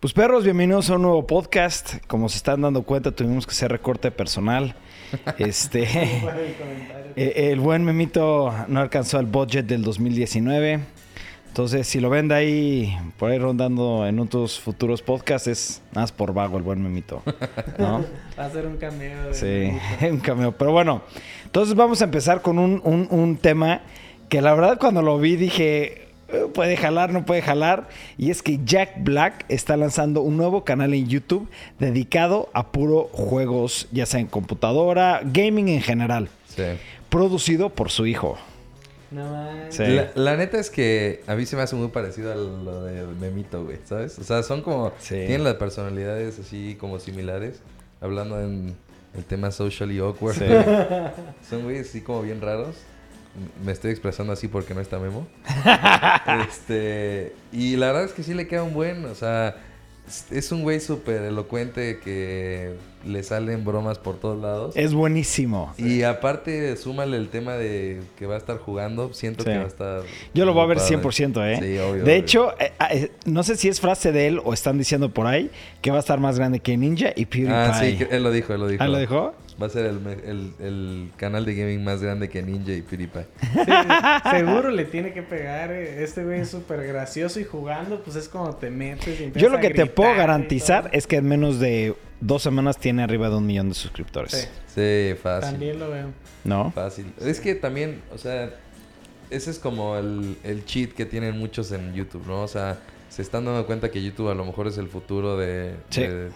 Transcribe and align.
Pues 0.00 0.12
perros, 0.12 0.44
bienvenidos 0.44 0.90
a 0.90 0.94
un 0.96 1.02
nuevo 1.02 1.26
podcast. 1.26 1.96
Como 2.06 2.28
se 2.28 2.36
están 2.36 2.60
dando 2.60 2.82
cuenta, 2.82 3.10
tuvimos 3.10 3.46
que 3.46 3.50
hacer 3.52 3.70
recorte 3.72 4.10
personal. 4.10 4.74
Este, 5.38 5.84
eh, 7.16 7.50
el 7.50 7.60
buen 7.60 7.82
Memito 7.82 8.52
no 8.68 8.78
alcanzó 8.80 9.18
el 9.18 9.24
budget 9.26 9.64
del 9.64 9.82
2019. 9.82 10.80
Entonces, 11.48 11.86
si 11.88 11.98
lo 11.98 12.10
ven 12.10 12.28
de 12.28 12.34
ahí, 12.34 12.98
por 13.18 13.30
ahí 13.30 13.38
rondando 13.38 14.06
en 14.06 14.18
otros 14.20 14.60
futuros 14.60 15.00
podcasts, 15.00 15.48
es 15.48 15.82
nada 15.92 16.02
más 16.02 16.12
por 16.12 16.34
vago 16.34 16.58
el 16.58 16.62
buen 16.62 16.82
Memito. 16.82 17.22
¿no? 17.78 18.04
Va 18.38 18.44
a 18.44 18.50
ser 18.50 18.66
un 18.66 18.76
cameo. 18.76 19.32
Sí, 19.32 19.72
un 20.10 20.18
cameo. 20.20 20.52
Pero 20.52 20.72
bueno, 20.72 21.00
entonces 21.44 21.74
vamos 21.74 22.02
a 22.02 22.04
empezar 22.04 22.42
con 22.42 22.58
un, 22.58 22.82
un- 22.84 23.08
un 23.10 23.36
tema 23.38 23.80
que 24.28 24.42
la 24.42 24.52
verdad 24.52 24.78
cuando 24.78 25.00
lo 25.00 25.18
vi 25.18 25.36
dije, 25.36 25.84
"Eh, 25.84 26.07
puede 26.54 26.76
jalar, 26.76 27.12
no 27.12 27.24
puede 27.24 27.42
jalar. 27.42 27.88
Y 28.16 28.30
es 28.30 28.42
que 28.42 28.60
Jack 28.64 29.02
Black 29.02 29.44
está 29.48 29.76
lanzando 29.76 30.20
un 30.22 30.36
nuevo 30.36 30.64
canal 30.64 30.94
en 30.94 31.06
YouTube 31.08 31.48
dedicado 31.78 32.48
a 32.52 32.70
puro 32.72 33.08
juegos, 33.12 33.88
ya 33.92 34.06
sea 34.06 34.20
en 34.20 34.26
computadora, 34.26 35.20
gaming 35.24 35.68
en 35.68 35.80
general, 35.82 36.28
Sí. 36.48 36.62
producido 37.08 37.70
por 37.70 37.90
su 37.90 38.06
hijo. 38.06 38.36
No 39.10 39.24
manches. 39.30 39.74
Sí. 39.74 39.94
La, 39.94 40.10
la 40.32 40.36
neta 40.36 40.58
es 40.58 40.68
que 40.68 41.22
a 41.26 41.34
mí 41.34 41.46
se 41.46 41.56
me 41.56 41.62
hace 41.62 41.74
muy 41.76 41.88
parecido 41.88 42.30
a 42.30 42.34
lo 42.36 42.84
de 42.84 43.06
Memito, 43.06 43.64
güey, 43.64 43.78
¿sabes? 43.84 44.18
O 44.18 44.24
sea, 44.24 44.42
son 44.42 44.60
como... 44.60 44.92
Sí. 44.98 45.14
Tienen 45.14 45.44
las 45.44 45.54
personalidades 45.54 46.38
así 46.38 46.76
como 46.78 46.98
similares. 46.98 47.60
Hablando 48.02 48.38
en 48.40 48.76
el 49.16 49.24
tema 49.24 49.50
socially 49.50 49.98
awkward. 49.98 50.36
Sí. 50.36 50.44
Son 51.48 51.62
güeyes 51.64 51.88
así 51.88 52.02
como 52.02 52.20
bien 52.22 52.40
raros. 52.42 52.76
Me 53.64 53.72
estoy 53.72 53.90
expresando 53.92 54.32
así 54.32 54.48
porque 54.48 54.74
no 54.74 54.80
está 54.80 54.98
Memo. 54.98 55.26
este... 56.48 57.34
Y 57.52 57.76
la 57.76 57.86
verdad 57.88 58.04
es 58.04 58.12
que 58.12 58.22
sí 58.22 58.34
le 58.34 58.46
queda 58.46 58.62
un 58.62 58.74
buen... 58.74 59.04
O 59.06 59.14
sea, 59.14 59.56
es- 60.30 60.52
un 60.52 60.62
güey 60.62 60.80
súper 60.80 61.22
elocuente 61.22 62.00
que 62.02 62.74
le 63.04 63.22
salen 63.22 63.64
bromas 63.64 63.98
por 63.98 64.18
todos 64.18 64.40
lados. 64.40 64.74
Es 64.76 64.92
buenísimo. 64.94 65.72
Y 65.76 66.02
aparte, 66.02 66.76
súmale 66.76 67.16
el 67.16 67.28
tema 67.28 67.54
de 67.54 68.00
que 68.18 68.26
va 68.26 68.34
a 68.34 68.38
estar 68.38 68.58
jugando. 68.58 69.12
Siento 69.14 69.44
Sí. 69.44 69.50
que 69.50 69.58
va 69.58 69.64
a 69.64 69.68
estar. 69.68 70.02
Yo 70.34 70.44
lo 70.44 70.52
voy 70.54 70.64
a 70.64 70.66
ver 70.66 70.78
muy 70.78 70.84
padre. 70.96 70.96
100%, 71.02 71.42
¿eh? 71.52 71.56
Sí, 71.60 71.78
obvio. 71.78 71.94
de 71.96 72.02
obvio. 72.02 72.14
hecho, 72.14 72.54
eh, 72.58 72.72
eh, 72.90 73.10
no 73.26 73.42
sé 73.42 73.56
si 73.56 73.68
es 73.68 73.80
frase 73.80 74.10
de 74.12 74.26
él 74.28 74.40
o 74.44 74.52
están 74.54 74.78
diciendo 74.78 75.10
por 75.12 75.26
ahí 75.26 75.50
que 75.82 75.90
va 75.90 75.98
a 75.98 76.00
estar 76.00 76.18
más 76.18 76.38
grande 76.38 76.60
que 76.60 76.76
Ninja 76.76 77.12
y 77.14 77.26
PewDiePie. 77.26 77.52
Ah, 77.54 77.78
sí, 77.78 77.98
él 78.10 78.22
lo 78.22 78.30
dijo, 78.32 78.52
él 78.54 78.60
lo 78.60 78.66
dijo. 78.68 78.82
¿Ah, 78.82 78.88
lo 78.88 78.98
dejó? 78.98 79.34
Va 79.60 79.66
a 79.66 79.70
ser 79.70 79.86
el, 79.86 79.98
el- 80.24 80.52
el 80.60 81.10
canal 81.16 81.44
de 81.44 81.54
gaming 81.54 81.82
más 81.82 82.00
grande 82.00 82.28
que 82.28 82.42
Ninja 82.42 82.72
y 82.72 82.82
PewDiePie. 82.82 83.26
Sí, 83.64 84.30
seguro 84.30 84.70
le 84.70 84.84
tiene 84.84 85.12
que 85.12 85.22
pegar. 85.22 85.72
eh. 85.72 86.04
Este 86.04 86.22
güey 86.24 86.40
es 86.40 86.48
súper 86.50 86.86
gracioso 86.86 87.40
y 87.40 87.44
jugando, 87.44 88.00
pues 88.04 88.16
es 88.16 88.28
como 88.28 88.54
te 88.54 88.70
metes 88.70 89.20
y 89.20 89.32
Yo 89.38 89.48
lo 89.48 89.58
a 89.58 89.60
que 89.60 89.70
te 89.70 89.86
puedo 89.86 90.14
garantizar 90.14 90.90
es 90.92 91.06
que 91.08 91.16
en 91.16 91.26
menos 91.26 91.58
de 91.58 91.96
dos 92.20 92.42
semanas 92.42 92.78
tiene 92.78 93.02
arriba 93.02 93.28
de 93.30 93.36
un 93.36 93.46
millón 93.46 93.68
de 93.68 93.74
suscriptores. 93.74 94.32
Sí, 94.32 94.46
Sí, 94.76 95.14
fácil. 95.20 95.50
también 95.50 95.78
lo 95.80 95.90
veo. 95.90 96.06
¿No? 96.44 96.70
Fácil. 96.70 97.12
Es 97.20 97.40
que 97.40 97.56
también, 97.56 98.00
o 98.14 98.18
sea, 98.18 98.50
ese 99.30 99.50
es 99.50 99.58
como 99.58 99.96
el, 99.96 100.36
el 100.44 100.64
cheat 100.66 100.92
que 100.92 101.04
tienen 101.04 101.36
muchos 101.36 101.72
en 101.72 101.94
YouTube, 101.94 102.24
¿no? 102.28 102.42
O 102.42 102.48
sea, 102.48 102.78
se 103.08 103.22
están 103.22 103.44
dando 103.44 103.66
cuenta 103.66 103.90
que 103.90 104.00
YouTube 104.02 104.28
a 104.30 104.34
lo 104.34 104.44
mejor 104.44 104.68
es 104.68 104.78
el 104.78 104.86
futuro 104.88 105.36
de, 105.36 105.74
Sí. 105.90 106.02
de 106.02 106.28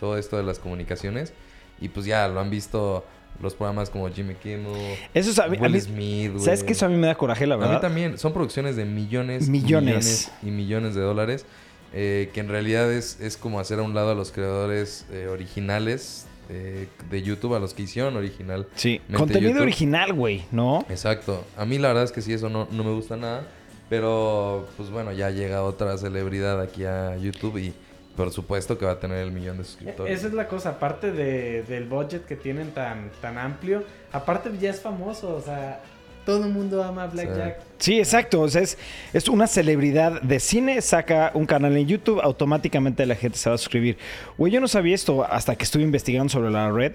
todo 0.00 0.16
esto 0.16 0.38
de 0.38 0.44
las 0.44 0.58
comunicaciones. 0.58 1.34
Y 1.80 1.88
pues 1.88 2.06
ya 2.06 2.28
lo 2.28 2.40
han 2.40 2.50
visto 2.50 3.04
los 3.40 3.54
programas 3.54 3.88
como 3.88 4.08
Jimmy 4.10 4.34
Kimmel, 4.34 4.72
Eso 5.14 5.30
es 5.30 5.38
a 5.38 5.46
mí, 5.48 5.56
a 5.56 5.60
Will 5.62 5.72
mí- 5.72 5.80
Smith. 5.80 6.38
¿Sabes 6.40 6.62
que 6.62 6.72
Eso 6.72 6.84
a 6.86 6.88
mí 6.90 6.96
me 6.96 7.06
da 7.06 7.14
coraje, 7.14 7.46
la 7.46 7.54
A 7.54 7.58
verdad. 7.58 7.74
mí 7.76 7.80
también. 7.80 8.18
Son 8.18 8.32
producciones 8.34 8.76
de 8.76 8.84
millones, 8.84 9.48
Millones. 9.48 9.84
millones 9.86 10.32
y 10.42 10.46
millones 10.50 10.94
de 10.94 11.00
dólares. 11.00 11.46
eh, 11.92 12.30
que 12.32 12.38
en 12.38 12.48
realidad 12.48 12.92
es, 12.92 13.18
es 13.20 13.36
como 13.36 13.58
hacer 13.58 13.80
a 13.80 13.82
un 13.82 13.94
lado 13.96 14.10
a 14.12 14.14
los 14.14 14.30
creadores 14.30 15.06
eh, 15.10 15.26
originales 15.28 16.26
eh, 16.48 16.86
de 17.10 17.22
YouTube, 17.22 17.54
a 17.54 17.58
los 17.58 17.74
que 17.74 17.82
hicieron 17.82 18.14
original. 18.16 18.68
Sí. 18.76 19.00
Contenido 19.12 19.50
YouTube. 19.50 19.62
original, 19.62 20.12
güey, 20.12 20.44
¿no? 20.52 20.84
Exacto. 20.88 21.44
A 21.56 21.64
mí 21.64 21.78
la 21.78 21.88
verdad 21.88 22.04
es 22.04 22.12
que 22.12 22.22
sí, 22.22 22.32
eso 22.32 22.48
no, 22.48 22.68
no 22.70 22.84
me 22.84 22.92
gusta 22.92 23.16
nada. 23.16 23.44
Pero, 23.88 24.68
pues 24.76 24.88
bueno, 24.90 25.10
ya 25.12 25.30
llega 25.30 25.64
otra 25.64 25.98
celebridad 25.98 26.60
aquí 26.60 26.84
a 26.84 27.16
YouTube 27.16 27.56
y 27.58 27.72
por 28.16 28.30
supuesto 28.32 28.76
que 28.76 28.84
va 28.84 28.92
a 28.92 29.00
tener 29.00 29.18
el 29.18 29.32
millón 29.32 29.58
de 29.58 29.64
suscriptores. 29.64 30.18
Esa 30.18 30.28
es 30.28 30.32
la 30.34 30.46
cosa, 30.48 30.70
aparte 30.70 31.12
de, 31.12 31.62
del 31.62 31.84
budget 31.84 32.24
que 32.26 32.36
tienen 32.36 32.70
tan, 32.72 33.10
tan 33.20 33.38
amplio, 33.38 33.84
aparte 34.12 34.50
ya 34.60 34.70
es 34.70 34.80
famoso, 34.80 35.34
o 35.36 35.40
sea, 35.40 35.80
todo 36.26 36.44
el 36.44 36.52
mundo 36.52 36.82
ama 36.84 37.04
a 37.04 37.06
Blackjack. 37.06 37.60
Sí, 37.78 37.98
exacto. 37.98 38.42
O 38.42 38.48
sea, 38.48 38.62
es, 38.62 38.76
es 39.12 39.28
una 39.28 39.46
celebridad 39.46 40.20
de 40.20 40.38
cine, 40.38 40.80
saca 40.82 41.30
un 41.34 41.46
canal 41.46 41.76
en 41.76 41.86
YouTube, 41.86 42.20
automáticamente 42.20 43.06
la 43.06 43.14
gente 43.14 43.38
se 43.38 43.48
va 43.48 43.54
a 43.54 43.58
suscribir. 43.58 43.96
Güey, 44.36 44.52
yo 44.52 44.60
no 44.60 44.68
sabía 44.68 44.94
esto 44.94 45.24
hasta 45.24 45.56
que 45.56 45.64
estuve 45.64 45.82
investigando 45.82 46.30
sobre 46.30 46.50
la 46.50 46.70
red. 46.70 46.92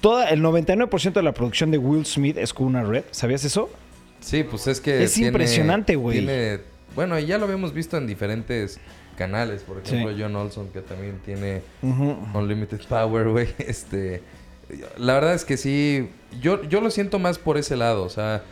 Toda, 0.00 0.28
el 0.30 0.42
99% 0.42 1.12
de 1.12 1.22
la 1.22 1.32
producción 1.32 1.70
de 1.70 1.78
Will 1.78 2.04
Smith 2.04 2.36
es 2.36 2.52
con 2.52 2.66
una 2.66 2.82
red. 2.82 3.04
¿Sabías 3.12 3.44
eso? 3.44 3.70
Sí, 4.20 4.42
pues 4.42 4.66
es 4.66 4.80
que. 4.80 5.04
Es 5.04 5.16
impresionante, 5.18 5.96
güey. 5.96 6.18
tiene- 6.18 6.60
Bueno, 6.96 7.16
y 7.18 7.26
ya 7.26 7.38
lo 7.38 7.44
habíamos 7.44 7.72
visto 7.72 7.96
en 7.96 8.06
diferentes 8.08 8.80
canales. 9.16 9.62
Por 9.62 9.78
ejemplo, 9.78 10.10
Sí. 10.12 10.18
John 10.20 10.34
Olson, 10.34 10.68
que 10.70 10.80
también 10.80 11.20
tiene. 11.24 11.62
Unlimited 12.34 12.80
Power, 12.88 13.28
güey. 13.28 13.48
Este. 13.58 14.22
La 14.98 15.14
verdad 15.14 15.34
es 15.34 15.44
que 15.44 15.56
sí. 15.56 16.10
Yo, 16.40 16.62
yo 16.64 16.80
lo 16.80 16.90
siento 16.90 17.18
más 17.20 17.38
por 17.38 17.56
ese 17.58 17.76
lado. 17.76 18.02
O 18.02 18.08
sea. 18.08 18.42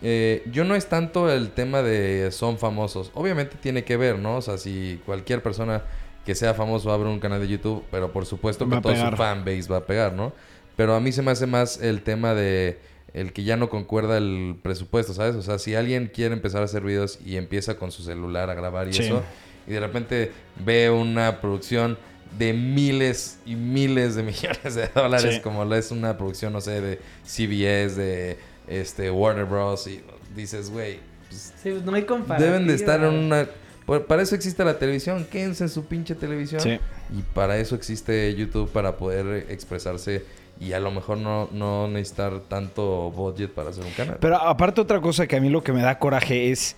eh, 0.00 0.42
yo 0.50 0.64
no 0.64 0.74
es 0.76 0.86
tanto 0.88 1.30
el 1.30 1.50
tema 1.50 1.82
de 1.82 2.30
son 2.32 2.56
famosos. 2.58 3.10
Obviamente 3.14 3.56
tiene 3.60 3.84
que 3.84 3.96
ver, 3.96 4.18
¿no? 4.18 4.36
O 4.36 4.42
sea, 4.42 4.56
si 4.56 5.00
cualquier 5.04 5.42
persona 5.42 5.82
que 6.24 6.34
sea 6.34 6.54
famoso 6.54 6.92
abre 6.92 7.08
un 7.08 7.20
canal 7.20 7.40
de 7.40 7.48
YouTube, 7.48 7.82
pero 7.90 8.12
por 8.12 8.24
supuesto 8.26 8.64
que 8.68 8.80
todo 8.80 8.92
pegar. 8.92 9.10
su 9.12 9.16
fanbase 9.16 9.68
va 9.70 9.78
a 9.78 9.86
pegar, 9.86 10.12
¿no? 10.12 10.32
Pero 10.76 10.94
a 10.94 11.00
mí 11.00 11.10
se 11.10 11.22
me 11.22 11.30
hace 11.32 11.46
más 11.46 11.80
el 11.82 12.02
tema 12.02 12.34
de 12.34 12.78
el 13.14 13.32
que 13.32 13.44
ya 13.44 13.56
no 13.56 13.68
concuerda 13.70 14.18
el 14.18 14.56
presupuesto, 14.62 15.14
¿sabes? 15.14 15.34
O 15.36 15.42
sea, 15.42 15.58
si 15.58 15.74
alguien 15.74 16.10
quiere 16.12 16.34
empezar 16.34 16.62
a 16.62 16.66
hacer 16.66 16.82
videos 16.82 17.18
y 17.24 17.36
empieza 17.36 17.76
con 17.76 17.90
su 17.92 18.02
celular 18.02 18.50
a 18.50 18.54
grabar 18.54 18.88
y 18.88 18.92
Sí. 18.92 19.04
eso, 19.04 19.22
y 19.66 19.72
de 19.72 19.80
repente 19.80 20.32
ve 20.64 20.90
una 20.90 21.40
producción 21.40 21.98
de 22.38 22.52
miles 22.52 23.38
y 23.46 23.54
miles 23.54 24.14
de 24.14 24.22
millones 24.62 24.74
de 24.74 24.88
dólares, 24.94 25.36
Sí. 25.36 25.40
como 25.40 25.64
lo 25.64 25.74
es 25.74 25.90
una 25.90 26.16
producción, 26.18 26.52
no 26.52 26.60
sé, 26.60 26.80
de 26.80 27.00
CBS, 27.24 27.96
de 27.96 28.38
este 28.66 29.10
Warner 29.10 29.46
Bros. 29.46 29.86
Y 29.86 30.02
dices, 30.36 30.70
güey, 30.70 30.98
pues, 31.28 31.52
Sí, 31.62 31.70
pues 31.70 31.84
no 31.84 31.94
hay 31.94 32.02
comparativa. 32.02 32.50
deben 32.52 32.66
de 32.68 32.74
estar 32.74 33.00
en 33.02 33.14
una... 33.14 33.48
por- 33.86 34.06
Para 34.06 34.22
eso 34.22 34.34
existe 34.34 34.62
la 34.64 34.78
televisión, 34.78 35.26
quédense 35.30 35.64
en 35.64 35.70
su 35.70 35.86
pinche 35.86 36.14
televisión. 36.14 36.60
Sí. 36.60 36.78
Y 37.16 37.22
para 37.34 37.56
eso 37.58 37.74
existe 37.74 38.34
YouTube, 38.34 38.70
para 38.70 38.98
poder 38.98 39.46
expresarse 39.50 40.24
y 40.60 40.72
a 40.72 40.80
lo 40.80 40.90
mejor 40.90 41.18
no, 41.18 41.48
no 41.52 41.86
necesitar 41.88 42.40
tanto 42.48 43.10
budget 43.10 43.50
para 43.52 43.70
hacer 43.70 43.84
un 43.84 43.92
canal. 43.92 44.16
Pero 44.20 44.36
aparte 44.36 44.80
otra 44.80 45.00
cosa 45.00 45.26
que 45.26 45.36
a 45.36 45.40
mí 45.40 45.48
lo 45.48 45.62
que 45.62 45.72
me 45.72 45.82
da 45.82 45.98
coraje 45.98 46.50
es 46.50 46.76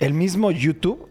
el 0.00 0.12
mismo 0.14 0.50
YouTube 0.50 1.08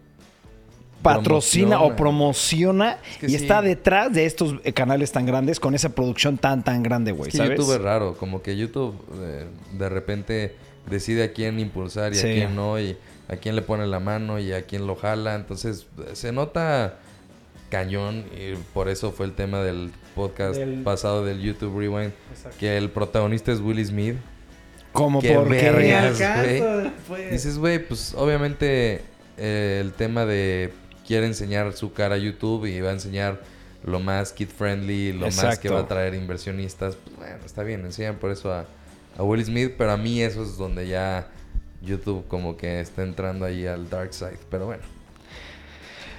patrocina 1.02 1.82
o 1.82 1.96
promociona 1.96 2.98
Es 3.12 3.18
que 3.18 3.26
y 3.26 3.30
sí. 3.30 3.36
está 3.38 3.62
detrás 3.64 4.14
de 4.14 4.26
estos 4.26 4.56
eh, 4.64 4.72
canales 4.72 5.12
tan 5.12 5.26
grandes 5.26 5.60
con 5.60 5.74
esa 5.74 5.90
producción 5.90 6.38
tan 6.38 6.64
tan 6.64 6.84
grande, 6.84 7.12
güey, 7.12 7.30
es 7.30 7.32
que 7.32 7.38
¿sabes? 7.40 7.58
YouTube 7.58 7.74
es 7.76 7.82
raro, 7.82 8.16
como 8.18 8.42
que 8.44 8.56
YouTube 8.56 8.96
eh, 9.20 9.48
de 9.74 9.90
repente 9.90 10.56
decide 10.88 11.24
a 11.24 11.34
quién 11.34 11.60
impulsar 11.60 12.12
y 12.14 12.16
Sí. 12.18 12.28
a 12.28 12.34
quién 12.34 12.56
no, 12.56 12.80
y 12.80 12.98
a 13.30 13.36
quién 13.38 13.56
le 13.56 13.62
pone 13.64 13.88
la 13.88 14.00
mano 14.00 14.38
y 14.40 14.52
a 14.54 14.64
quién 14.68 14.86
lo 14.86 14.96
jala. 14.96 15.34
Entonces 15.36 15.88
eh, 16.00 16.12
se 16.16 16.32
nota 16.32 17.00
cañón 17.72 18.26
y 18.38 18.54
por 18.74 18.90
eso 18.90 19.12
fue 19.12 19.26
el 19.26 19.34
tema 19.34 19.62
del 19.64 19.90
podcast 20.14 20.58
Del- 20.58 20.84
pasado 20.84 21.26
del 21.26 21.42
YouTube 21.42 21.80
Rewind, 21.80 22.12
Exacto. 22.32 22.58
que 22.60 22.78
el 22.78 22.90
protagonista 22.92 23.52
es 23.52 23.60
Will 23.60 23.84
Smith. 23.84 24.18
Como 24.92 25.22
Ni 25.22 25.30
vergas. 25.30 26.22
güey. 27.08 27.32
Dices, 27.32 27.58
güey, 27.58 27.80
pues 27.80 28.14
obviamente 28.14 29.02
eh, 29.38 29.80
el 29.82 29.94
tema 29.94 30.26
de 30.26 30.74
quiere 31.08 31.26
enseñar 31.26 31.72
su 31.74 31.94
cara 31.94 32.16
a 32.16 32.18
YouTube 32.18 32.66
y 32.66 32.80
va 32.82 32.90
a 32.90 32.94
enseñar 32.94 33.40
lo 33.86 34.00
más 34.00 34.34
kid 34.34 34.50
friendly, 34.50 35.14
lo 35.14 35.32
más 35.32 35.58
que 35.60 35.70
va 35.70 35.80
a 35.80 35.88
traer 35.88 36.14
inversionistas. 36.14 36.96
Pues 36.98 37.16
bueno, 37.18 37.38
está 37.46 37.64
bien, 37.64 37.86
enseñan 37.86 38.18
por 38.18 38.32
eso 38.32 38.52
a, 38.54 38.66
a 39.18 39.24
Will 39.24 39.44
Smith, 39.44 39.74
pero 39.78 39.92
a 39.94 39.98
mí 39.98 40.22
eso 40.22 40.44
es 40.44 40.58
donde 40.58 40.88
ya 40.88 41.28
YouTube 41.82 42.28
como 42.28 42.58
que 42.58 42.80
está 42.82 43.02
entrando 43.04 43.46
ahí 43.46 43.66
al 43.66 43.90
dark 43.90 44.14
side. 44.14 44.38
Pero 44.50 44.66
bueno. 44.66 44.84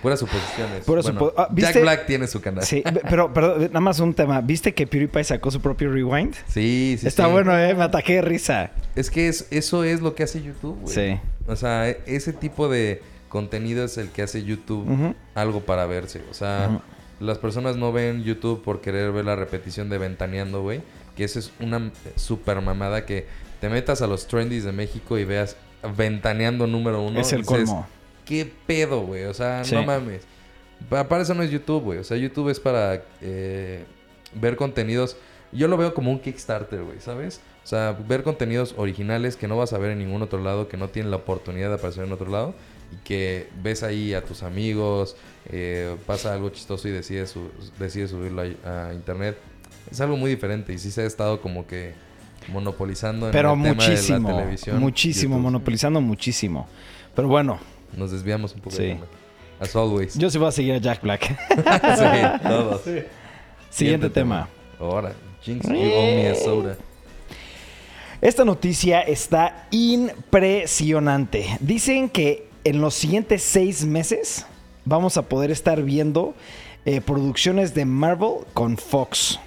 Puras 0.02 0.18
suposiciones. 0.18 0.84
Puras 0.84 1.04
Bueno, 1.04 1.20
supo- 1.20 1.34
ah, 1.36 1.48
¿viste? 1.52 1.72
Jack 1.74 1.82
Black 1.82 2.06
tiene 2.06 2.26
su 2.26 2.40
canal. 2.40 2.64
Sí, 2.64 2.82
pero, 3.08 3.32
pero 3.32 3.56
nada 3.58 3.80
más 3.80 4.00
un 4.00 4.12
tema. 4.14 4.40
¿Viste 4.40 4.74
que 4.74 4.86
PewDiePie 4.86 5.22
sacó 5.24 5.50
su 5.50 5.60
propio 5.60 5.92
rewind? 5.92 6.34
Sí, 6.48 6.96
sí, 7.00 7.06
Está 7.06 7.26
sí. 7.26 7.30
bueno, 7.32 7.56
eh, 7.56 7.72
me 7.74 7.84
ataqué 7.84 8.14
de 8.16 8.22
risa. 8.22 8.72
Es 8.96 9.10
que 9.10 9.28
es, 9.28 9.46
eso 9.52 9.84
es 9.84 10.00
lo 10.00 10.14
que 10.16 10.24
hace 10.24 10.42
YouTube, 10.42 10.76
güey. 10.82 10.92
Sí. 10.94 11.20
O 11.46 11.54
sea, 11.56 11.88
e- 11.88 12.00
ese 12.06 12.32
tipo 12.32 12.68
de 12.68 13.00
contenido 13.28 13.84
es 13.84 13.96
el 13.96 14.08
que 14.08 14.22
hace 14.22 14.42
YouTube 14.44 15.14
algo 15.34 15.60
para 15.60 15.86
verse. 15.86 16.20
O 16.30 16.34
sea, 16.34 16.80
las 17.20 17.38
personas 17.38 17.76
no 17.76 17.92
ven 17.92 18.24
YouTube 18.24 18.62
por 18.62 18.80
querer 18.80 19.12
ver 19.12 19.24
la 19.24 19.36
repetición 19.36 19.88
de 19.88 19.98
Ventaneando, 19.98 20.62
güey. 20.62 20.82
Que 21.16 21.24
eso 21.24 21.38
es 21.38 21.52
una 21.60 21.92
super 22.16 22.60
mamada 22.60 23.06
que 23.06 23.26
te 23.60 23.68
metas 23.68 24.02
a 24.02 24.06
los 24.08 24.26
trendies 24.26 24.64
de 24.64 24.72
México 24.72 25.16
y 25.18 25.24
veas 25.24 25.56
Ventaneando 25.96 26.66
número 26.66 27.02
uno. 27.02 27.20
es 27.20 27.32
el 27.32 27.42
dices, 27.42 27.66
colmo. 27.68 27.86
¿Qué 28.32 28.50
pedo, 28.66 29.02
güey? 29.02 29.24
O 29.24 29.34
sea, 29.34 29.62
Sí. 29.62 29.74
no 29.74 29.82
mames. 29.84 30.22
Pa- 30.88 31.06
Para 31.06 31.22
eso 31.22 31.34
no 31.34 31.42
es 31.42 31.50
YouTube, 31.50 31.82
güey. 31.82 31.98
O 31.98 32.04
sea, 32.04 32.16
YouTube 32.16 32.48
es 32.48 32.58
para 32.60 33.02
eh, 33.20 33.84
ver 34.34 34.56
contenidos. 34.56 35.18
Yo 35.52 35.68
lo 35.68 35.76
veo 35.76 35.92
como 35.92 36.10
un 36.10 36.18
Kickstarter, 36.18 36.82
güey, 36.82 36.98
¿sabes? 36.98 37.42
O 37.62 37.66
sea, 37.66 37.92
ver 38.08 38.22
contenidos 38.22 38.74
originales 38.78 39.36
que 39.36 39.48
no 39.48 39.58
vas 39.58 39.74
a 39.74 39.78
ver 39.78 39.90
en 39.90 39.98
ningún 39.98 40.22
otro 40.22 40.42
lado, 40.42 40.66
que 40.66 40.78
no 40.78 40.88
tienen 40.88 41.10
la 41.10 41.18
oportunidad 41.18 41.68
de 41.68 41.74
aparecer 41.74 42.04
en 42.04 42.12
otro 42.12 42.30
lado. 42.30 42.54
Y 42.90 42.96
que 43.04 43.48
ves 43.62 43.82
ahí 43.82 44.14
a 44.14 44.24
tus 44.24 44.42
amigos, 44.42 45.14
eh, 45.50 45.94
pasa 46.06 46.32
algo 46.32 46.48
chistoso 46.48 46.88
y 46.88 46.90
decides, 46.90 47.28
su- 47.32 47.50
decides 47.78 48.10
subirlo 48.12 48.42
a, 48.64 48.88
a 48.88 48.94
internet. 48.94 49.36
Es 49.90 50.00
algo 50.00 50.16
muy 50.16 50.30
diferente 50.30 50.72
y 50.72 50.78
sí 50.78 50.90
se 50.90 51.02
ha 51.02 51.06
estado 51.06 51.42
como 51.42 51.66
que 51.66 51.92
monopolizando 52.48 53.26
en 53.26 53.32
Pero 53.32 53.52
el 53.52 53.62
tema 53.62 53.68
de 53.68 53.74
muchísimo, 53.74 54.30
la 54.30 54.36
televisión. 54.38 54.78
muchísimo, 54.80 55.34
YouTube. 55.34 55.42
monopolizando 55.42 56.00
muchísimo. 56.00 56.66
Pero 57.14 57.28
bueno, 57.28 57.60
Nos 57.96 58.10
desviamos 58.10 58.54
un 58.54 58.60
poco. 58.60 58.76
Sí. 58.76 58.82
del 58.84 58.94
tema. 58.96 59.06
As 59.60 59.76
always. 59.76 60.14
yo 60.18 60.28
sí 60.30 60.38
voy 60.38 60.48
a 60.48 60.52
seguir 60.52 60.74
a 60.74 60.78
Jack 60.78 61.02
Black. 61.02 61.28
sí, 61.50 62.46
todos. 62.48 62.80
Sí. 62.84 62.98
Siguiente 63.70 64.10
tema. 64.10 64.48
Ahora, 64.80 65.12
Jinx, 65.42 65.66
you 65.68 65.74
owe 65.74 66.16
me 66.16 66.28
a 66.28 66.34
soda. 66.34 66.76
Esta 68.20 68.44
noticia 68.44 69.00
está 69.02 69.66
impresionante. 69.70 71.56
Dicen 71.60 72.08
que 72.08 72.46
en 72.64 72.80
los 72.80 72.94
siguientes 72.94 73.42
seis 73.42 73.84
meses 73.84 74.46
vamos 74.84 75.16
a 75.16 75.22
poder 75.22 75.50
estar 75.50 75.82
viendo 75.82 76.34
eh, 76.84 77.00
producciones 77.00 77.74
de 77.74 77.84
Marvel 77.84 78.44
con 78.54 78.76
Fox. 78.76 79.38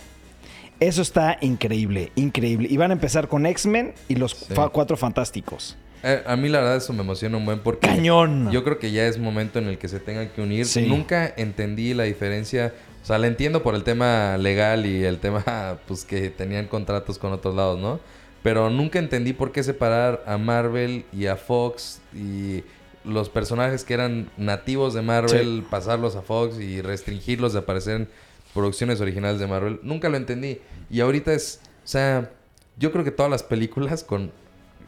Eso 0.79 1.01
está 1.01 1.37
increíble, 1.41 2.11
increíble. 2.15 2.67
Y 2.69 2.75
van 2.77 2.91
a 2.91 2.93
empezar 2.93 3.27
con 3.29 3.45
X-Men 3.45 3.93
y 4.09 4.15
los 4.15 4.31
Sí. 4.31 4.53
fa- 4.53 4.69
Cuatro 4.69 4.97
Fantásticos. 4.97 5.77
Eh, 6.07 6.21
a 6.27 6.35
mí 6.35 6.49
la 6.49 6.59
verdad 6.59 6.75
eso 6.75 6.93
me 6.93 7.01
emociona 7.01 7.35
un 7.35 7.45
buen 7.45 7.57
porque 7.61 7.87
¡Cañón! 7.87 8.51
yo 8.51 8.63
creo 8.63 8.77
que 8.77 8.91
ya 8.91 9.07
es 9.07 9.17
momento 9.17 9.57
en 9.57 9.67
el 9.67 9.79
que 9.79 9.87
se 9.87 9.99
tengan 9.99 10.29
que 10.29 10.39
unir. 10.39 10.67
Sí. 10.67 10.85
Nunca 10.85 11.33
entendí 11.35 11.95
la 11.95 12.03
diferencia. 12.03 12.75
O 13.01 13.05
sea, 13.07 13.17
la 13.17 13.25
entiendo 13.25 13.63
por 13.63 13.73
el 13.73 13.83
tema 13.83 14.37
legal 14.37 14.85
y 14.85 15.03
el 15.03 15.17
tema 15.17 15.79
pues 15.87 16.05
que 16.05 16.29
tenían 16.29 16.67
contratos 16.67 17.17
con 17.17 17.33
otros 17.33 17.55
lados, 17.55 17.79
¿no? 17.79 17.99
Pero 18.43 18.69
nunca 18.69 18.99
entendí 18.99 19.33
por 19.33 19.51
qué 19.51 19.63
separar 19.63 20.23
a 20.27 20.37
Marvel 20.37 21.05
y 21.11 21.25
a 21.25 21.37
Fox 21.37 22.01
y 22.13 22.63
los 23.03 23.29
personajes 23.29 23.83
que 23.83 23.95
eran 23.95 24.29
nativos 24.37 24.93
de 24.93 25.01
Marvel, 25.01 25.63
pasarlos 25.71 26.15
a 26.15 26.21
Fox 26.21 26.59
y 26.59 26.83
restringirlos 26.83 27.53
de 27.53 27.59
aparecer 27.59 27.95
en 27.95 28.07
producciones 28.53 29.01
originales 29.01 29.39
de 29.39 29.47
Marvel. 29.47 29.79
Nunca 29.81 30.09
lo 30.09 30.17
entendí. 30.17 30.59
Y 30.91 30.99
ahorita 30.99 31.33
es, 31.33 31.61
o 31.83 31.87
sea, 31.87 32.29
yo 32.77 32.91
creo 32.91 33.03
que 33.03 33.09
todas 33.09 33.31
las 33.31 33.41
películas 33.41 34.03
con 34.03 34.31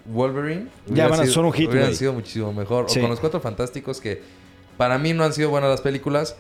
Wolverine 0.08 0.68
Ya 0.88 0.92
hubieran 0.92 1.10
van 1.12 1.20
a- 1.20 1.24
sido- 1.24 1.34
son 1.34 1.46
un 1.46 1.54
hit, 1.54 1.70
hubieran 1.70 1.94
sido 1.96 2.14
muchísimo 2.14 2.54
mejor. 2.54 2.90
Sí. 2.90 3.00
O 3.00 3.02
con 3.04 3.12
los 3.12 3.20
Cuatro 3.20 3.40
Fantásticos 3.40 4.00
que 4.02 4.22
para 4.78 4.98
mí 4.98 5.14
no 5.14 5.24
han 5.24 5.34
sido 5.34 5.50
buenas 5.50 5.70
las 5.70 5.82
películas, 5.82 6.36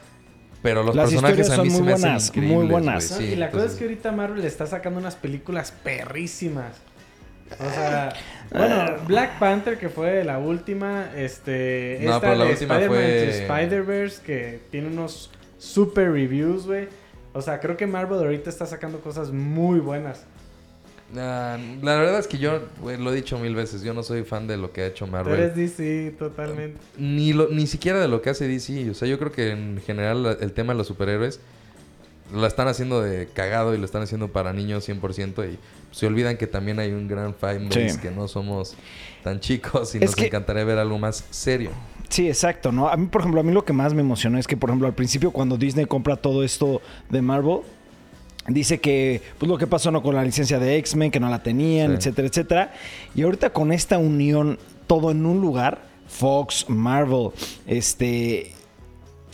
pero 0.61 0.83
los 0.83 0.95
Las 0.95 1.09
personajes 1.09 1.49
a 1.49 1.63
mí 1.63 1.69
son 1.69 1.77
se 1.77 1.77
muy 1.77 1.87
me 1.87 1.93
hacen 1.93 2.03
buenas, 2.09 2.35
muy 2.35 2.65
buenas. 2.67 3.03
Sí, 3.03 3.23
y 3.25 3.35
la 3.35 3.51
cosa 3.51 3.65
es 3.65 3.73
que 3.73 3.83
ahorita 3.85 4.11
Marvel 4.11 4.43
está 4.45 4.65
sacando 4.67 4.99
unas 4.99 5.15
películas 5.15 5.71
perrísimas. 5.83 6.75
O 7.59 7.69
sea, 7.71 8.13
bueno, 8.51 8.97
Black 9.07 9.39
Panther, 9.39 9.77
que 9.77 9.89
fue 9.89 10.23
la 10.23 10.37
última, 10.37 11.09
este, 11.15 11.99
No, 12.01 12.07
esta 12.15 12.19
pero 12.21 12.35
la 12.35 12.45
de 12.45 12.51
última 12.51 12.79
fue- 12.79 13.29
Spider-Verse, 13.43 14.21
que 14.23 14.59
tiene 14.69 14.87
unos 14.87 15.31
super 15.57 16.11
reviews, 16.11 16.65
güey. 16.65 16.87
O 17.33 17.41
sea, 17.41 17.59
creo 17.59 17.77
que 17.77 17.87
Marvel 17.87 18.19
ahorita 18.19 18.49
está 18.49 18.65
sacando 18.65 18.99
cosas 18.99 19.31
muy 19.31 19.79
buenas. 19.79 20.25
Ah, 21.15 21.57
la 21.81 21.95
verdad 21.95 22.19
es 22.19 22.27
que 22.27 22.38
yo, 22.38 22.59
lo 23.00 23.12
he 23.12 23.15
dicho 23.15 23.39
mil 23.39 23.56
veces, 23.56 23.81
yo 23.81 23.94
no 23.94 24.04
soy 24.04 24.24
fan 24.24 24.45
de 24.48 24.57
lo 24.57 24.74
que 24.74 24.81
ha 24.81 24.88
hecho 24.88 25.06
Tú 25.06 25.12
Marvel. 25.12 25.39
eres 25.39 25.56
DC, 25.56 26.15
totalmente. 26.19 26.77
Ni, 26.98 27.31
lo, 27.31 27.48
ni 27.50 27.65
siquiera 27.65 28.00
de 28.00 28.07
lo 28.09 28.21
que 28.21 28.30
hace 28.30 28.48
DC. 28.48 28.89
O 28.89 28.94
sea, 28.94 29.07
yo 29.07 29.18
creo 29.18 29.31
que 29.31 29.51
en 29.51 29.81
general 29.86 30.24
la- 30.24 30.31
el 30.33 30.51
tema 30.51 30.74
de 30.74 30.77
los 30.80 30.88
superhéroes 30.88 31.39
lo 32.33 32.45
están 32.45 32.68
haciendo 32.68 33.01
de 33.01 33.27
cagado 33.27 33.74
y 33.74 33.77
lo 33.77 33.86
están 33.86 34.01
haciendo 34.01 34.27
para 34.27 34.51
niños 34.51 34.83
100% 34.83 35.45
y 35.45 35.57
se 35.95 36.07
olvidan 36.07 36.36
que 36.36 36.45
también 36.45 36.77
hay 36.80 36.92
un 36.92 37.07
gran 37.07 37.33
fan 37.33 37.69
base 37.69 37.89
Sí. 37.92 38.00
que 38.00 38.12
no 38.12 38.27
somos 38.27 38.75
tan 39.24 39.39
chicos 39.39 39.95
y 39.95 40.00
Es 40.00 40.03
nos 40.07 40.15
que- 40.15 40.25
encantaría 40.25 40.65
ver 40.65 40.77
algo 40.77 41.00
más 41.00 41.24
serio. 41.30 41.71
Sí, 42.10 42.27
exacto, 42.27 42.71
¿no? 42.74 42.89
A 42.89 42.98
mí, 42.98 43.07
por 43.07 43.21
ejemplo, 43.21 43.39
a 43.39 43.44
mí 43.44 43.53
lo 43.53 43.63
que 43.63 43.71
más 43.74 43.94
me 43.94 44.01
emocionó 44.01 44.38
es 44.39 44.45
que, 44.48 44.57
por 44.57 44.69
ejemplo, 44.69 44.88
al 44.88 44.94
principio 44.94 45.31
cuando 45.31 45.57
Disney 45.57 45.86
compra 45.86 46.18
todo 46.18 46.44
esto 46.44 46.81
de 47.10 47.21
Marvel, 47.21 47.60
dice 48.47 48.79
que, 48.79 49.21
pues 49.38 49.49
lo 49.49 49.57
que 49.57 49.67
pasó 49.67 49.91
¿no? 49.91 50.01
con 50.01 50.15
la 50.15 50.23
licencia 50.23 50.57
de 50.59 50.77
X-Men, 50.77 51.11
que 51.11 51.19
no 51.19 51.29
la 51.29 51.44
tenían, 51.44 51.91
Sí. 51.91 51.97
etcétera, 51.97 52.27
etcétera. 52.27 52.73
Y 53.15 53.21
ahorita 53.23 53.51
con 53.51 53.71
esta 53.71 53.97
unión, 53.97 54.57
todo 54.88 55.11
en 55.11 55.25
un 55.25 55.41
lugar, 55.41 55.81
Fox, 56.07 56.65
Marvel, 56.69 57.29
este... 57.65 58.51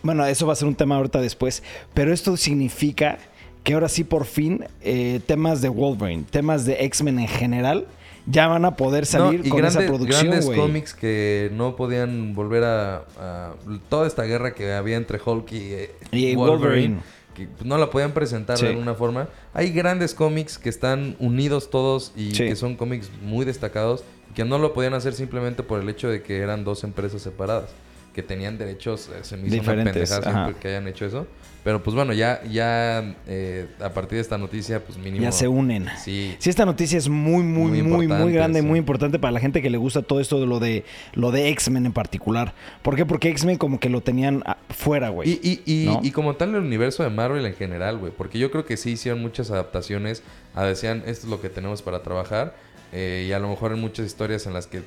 Bueno, 0.02 0.26
eso 0.26 0.46
va 0.46 0.54
a 0.54 0.56
ser 0.58 0.68
un 0.68 0.76
tema 0.76 0.96
ahorita 0.98 1.22
después, 1.22 1.64
pero 1.94 2.12
esto 2.14 2.36
significa 2.36 3.20
que 3.64 3.74
ahora 3.74 3.88
sí, 3.88 4.04
por 4.04 4.26
fin, 4.26 4.66
eh, 4.82 5.22
temas 5.26 5.62
de 5.62 5.70
Wolverine, 5.70 6.26
temas 6.30 6.66
de 6.66 6.84
X-Men 6.84 7.20
en 7.20 7.28
general, 7.30 7.88
ya 8.26 8.48
van 8.48 8.66
a 8.66 8.76
poder 8.76 9.06
salir 9.06 9.40
No, 9.40 9.46
y 9.46 9.50
con 9.50 9.60
grandes, 9.60 9.82
esa 9.82 9.88
producción, 9.88 10.22
grandes 10.26 10.46
güey. 10.46 10.58
cómics 10.60 10.94
que 10.94 11.50
no 11.54 11.78
podían 11.78 12.36
volver 12.36 12.66
a, 12.66 12.96
a- 13.18 13.54
Toda 13.88 14.06
esta 14.08 14.24
guerra 14.24 14.54
que 14.54 14.74
había 14.74 14.98
entre 14.98 15.20
Hulk 15.24 15.52
y, 15.54 15.58
eh, 15.74 15.92
Y 16.12 16.36
Wolverine. 16.36 16.98
Que 17.34 17.48
no 17.64 17.78
la 17.78 17.90
podían 17.90 18.12
presentar 18.14 18.58
Sí. 18.58 18.66
de 18.66 18.72
alguna 18.72 18.94
forma. 18.96 19.28
Hay 19.54 19.72
grandes 19.72 20.14
cómics 20.14 20.58
que 20.58 20.70
están 20.70 21.16
unidos 21.20 21.70
todos 21.70 22.12
y 22.16 22.34
Sí. 22.36 22.46
que 22.48 22.56
son 22.56 22.76
cómics 22.76 23.10
muy 23.22 23.46
destacados 23.46 24.04
que 24.36 24.44
no 24.46 24.58
lo 24.58 24.74
podían 24.74 24.94
hacer 24.96 25.14
simplemente 25.14 25.62
por 25.64 25.80
el 25.82 25.88
hecho 25.90 26.10
de 26.10 26.24
que 26.24 26.40
eran 26.40 26.64
dos 26.64 26.84
empresas 26.84 27.22
separadas 27.22 27.70
que 28.16 28.24
tenían 28.24 28.58
derechos 28.58 29.10
eh, 29.10 29.20
se 29.24 29.38
me 29.38 29.48
hizo 29.48 29.56
una 29.56 29.74
Diferentes, 29.74 30.10
pendejada 30.10 30.54
que 30.54 30.68
hayan 30.70 30.88
hecho 30.88 31.06
eso 31.06 31.28
pero 31.64 31.82
pues 31.82 31.96
bueno 31.96 32.14
ya 32.14 32.42
ya 32.44 33.16
eh, 33.28 33.68
a 33.82 33.90
partir 33.90 34.18
de 34.18 34.22
esta 34.22 34.38
noticia 34.38 34.84
pues 34.84 34.98
mínimo 34.98 35.24
Ya 35.24 35.32
se 35.32 35.48
unen. 35.48 35.88
sí 35.98 36.36
Sí, 36.40 36.50
esta 36.50 36.66
noticia 36.66 36.98
es 36.98 37.08
muy, 37.10 37.44
muy, 37.44 37.82
Muy 37.82 38.08
muy, 38.08 38.34
grande, 38.34 38.60
sí. 38.62 38.66
muy 38.66 38.80
importante 38.80 39.20
para 39.20 39.32
la 39.32 39.40
gente 39.40 39.62
que 39.62 39.70
le 39.70 39.78
gusta 39.78 40.02
todo 40.02 40.20
esto 40.20 40.40
de 40.40 40.46
lo 40.46 40.60
de 40.60 40.84
lo 41.14 41.32
de 41.32 41.50
X-Men 41.50 41.86
en 41.86 41.94
particular. 41.94 42.54
¿Por 42.82 42.96
qué? 42.96 43.06
Porque 43.06 43.30
X-Men 43.30 43.58
como 43.58 43.80
que 43.80 43.90
lo 43.90 44.02
tenían 44.02 44.44
ah, 44.46 44.58
fuera, 44.70 45.10
güey. 45.10 45.30
Y, 45.42 45.62
y, 45.66 45.84
y, 45.84 45.86
¿no? 45.86 46.00
y 46.04 46.12
como 46.12 46.36
tal 46.36 46.50
el 46.56 46.62
universo 46.62 47.04
de 47.04 47.10
Marvel 47.10 47.46
en 47.46 47.54
general, 47.56 47.98
güey. 47.98 48.12
Porque 48.12 48.40
yo 48.40 48.52
creo 48.52 48.66
que 48.66 48.76
sí 48.78 48.92
hicieron 48.92 49.22
muchas 49.22 49.50
adaptaciones. 49.52 50.24
A 50.56 50.64
decían, 50.66 51.04
esto 51.06 51.26
es 51.26 51.32
lo 51.32 51.42
que 51.42 51.50
tenemos 51.50 51.82
para 51.82 52.04
trabajar. 52.04 52.56
eh, 52.92 53.26
y 53.28 53.32
a 53.32 53.40
lo 53.40 53.48
mejor 53.50 53.72
en 53.72 53.80
muchas 53.80 54.06
historias 54.06 54.46
en 54.46 54.54
las 54.54 54.68
que 54.68 54.80
eh, 54.80 54.84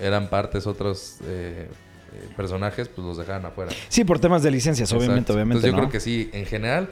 eran 0.00 0.28
partes 0.28 0.66
otros 0.66 1.16
eh, 2.14 2.28
personajes, 2.36 2.88
pues 2.88 3.06
los 3.06 3.16
dejaban 3.18 3.44
afuera. 3.46 3.72
Sí, 3.88 4.04
por 4.04 4.18
temas 4.18 4.42
de 4.42 4.50
licencias, 4.50 4.92
obviamente, 4.92 5.32
Exacto. 5.32 5.34
obviamente. 5.34 5.66
Entonces 5.66 5.70
yo 5.70 5.76
¿no? 5.76 5.82
creo 5.88 5.92
que 5.92 6.00
sí, 6.00 6.30
en 6.32 6.46
general, 6.46 6.90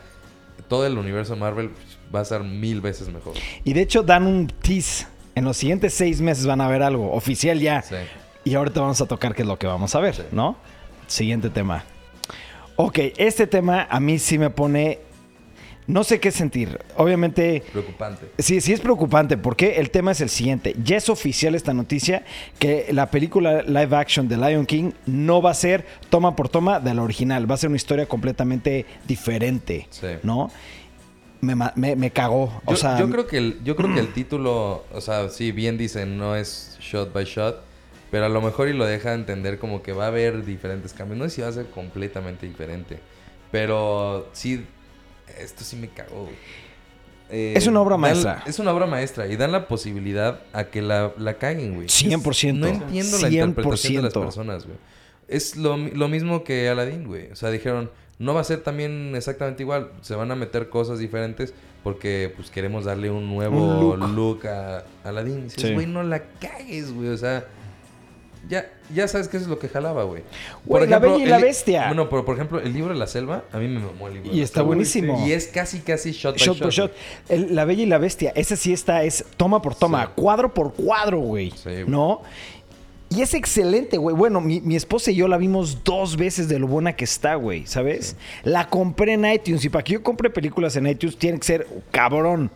todo 0.69 0.87
el 0.87 0.96
universo 0.99 1.34
de 1.34 1.40
Marvel 1.40 1.71
va 2.14 2.21
a 2.21 2.25
ser 2.25 2.42
mil 2.42 2.80
veces 2.80 3.09
mejor. 3.09 3.35
Y 3.64 3.73
de 3.73 3.83
hecho 3.83 4.02
dan 4.02 4.26
un 4.26 4.47
tease. 4.47 5.06
En 5.35 5.45
los 5.45 5.56
siguientes 5.56 5.95
seis 5.95 6.21
meses 6.21 6.45
van 6.47 6.61
a 6.61 6.68
ver 6.68 6.83
algo 6.83 7.12
oficial 7.12 7.59
ya. 7.61 7.83
Sí. 7.83 7.95
Y 8.45 8.54
ahorita 8.54 8.80
vamos 8.80 9.00
a 9.00 9.06
tocar 9.06 9.35
qué 9.35 9.42
es 9.42 9.49
lo 9.49 9.59
que 9.59 9.66
vamos 9.66 9.95
a 9.95 10.00
ver, 10.00 10.14
Sí. 10.14 10.23
¿no? 10.33 10.56
Siguiente 11.06 11.50
tema. 11.50 11.85
Ok, 12.76 12.99
este 13.16 13.47
tema 13.47 13.87
a 13.90 14.00
mí 14.00 14.18
sí 14.18 14.38
me 14.38 14.50
pone... 14.50 15.00
No 15.90 16.04
sé 16.04 16.20
qué 16.20 16.30
sentir. 16.30 16.78
Obviamente... 16.97 17.62
Preocupante. 17.73 18.30
Sí, 18.38 18.61
sí 18.61 18.73
es 18.73 18.80
preocupante 18.80 19.37
porque 19.37 19.76
el 19.80 19.90
tema 19.90 20.12
es 20.12 20.20
el 20.20 20.28
siguiente. 20.28 20.75
Ya 20.85 20.97
es 20.97 21.09
oficial 21.09 21.54
esta 21.54 21.75
noticia 21.75 22.25
que 22.59 22.87
la 22.92 23.11
película 23.11 23.62
live 23.62 23.97
action 23.97 24.28
de 24.28 24.37
Lion 24.37 24.66
King 24.66 24.92
no 25.06 25.42
va 25.42 25.50
a 25.50 25.54
ser 25.54 25.85
toma 26.09 26.37
por 26.37 26.49
toma 26.49 26.78
de 26.80 26.94
la 26.94 27.02
original. 27.02 27.50
Va 27.50 27.54
a 27.54 27.59
ser 27.59 27.68
una 27.68 27.76
historia 27.76 28.06
completamente 28.06 28.87
diferente, 29.06 29.87
Sí. 29.90 30.06
¿no? 30.23 30.50
Me, 31.42 31.56
me 31.97 32.11
cagó. 32.11 32.61
O 32.66 32.73
Yo, 32.73 32.76
sea, 32.76 32.99
yo 32.99 33.09
creo 33.11 33.26
que 33.26 33.38
el, 33.38 33.61
yo 33.64 33.75
creo 33.75 33.92
que 33.94 34.00
el 34.00 34.12
título, 34.12 34.85
o 34.92 35.00
sea, 35.00 35.28
sí, 35.30 35.52
bien 35.52 35.78
dicen, 35.78 36.18
no 36.18 36.37
es 36.37 36.76
shot 36.80 37.12
by 37.14 37.25
shot, 37.25 37.62
pero 38.11 38.26
a 38.26 38.28
lo 38.28 38.42
mejor 38.42 38.68
y 38.68 38.75
lo 38.75 38.85
deja 38.85 39.14
entender 39.14 39.59
como 39.59 39.82
que 39.82 39.92
va 39.92 40.04
a 40.04 40.09
haber 40.09 40.44
diferentes 40.44 40.92
cambios. 40.92 41.18
No 41.18 41.25
sé 41.25 41.37
si 41.37 41.40
va 41.42 41.49
a 41.49 41.52
ser 41.52 41.66
completamente 41.70 42.47
diferente, 42.47 42.99
pero 43.50 44.28
sí, 44.32 44.66
esto 45.42 45.64
sí 45.64 45.76
me 45.76 45.88
cagó. 45.88 46.25
güey. 46.25 46.35
Eh, 47.32 47.54
Es 47.56 47.66
una 47.68 47.80
obra 47.80 47.92
dan- 47.94 48.00
maestra. 48.00 48.42
Es 48.47 48.59
una 48.59 48.73
obra 48.73 48.87
maestra 48.87 49.26
y 49.28 49.37
dan 49.37 49.52
la 49.52 49.68
posibilidad 49.68 50.40
a 50.52 50.64
que 50.64 50.82
la, 50.82 51.12
la 51.16 51.35
caguen, 51.35 51.75
güey. 51.76 51.87
100%. 51.87 52.54
No 52.59 52.66
entiendo 52.66 53.18
la 53.18 53.28
interpretación 53.30 53.94
de 53.97 54.02
las 54.02 54.12
100%. 54.14 54.20
personas, 54.25 54.66
güey. 54.66 54.76
Es 55.28 55.56
lo, 55.56 55.76
lo 55.76 56.09
mismo 56.09 56.42
que 56.42 56.68
Aladdin, 56.68 57.06
güey. 57.06 57.30
O 57.30 57.37
sea, 57.37 57.50
dijeron, 57.52 57.88
no 58.18 58.35
va 58.35 58.40
a 58.40 58.44
ser 58.44 58.62
también 58.64 59.14
exactamente 59.14 59.62
igual. 59.62 59.92
Se 60.00 60.16
van 60.16 60.32
a 60.32 60.35
meter 60.35 60.68
cosas 60.70 60.99
diferentes 60.99 61.54
porque 61.85 62.32
pues 62.37 62.50
queremos 62.50 62.85
darle 62.85 63.11
un 63.11 63.28
nuevo 63.32 63.92
Un 63.92 64.00
look. 64.00 64.11
look. 64.42 64.47
a 64.49 64.85
Aladdin. 65.04 65.44
Dices, 65.44 65.62
Sí. 65.62 65.73
güey, 65.73 65.87
no 65.87 66.02
la 66.02 66.20
cagues, 66.40 66.92
güey. 66.92 67.11
O 67.11 67.16
sea, 67.16 67.47
ya, 68.49 68.66
ya 68.94 69.06
sabes 69.06 69.28
qué 69.28 69.37
es 69.37 69.47
lo 69.47 69.59
que 69.59 69.68
jalaba, 69.68 70.04
güey. 70.04 70.23
Güey, 70.64 70.87
La 70.88 70.99
Bella 70.99 71.18
y 71.18 71.26
la 71.26 71.37
el 71.37 71.42
Bestia. 71.42 71.87
Bueno, 71.88 72.09
pero 72.09 72.25
por 72.25 72.35
ejemplo, 72.37 72.59
el 72.61 72.73
libro 72.73 72.92
de 72.92 72.99
la 72.99 73.06
selva, 73.06 73.44
a 73.52 73.59
mí 73.59 73.68
me 73.68 73.80
mamó 73.80 74.09
el 74.09 74.14
libro. 74.14 74.30
de 74.30 74.35
y 74.37 74.38
la 74.38 74.44
está 74.44 74.54
selva. 74.61 74.66
buenísimo. 74.66 75.26
Y 75.26 75.32
es 75.32 75.47
casi, 75.49 75.80
casi 75.80 76.12
shot 76.12 76.37
by 76.38 76.47
Shot 76.47 76.56
shot. 76.56 76.62
por 76.64 76.73
shot. 76.73 76.92
El- 77.28 77.54
la 77.54 77.64
Bella 77.64 77.82
y 77.82 77.87
la 77.87 77.99
Bestia, 77.99 78.32
esa 78.35 78.56
sí 78.56 78.73
está, 78.73 79.04
es 79.04 79.25
toma 79.37 79.61
por 79.62 79.75
toma, 79.75 80.06
Sí. 80.06 80.12
cuadro 80.16 80.52
por 80.54 80.73
cuadro, 80.75 81.18
güey. 81.20 81.50
Sí, 81.50 81.59
güey. 81.64 81.85
¿No? 81.87 82.23
Y 83.12 83.23
es 83.23 83.35
excelente, 83.35 83.97
güey. 83.99 84.14
Bueno, 84.14 84.40
mi, 84.40 84.61
mi 84.61 84.76
esposa 84.76 85.11
y 85.11 85.16
yo 85.16 85.26
la 85.26 85.37
vimos 85.37 85.82
dos 85.82 86.16
veces 86.16 86.49
de 86.49 86.61
lo 86.61 86.68
buena 86.68 86.94
que 86.94 87.02
está, 87.04 87.35
güey, 87.35 87.66
¿sabes? 87.66 88.14
La 88.44 88.68
compré 88.68 89.14
en 89.14 89.26
iTunes 89.26 89.64
y 89.64 89.68
para 89.68 89.82
que 89.82 89.94
yo 89.94 90.02
compre 90.04 90.30
películas 90.30 90.76
en 90.76 90.87
iTunes 90.87 91.16
tiene 91.16 91.38
que 91.40 91.44
ser 91.44 91.66
cabrón. 91.90 92.52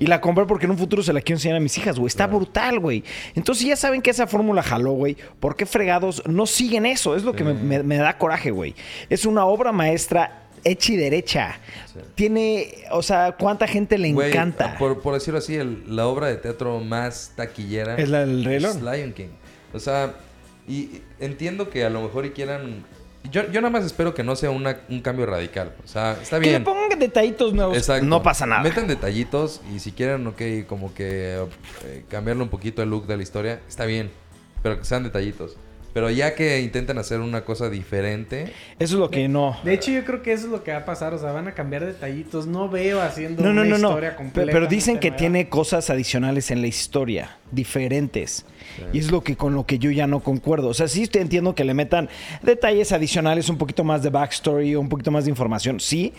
Y 0.00 0.06
la 0.06 0.20
compré 0.20 0.44
porque 0.46 0.66
en 0.66 0.70
un 0.72 0.78
futuro 0.78 1.02
se 1.02 1.12
la 1.12 1.20
quiero 1.20 1.36
enseñar 1.38 1.56
a 1.56 1.60
mis 1.60 1.76
hijas, 1.78 1.98
güey. 1.98 2.06
Está 2.08 2.26
brutal, 2.26 2.78
güey. 2.78 3.02
Entonces 3.34 3.66
ya 3.66 3.76
saben 3.76 4.00
que 4.00 4.10
esa 4.10 4.26
fórmula 4.26 4.62
jaló, 4.62 4.92
güey. 4.92 5.16
¿Por 5.40 5.56
qué 5.56 5.66
fregados 5.66 6.22
no 6.26 6.46
siguen 6.46 6.86
eso? 6.86 7.16
Es 7.16 7.24
lo 7.24 7.32
que 7.34 7.44
me, 7.44 7.54
me- 7.54 7.82
me 7.82 7.96
da 7.96 8.16
coraje, 8.16 8.50
güey. 8.50 8.74
Es 9.10 9.26
una 9.26 9.44
obra 9.44 9.72
maestra 9.72 10.44
hecha 10.64 10.92
y 10.92 10.96
derecha. 10.96 11.58
Tiene, 12.14 12.68
o 12.90 13.02
sea, 13.02 13.32
¿cuánta 13.38 13.66
gente 13.66 13.98
le 13.98 14.08
encanta? 14.08 14.76
Por, 14.78 15.00
por 15.00 15.14
decirlo 15.14 15.38
así, 15.38 15.56
el- 15.56 15.84
la 15.94 16.06
obra 16.06 16.28
de 16.28 16.36
teatro 16.36 16.80
más 16.80 17.32
taquillera 17.36 17.96
¿Es 17.96 18.08
la 18.08 18.20
del 18.20 18.44
Rey 18.44 18.58
Lion 18.60 19.12
King. 19.12 19.28
O 19.72 19.78
sea, 19.80 20.14
y 20.68 21.00
entiendo 21.20 21.70
que 21.70 21.84
a 21.84 21.90
lo 21.90 22.02
mejor 22.02 22.26
y 22.26 22.30
quieran... 22.30 22.84
Yo, 23.30 23.50
yo 23.50 23.60
nada 23.60 23.70
más 23.70 23.84
espero 23.84 24.14
que 24.14 24.22
no 24.22 24.34
sea 24.36 24.50
una- 24.50 24.78
un 24.88 25.00
cambio 25.00 25.26
radical. 25.26 25.72
O 25.84 25.88
sea, 25.88 26.12
está 26.20 26.38
Que 26.38 26.46
le 26.46 26.50
bien. 26.52 26.64
pongan 26.64 26.98
detallitos 26.98 27.52
nuevos. 27.52 27.76
Exacto. 27.76 28.06
No 28.06 28.22
pasa 28.22 28.46
nada. 28.46 28.62
Metan 28.62 28.86
detallitos 28.86 29.60
y 29.74 29.78
si 29.80 29.92
quieren, 29.92 30.26
ok, 30.26 30.40
como 30.66 30.94
que 30.94 31.36
eh, 31.84 32.04
cambiarle 32.08 32.42
un 32.42 32.48
poquito 32.48 32.82
el 32.82 32.90
look 32.90 33.06
de 33.06 33.16
la 33.16 33.22
historia, 33.22 33.60
está 33.68 33.84
bien. 33.84 34.10
Pero 34.62 34.78
que 34.78 34.84
sean 34.84 35.02
detallitos. 35.04 35.56
Pero 35.98 36.10
ya 36.10 36.36
que 36.36 36.60
intenten 36.60 36.96
hacer 36.98 37.18
una 37.18 37.44
cosa 37.44 37.68
diferente, 37.68 38.52
Eso 38.78 38.94
es 38.94 39.00
lo 39.00 39.10
que 39.10 39.26
no. 39.26 39.56
De 39.64 39.74
hecho, 39.74 39.90
yo 39.90 40.04
creo 40.04 40.22
que 40.22 40.32
eso 40.32 40.46
es 40.46 40.52
lo 40.52 40.62
que 40.62 40.70
va 40.70 40.78
a 40.78 40.84
pasar. 40.84 41.12
O 41.12 41.18
sea, 41.18 41.32
van 41.32 41.48
a 41.48 41.54
cambiar 41.54 41.84
detallitos. 41.84 42.46
No 42.46 42.68
veo 42.68 43.02
haciendo 43.02 43.42
No, 43.42 43.52
no, 43.52 43.62
una 43.62 43.70
no, 43.70 43.78
no. 43.78 43.88
historia 43.88 44.14
completa. 44.14 44.52
Pero 44.52 44.68
dicen 44.68 45.00
que 45.00 45.10
tiene 45.10 45.48
cosas 45.48 45.90
adicionales 45.90 46.52
en 46.52 46.60
la 46.60 46.68
historia, 46.68 47.36
diferentes. 47.50 48.46
Y 48.92 49.00
es 49.00 49.10
lo 49.10 49.24
que 49.24 49.34
con 49.34 49.56
lo 49.56 49.66
que 49.66 49.80
yo 49.80 49.90
ya 49.90 50.06
no 50.06 50.20
concuerdo. 50.20 50.68
O 50.68 50.74
sea, 50.74 50.86
sí 50.86 51.08
te 51.08 51.20
entiendo 51.20 51.56
que 51.56 51.64
le 51.64 51.74
metan 51.74 52.08
detalles 52.44 52.92
adicionales, 52.92 53.48
un 53.48 53.58
poquito 53.58 53.82
más 53.82 54.04
de 54.04 54.10
backstory, 54.10 54.76
un 54.76 54.88
poquito 54.88 55.10
más 55.10 55.24
de 55.24 55.30
información, 55.30 55.80
sí, 55.80 56.12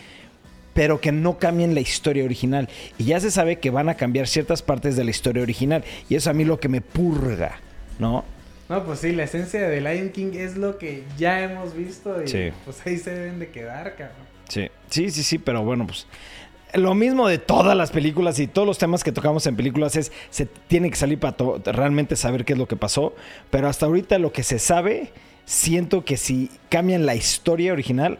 pero 0.74 1.00
que 1.00 1.14
no 1.14 1.40
cambien 1.40 1.74
la 1.74 1.80
historia 1.80 2.26
original. 2.26 2.68
Y 2.98 3.06
ya 3.06 3.22
se 3.22 3.32
sabe 3.32 3.60
que 3.60 3.70
van 3.70 3.88
a 3.88 3.96
cambiar 3.96 4.28
ciertas 4.28 4.62
partes 4.62 4.98
de 4.98 5.06
la 5.06 5.12
historia 5.12 5.42
original. 5.42 5.86
Y 6.10 6.16
eso 6.16 6.30
a 6.30 6.34
mí 6.34 6.44
lo 6.44 6.60
que 6.60 6.68
me 6.68 6.82
purga, 6.82 7.62
¿no? 7.98 8.26
No, 8.70 8.84
pues 8.86 9.00
sí, 9.00 9.12
la 9.14 9.24
esencia 9.24 9.68
de 9.68 9.82
Lion 9.82 10.10
King 10.10 10.32
es 10.36 10.56
lo 10.56 10.78
que 10.78 11.04
ya 11.18 11.42
hemos 11.42 11.74
visto. 11.76 12.22
Y 12.24 12.28
Sí. 12.28 12.50
pues 12.66 12.86
ahí 12.86 12.98
se 12.98 13.12
deben 13.12 13.40
de 13.40 13.50
quedar, 13.50 13.96
cabrón. 13.96 14.16
Sí, 14.48 14.70
sí, 14.90 15.10
sí, 15.10 15.24
sí, 15.24 15.38
pero 15.40 15.64
bueno, 15.64 15.86
pues 15.88 16.06
lo 16.76 16.94
mismo 16.94 17.28
de 17.28 17.40
todas 17.40 17.76
las 17.76 17.90
películas 17.90 18.38
y 18.40 18.46
todos 18.48 18.68
los 18.68 18.78
temas 18.78 19.04
que 19.04 19.12
tocamos 19.12 19.46
en 19.48 19.56
películas 19.56 19.96
es 19.96 20.12
se 20.30 20.46
tiene 20.46 20.90
que 20.92 20.96
salir 20.98 21.18
para 21.20 21.36
realmente 21.66 22.16
saber 22.16 22.46
qué 22.46 22.54
es 22.54 22.60
lo 22.60 22.68
que 22.68 22.76
pasó, 22.76 23.16
pero 23.50 23.68
hasta 23.68 23.88
ahorita 23.88 24.20
lo 24.20 24.32
que 24.32 24.44
se 24.44 24.60
sabe, 24.60 25.12
siento 25.46 26.06
que 26.06 26.16
si 26.18 26.52
cambian 26.70 27.08
la 27.08 27.16
historia 27.16 27.74
original 27.74 28.20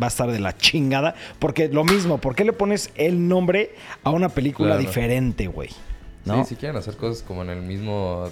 va 0.00 0.06
a 0.06 0.08
estar 0.08 0.30
de 0.30 0.40
la 0.40 0.56
chingada, 0.56 1.14
porque 1.38 1.68
lo 1.68 1.84
mismo, 1.84 2.18
¿por 2.18 2.34
qué 2.34 2.44
le 2.44 2.52
pones 2.52 2.90
el 2.96 3.28
nombre 3.28 3.74
a 4.04 4.10
una 4.10 4.28
película 4.28 4.70
Claro. 4.76 4.80
diferente, 4.82 5.46
güey? 5.46 5.70
¿No? 6.26 6.44
sí, 6.44 6.50
si 6.50 6.56
quieren 6.56 6.76
hacer 6.76 6.96
cosas 6.98 7.22
como 7.22 7.42
en 7.42 7.48
el 7.50 7.62
mismo 7.62 8.28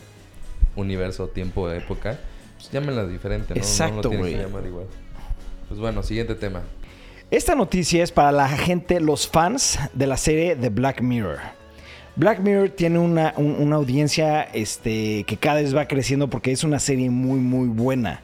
universo, 0.78 1.28
tiempo, 1.28 1.70
época, 1.70 2.18
pues 2.56 2.70
llámenla 2.70 3.06
diferente, 3.06 3.54
¿no? 3.54 3.60
Exacto, 3.60 4.10
güey. 4.10 4.36
llamar 4.36 4.66
igual. 4.66 4.86
Pues 5.68 5.78
bueno, 5.80 6.02
siguiente 6.02 6.34
tema. 6.34 6.62
Esta 7.30 7.54
noticia 7.54 8.02
es 8.02 8.10
para 8.10 8.32
la 8.32 8.48
gente, 8.48 9.00
los 9.00 9.28
fans 9.28 9.78
de 9.92 10.06
la 10.06 10.16
serie 10.16 10.56
de 10.56 10.70
Black 10.70 11.02
Mirror. 11.02 11.38
Black 12.16 12.40
Mirror 12.40 12.70
tiene 12.70 12.98
una, 12.98 13.34
un- 13.36 13.56
una 13.60 13.76
audiencia 13.76 14.42
este, 14.42 15.24
que 15.24 15.36
cada 15.36 15.60
vez 15.60 15.76
va 15.76 15.86
creciendo 15.86 16.28
porque 16.28 16.50
es 16.52 16.64
una 16.64 16.78
serie 16.80 17.10
muy, 17.10 17.38
muy 17.38 17.68
buena. 17.68 18.22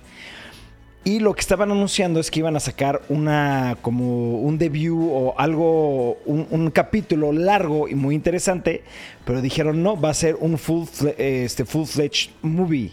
Y 1.05 1.21
lo 1.21 1.35
que 1.35 1.41
estaban 1.41 1.71
anunciando 1.71 2.19
es 2.19 2.31
que 2.31 2.39
iban 2.41 2.57
a 2.57 2.61
sacar 2.61 3.03
una 3.11 3.77
como 3.83 4.39
un 4.41 4.57
debut 4.57 5.11
o 5.13 5.35
algo, 5.37 6.17
un, 6.25 6.47
un 6.51 6.71
capítulo 6.71 7.31
largo 7.31 7.89
y 7.89 7.95
muy 7.95 8.15
interesante, 8.15 8.83
pero 9.27 9.43
dijeron 9.43 9.83
no, 9.83 10.01
va 10.01 10.09
a 10.11 10.15
ser 10.15 10.37
un 10.41 10.57
full, 10.57 10.87
este, 11.19 11.67
full-fledged 11.67 12.31
movie. 12.41 12.93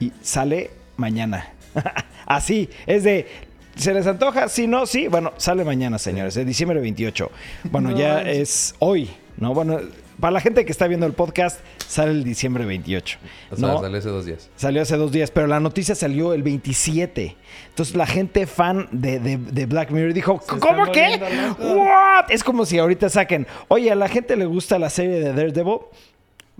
Y 0.00 0.12
sale 0.20 0.70
mañana. 0.98 1.54
Así, 2.26 2.68
es 2.86 3.04
de. 3.04 3.26
¿Se 3.74 3.94
les 3.94 4.06
antoja? 4.06 4.48
Sí, 4.48 4.66
no, 4.66 4.84
sí. 4.86 5.08
Bueno, 5.08 5.32
sale 5.38 5.64
mañana, 5.64 5.98
señores. 5.98 6.36
Es 6.36 6.46
diciembre 6.46 6.78
28. 6.78 7.30
Bueno, 7.70 7.90
No 7.90 7.98
ya 7.98 8.20
es 8.20 8.74
hoy, 8.78 9.10
¿no? 9.38 9.54
Bueno, 9.54 9.80
para 10.20 10.32
la 10.32 10.40
gente 10.40 10.64
que 10.64 10.72
está 10.72 10.86
viendo 10.86 11.06
el 11.06 11.12
podcast, 11.12 11.60
sale 11.86 12.10
el 12.12 12.24
diciembre 12.24 12.64
28. 12.64 13.18
O 13.50 13.56
sea, 13.56 13.68
¿no? 13.68 13.80
salió 13.80 13.98
hace 13.98 14.08
dos 14.08 14.24
días. 14.26 14.50
Salió 14.56 14.82
hace 14.82 14.96
dos 14.96 15.12
días, 15.12 15.30
pero 15.30 15.46
la 15.46 15.60
noticia 15.60 15.94
salió 15.94 16.32
el 16.34 16.42
27. 16.42 17.36
Entonces 17.70 17.94
la 17.96 18.06
gente 18.06 18.46
fan 18.46 18.88
de, 18.92 19.18
de- 19.18 19.36
de 19.38 19.66
Black 19.66 19.90
Mirror 19.90 20.12
dijo, 20.12 20.40
Se 20.48 20.58
¿cómo 20.58 20.90
qué? 20.92 21.18
volviendo 21.18 21.48
locos". 21.48 21.66
¿What? 21.76 22.24
Es 22.30 22.44
como 22.44 22.64
si 22.66 22.78
ahorita 22.78 23.08
saquen, 23.08 23.46
oye, 23.68 23.90
a 23.90 23.94
la 23.94 24.08
gente 24.08 24.36
le 24.36 24.44
gusta 24.46 24.78
la 24.78 24.90
serie 24.90 25.20
de 25.20 25.32
Daredevil. 25.32 25.78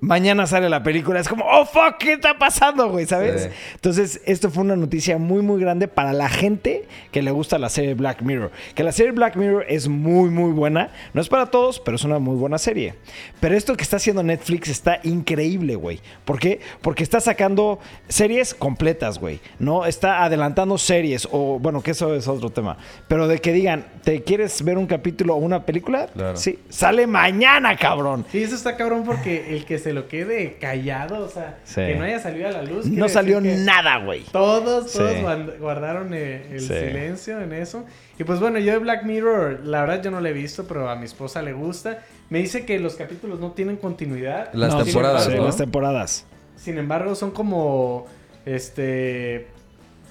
Mañana 0.04 0.46
sale 0.46 0.68
la 0.68 0.82
película. 0.82 1.18
Es 1.18 1.28
como, 1.28 1.46
oh, 1.46 1.64
fuck, 1.64 1.96
¿qué 1.98 2.12
está 2.12 2.36
pasando, 2.38 2.90
güey? 2.90 3.06
¿Sabes? 3.06 3.44
Sí. 3.44 3.48
Entonces, 3.74 4.20
esto 4.26 4.50
fue 4.50 4.62
una 4.62 4.76
noticia 4.76 5.16
muy, 5.16 5.40
muy 5.40 5.58
grande 5.58 5.88
para 5.88 6.12
la 6.12 6.28
gente 6.28 6.86
que 7.10 7.22
le 7.22 7.30
gusta 7.30 7.58
la 7.58 7.70
serie 7.70 7.94
Black 7.94 8.20
Mirror. 8.20 8.50
Que 8.74 8.84
la 8.84 8.92
serie 8.92 9.12
Black 9.12 9.36
Mirror 9.36 9.64
es 9.66 9.88
muy, 9.88 10.28
muy 10.28 10.52
buena. 10.52 10.90
No 11.14 11.22
es 11.22 11.28
para 11.28 11.46
todos, 11.46 11.80
pero 11.80 11.96
es 11.96 12.04
una 12.04 12.18
muy 12.18 12.36
buena 12.36 12.58
serie. 12.58 12.94
Pero 13.40 13.56
esto 13.56 13.76
que 13.76 13.82
está 13.82 13.96
haciendo 13.96 14.22
Netflix 14.22 14.68
está 14.68 15.00
increíble, 15.04 15.74
güey. 15.74 16.00
¿Por 16.26 16.38
qué? 16.38 16.60
Porque 16.82 17.02
está 17.02 17.20
sacando 17.20 17.78
series 18.08 18.52
completas, 18.52 19.18
güey. 19.18 19.40
No 19.58 19.86
está 19.86 20.22
adelantando 20.22 20.76
series 20.76 21.26
o, 21.32 21.58
bueno, 21.58 21.82
que 21.82 21.92
eso 21.92 22.14
es 22.14 22.28
otro 22.28 22.50
tema. 22.50 22.76
Pero 23.08 23.26
de 23.26 23.38
que 23.38 23.54
digan, 23.54 23.86
¿te 24.02 24.22
quieres 24.22 24.62
ver 24.62 24.76
un 24.76 24.86
capítulo 24.86 25.34
o 25.34 25.38
una 25.38 25.64
película? 25.64 26.08
Claro. 26.08 26.36
Sí. 26.36 26.58
Sale 26.68 27.06
mañana, 27.06 27.74
cabrón. 27.76 28.26
Sí, 28.30 28.42
eso 28.42 28.54
está 28.54 28.76
cabrón 28.76 29.04
porque 29.04 29.56
el 29.56 29.64
que 29.64 29.78
se 29.78 29.93
lo 29.94 30.08
quede 30.08 30.58
callado, 30.60 31.24
o 31.24 31.28
sea, 31.28 31.58
Sí. 31.64 31.76
que 31.76 31.94
no 31.94 32.04
haya 32.04 32.18
salido 32.18 32.48
a 32.48 32.52
la 32.52 32.62
luz. 32.62 32.86
No 32.86 33.08
salió 33.08 33.40
nada, 33.40 33.98
güey. 34.04 34.22
Todos, 34.32 34.92
todos 34.92 35.12
Sí. 35.12 35.22
guardaron 35.58 36.12
eh, 36.12 36.48
el 36.52 36.60
Sí. 36.60 36.66
silencio 36.68 37.40
en 37.40 37.52
eso. 37.54 37.84
Y 38.18 38.24
pues 38.24 38.40
bueno, 38.40 38.58
yo 38.58 38.72
de 38.72 38.78
Black 38.78 39.04
Mirror, 39.04 39.60
la 39.64 39.80
verdad 39.80 40.02
yo 40.02 40.10
no 40.10 40.20
lo 40.20 40.28
he 40.28 40.32
visto, 40.32 40.66
pero 40.68 40.88
a 40.90 40.96
mi 40.96 41.04
esposa 41.06 41.40
le 41.42 41.52
gusta. 41.52 42.00
Me 42.30 42.40
dice 42.40 42.64
que 42.66 42.78
los 42.78 42.96
capítulos 42.96 43.40
no 43.40 43.52
tienen 43.52 43.76
continuidad. 43.76 44.50
Las 44.52 44.74
No, 44.74 44.84
temporadas, 44.84 45.24
sí, 45.24 45.34
¿no? 45.34 45.44
las 45.44 45.56
temporadas. 45.56 46.26
Sin 46.56 46.78
embargo, 46.78 47.14
son 47.14 47.30
como 47.30 48.06
este 48.46 49.46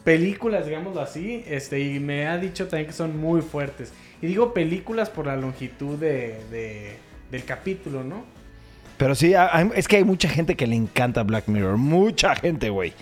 películas, 0.03 0.65
digámoslo 0.65 0.99
así, 1.01 1.45
este 1.47 1.79
y 1.79 1.99
me 1.99 2.27
ha 2.27 2.37
dicho 2.37 2.67
también 2.67 2.87
que 2.87 2.93
son 2.93 3.17
muy 3.17 3.41
fuertes. 3.41 3.93
Y 4.21 4.27
digo 4.27 4.53
películas 4.53 5.09
por 5.09 5.27
la 5.27 5.35
longitud 5.37 5.97
de, 5.97 6.39
de- 6.51 6.97
del 7.31 7.45
capítulo, 7.45 8.03
¿no? 8.03 8.25
Pero 9.03 9.15
sí, 9.15 9.33
es 9.75 9.89
que 9.89 9.97
hay 9.97 10.05
mucha 10.05 10.29
gente 10.29 10.55
que 10.55 10.65
le 10.65 10.77
encanta 10.77 11.23
Black 11.23 11.49
Mirror. 11.49 11.75
Mucha 11.75 12.35
gente, 12.35 12.69
güey. 12.69 12.93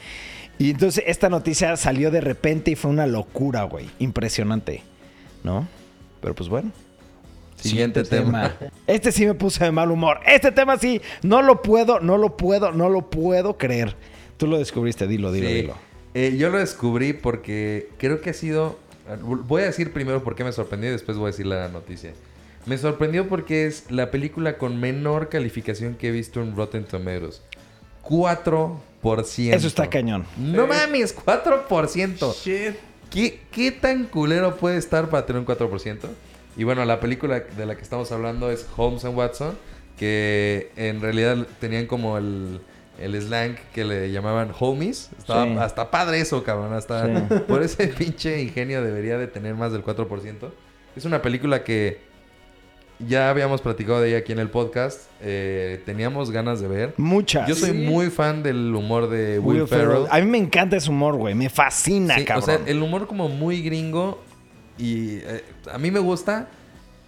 Y 0.58 0.72
entonces 0.72 1.04
esta 1.06 1.30
noticia 1.30 1.78
salió 1.78 2.10
de 2.10 2.22
repente 2.22 2.72
y 2.72 2.76
fue 2.76 2.90
una 2.90 3.06
locura, 3.06 3.66
güey. 3.66 3.88
Impresionante. 4.00 4.82
¿No? 5.44 5.68
Pero 6.20 6.34
pues 6.34 6.50
bueno. 6.50 6.72
Siguiente 7.56 8.04
tema. 8.04 8.56
Este 8.88 9.12
sí 9.12 9.28
me 9.28 9.36
puse 9.36 9.64
de 9.64 9.72
mal 9.72 9.92
humor. 9.92 10.22
Este 10.26 10.52
tema 10.52 10.80
sí, 10.80 11.04
no 11.22 11.44
lo 11.44 11.62
puedo, 11.62 12.00
no 12.00 12.18
lo 12.18 12.36
puedo, 12.36 12.72
no 12.72 12.90
lo 12.90 13.08
puedo 13.12 13.60
creer. 13.60 13.96
Tú 14.38 14.48
lo 14.48 14.58
descubriste, 14.58 15.06
dilo, 15.06 15.32
dilo, 15.32 15.50
Sí. 15.50 15.54
dilo. 15.54 15.76
Eh, 16.16 16.36
yo 16.36 16.50
lo 16.50 16.58
descubrí 16.58 17.14
porque 17.14 17.90
creo 18.00 18.22
que 18.22 18.32
ha 18.32 18.34
sido. 18.34 18.80
Voy 19.22 19.62
a 19.62 19.66
decir 19.66 19.94
primero 19.94 20.24
por 20.24 20.34
qué 20.34 20.44
me 20.44 20.52
sorprendió 20.52 20.90
y 20.90 20.94
después 20.94 21.16
voy 21.20 21.26
a 21.26 21.32
decir 21.32 21.46
la 21.46 21.68
noticia. 21.68 22.14
Me 22.66 22.78
sorprendió 22.78 23.28
porque 23.28 23.66
es 23.66 23.90
la 23.90 24.12
película 24.12 24.58
con 24.58 24.80
menor 24.80 25.30
calificación 25.30 25.96
que 25.96 26.10
he 26.10 26.12
visto 26.12 26.42
en 26.42 26.56
Rotten 26.56 26.84
Tomatoes. 26.86 27.42
4%. 28.04 29.54
Eso 29.54 29.68
está 29.68 29.90
cañón. 29.90 30.26
No 30.38 30.68
mames, 30.68 31.16
4%. 31.16 32.34
Shit. 32.36 32.76
¿Qué, 33.10 33.42
¿Qué 33.52 33.72
tan 33.72 34.06
culero 34.06 34.56
puede 34.58 34.78
estar 34.78 35.10
para 35.10 35.26
tener 35.26 35.40
un 35.42 35.46
4%? 35.46 35.98
Y 36.58 36.64
bueno, 36.64 36.86
la 36.86 37.00
película 37.00 37.40
de 37.42 37.66
la 37.66 37.76
que 37.76 37.82
estamos 37.82 38.12
hablando 38.12 38.52
es 38.52 38.68
Holmes 38.78 39.04
and 39.06 39.18
Watson, 39.18 39.58
que 39.98 40.72
en 40.76 41.02
realidad 41.02 41.48
tenían 41.60 41.88
como 41.88 42.18
el, 42.18 42.62
el 43.00 43.20
slang 43.22 43.56
que 43.74 43.84
le 43.84 44.12
llamaban 44.12 44.52
homies. 44.58 45.10
Estaba 45.18 45.46
Sí. 45.46 45.56
hasta 45.60 45.92
padre 45.92 46.20
eso, 46.22 46.44
cabrón. 46.44 46.74
Hasta 46.74 47.06
Sí. 47.28 47.36
por 47.48 47.64
ese 47.64 47.88
pinche 47.88 48.42
ingenio 48.42 48.82
debería 48.84 49.18
de 49.18 49.28
tener 49.28 49.56
más 49.56 49.72
del 49.72 49.84
4%. 49.84 50.52
Es 50.96 51.06
una 51.06 51.22
película 51.22 51.64
que 51.64 52.00
ya 53.08 53.30
habíamos 53.30 53.62
platicado 53.62 54.02
de 54.02 54.10
ella 54.10 54.18
aquí 54.20 54.32
en 54.32 54.40
el 54.40 54.50
podcast. 54.50 55.02
eh, 55.24 55.80
teníamos 55.86 56.32
ganas 56.32 56.62
de 56.62 56.68
ver. 56.68 56.94
Muchas. 56.98 57.48
Yo 57.48 57.54
soy 57.54 57.70
Sí. 57.72 57.76
muy 57.78 58.10
fan 58.10 58.42
del 58.42 58.74
humor 58.74 59.08
de 59.10 59.38
Will, 59.38 59.60
Will 59.60 59.68
Ferrell. 59.68 59.88
Ferrell. 59.90 60.08
A 60.10 60.20
mí 60.20 60.26
me 60.26 60.40
encanta 60.40 60.78
ese 60.78 60.90
humor, 60.90 61.16
güey. 61.16 61.36
Me 61.36 61.48
fascina, 61.50 62.16
Sí, 62.18 62.26
cabrón. 62.26 62.44
O 62.44 62.46
sea, 62.46 62.60
el 62.66 62.82
humor 62.82 63.06
como 63.06 63.30
muy 63.30 63.62
gringo 63.62 64.20
y 64.80 65.18
eh, 65.18 65.44
a 65.72 65.78
mí 65.78 65.92
me 65.92 66.00
gusta 66.00 66.48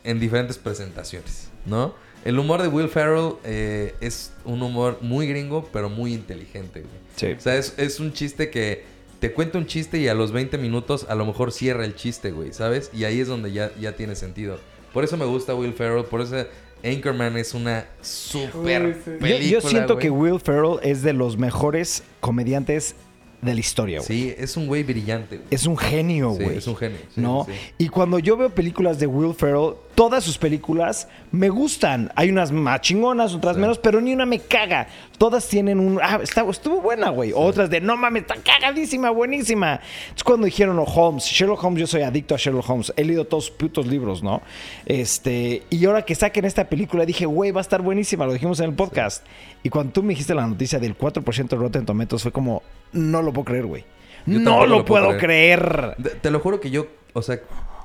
en 0.03 0.19
diferentes 0.19 0.59
presentaciones, 0.59 1.49
¿no? 1.65 1.95
El 2.23 2.37
humor 2.37 2.61
de 2.61 2.67
Will 2.67 2.87
Ferrell 2.87 3.33
eh, 3.43 3.95
es 3.99 4.31
un 4.45 4.61
humor 4.61 4.99
muy 5.01 5.27
gringo, 5.27 5.67
pero 5.73 5.89
muy 5.89 6.13
inteligente, 6.13 6.81
güey. 6.81 6.93
Sí. 7.15 7.31
O 7.37 7.39
sea, 7.41 7.57
es, 7.57 7.73
es 7.77 7.99
un 7.99 8.13
chiste 8.13 8.49
que 8.51 8.83
te 9.19 9.31
cuenta 9.33 9.57
un 9.57 9.65
chiste 9.65 9.97
y 9.97 10.07
a 10.07 10.13
los 10.13 10.31
20 10.31 10.57
minutos 10.59 11.07
a 11.09 11.15
lo 11.15 11.25
mejor 11.25 11.51
cierra 11.51 11.83
el 11.83 11.95
chiste, 11.95 12.31
güey, 12.31 12.53
¿sabes? 12.53 12.91
Y 12.93 13.05
ahí 13.05 13.19
es 13.19 13.27
donde 13.27 13.51
ya, 13.51 13.71
ya 13.79 13.93
tiene 13.93 14.15
sentido. 14.15 14.59
Por 14.93 15.03
eso 15.03 15.17
me 15.17 15.25
gusta 15.25 15.55
Will 15.55 15.73
Ferrell, 15.73 16.05
por 16.05 16.21
eso 16.21 16.45
Anchorman 16.83 17.35
es 17.37 17.53
una 17.53 17.85
super 18.01 18.85
Uy, 18.85 18.93
sí. 18.93 19.11
Yo- 19.11 19.19
película, 19.19 19.39
yo, 19.49 19.61
siento 19.61 19.93
güey. 19.95 20.03
que 20.03 20.09
Will 20.09 20.39
Ferrell 20.39 20.77
es 20.83 21.01
de 21.01 21.13
los 21.13 21.37
mejores 21.37 22.03
comediantes 22.19 22.95
de 23.41 23.53
la 23.53 23.59
historia, 23.59 23.99
güey. 23.99 24.07
Sí, 24.07 24.33
es 24.37 24.55
un 24.55 24.67
güey 24.67 24.83
brillante, 24.83 25.37
güey. 25.37 25.47
Es 25.51 25.65
un 25.65 25.77
genio, 25.77 26.33
Sí, 26.37 26.43
güey. 26.43 26.57
es 26.57 26.67
un 26.67 26.75
genio, 26.77 26.97
sí, 27.13 27.21
¿No? 27.21 27.45
sí. 27.47 27.53
Y 27.77 27.89
cuando 27.89 28.19
yo 28.19 28.37
veo 28.37 28.49
películas 28.49 28.99
de 28.99 29.07
Will 29.07 29.33
Ferrell, 29.33 29.73
todas 29.95 30.23
sus 30.23 30.37
películas 30.37 31.07
me 31.31 31.49
gustan. 31.49 32.11
Hay 32.15 32.29
unas 32.29 32.51
más 32.51 32.81
chingonas, 32.81 33.33
otras 33.33 33.55
Sí. 33.55 33.61
menos, 33.61 33.79
pero 33.79 34.01
ni 34.01 34.13
una 34.13 34.25
me 34.25 34.39
caga. 34.39 34.87
Todas 35.17 35.47
tienen 35.47 35.79
un. 35.79 35.99
Ah, 36.01 36.19
está, 36.21 36.43
estuvo 36.49 36.81
buena, 36.81 37.09
güey. 37.09 37.31
Otras 37.35 37.69
de 37.69 37.81
no 37.81 37.95
mames, 37.97 38.23
está 38.23 38.35
cagadísima, 38.35 39.09
buenísima. 39.09 39.79
Es 40.15 40.23
cuando 40.23 40.45
dijeron 40.45 40.77
oh, 40.79 40.83
Holmes, 40.83 41.23
Sherlock 41.25 41.63
Holmes, 41.63 41.79
yo 41.81 41.87
soy 41.87 42.01
adicto 42.01 42.35
a 42.35 42.37
Sherlock 42.37 42.69
Holmes. 42.69 42.93
He 42.95 43.03
leído 43.03 43.25
todos 43.25 43.45
sus 43.45 43.55
putos 43.55 43.87
libros, 43.87 44.23
¿no? 44.23 44.41
Este. 44.85 45.63
Y 45.69 45.85
ahora 45.85 46.03
que 46.03 46.15
saquen 46.15 46.45
esta 46.45 46.67
película, 46.69 47.05
dije, 47.05 47.25
güey, 47.25 47.51
va 47.51 47.61
a 47.61 47.63
estar 47.63 47.81
buenísima. 47.81 48.25
Lo 48.25 48.33
dijimos 48.33 48.59
en 48.59 48.69
el 48.69 48.75
podcast. 48.75 49.25
Y 49.63 49.69
cuando 49.69 49.93
tú 49.93 50.03
me 50.03 50.09
dijiste 50.09 50.35
la 50.35 50.45
noticia 50.45 50.79
del 50.79 50.97
4% 50.97 51.47
de 51.47 51.55
Rotten 51.55 51.85
Tomatoes, 51.85 52.23
fue 52.23 52.31
como, 52.31 52.63
no 52.91 53.21
lo 53.21 53.31
puedo 53.31 53.45
creer, 53.45 53.65
güey. 53.65 53.85
No 54.25 54.65
lo, 54.65 54.77
lo 54.77 54.85
puedo 54.85 55.17
creer. 55.17 55.95
Te 56.21 56.31
lo 56.31 56.39
juro 56.39 56.59
que 56.59 56.69
yo, 56.71 56.87
o 57.13 57.21
sea, 57.21 57.39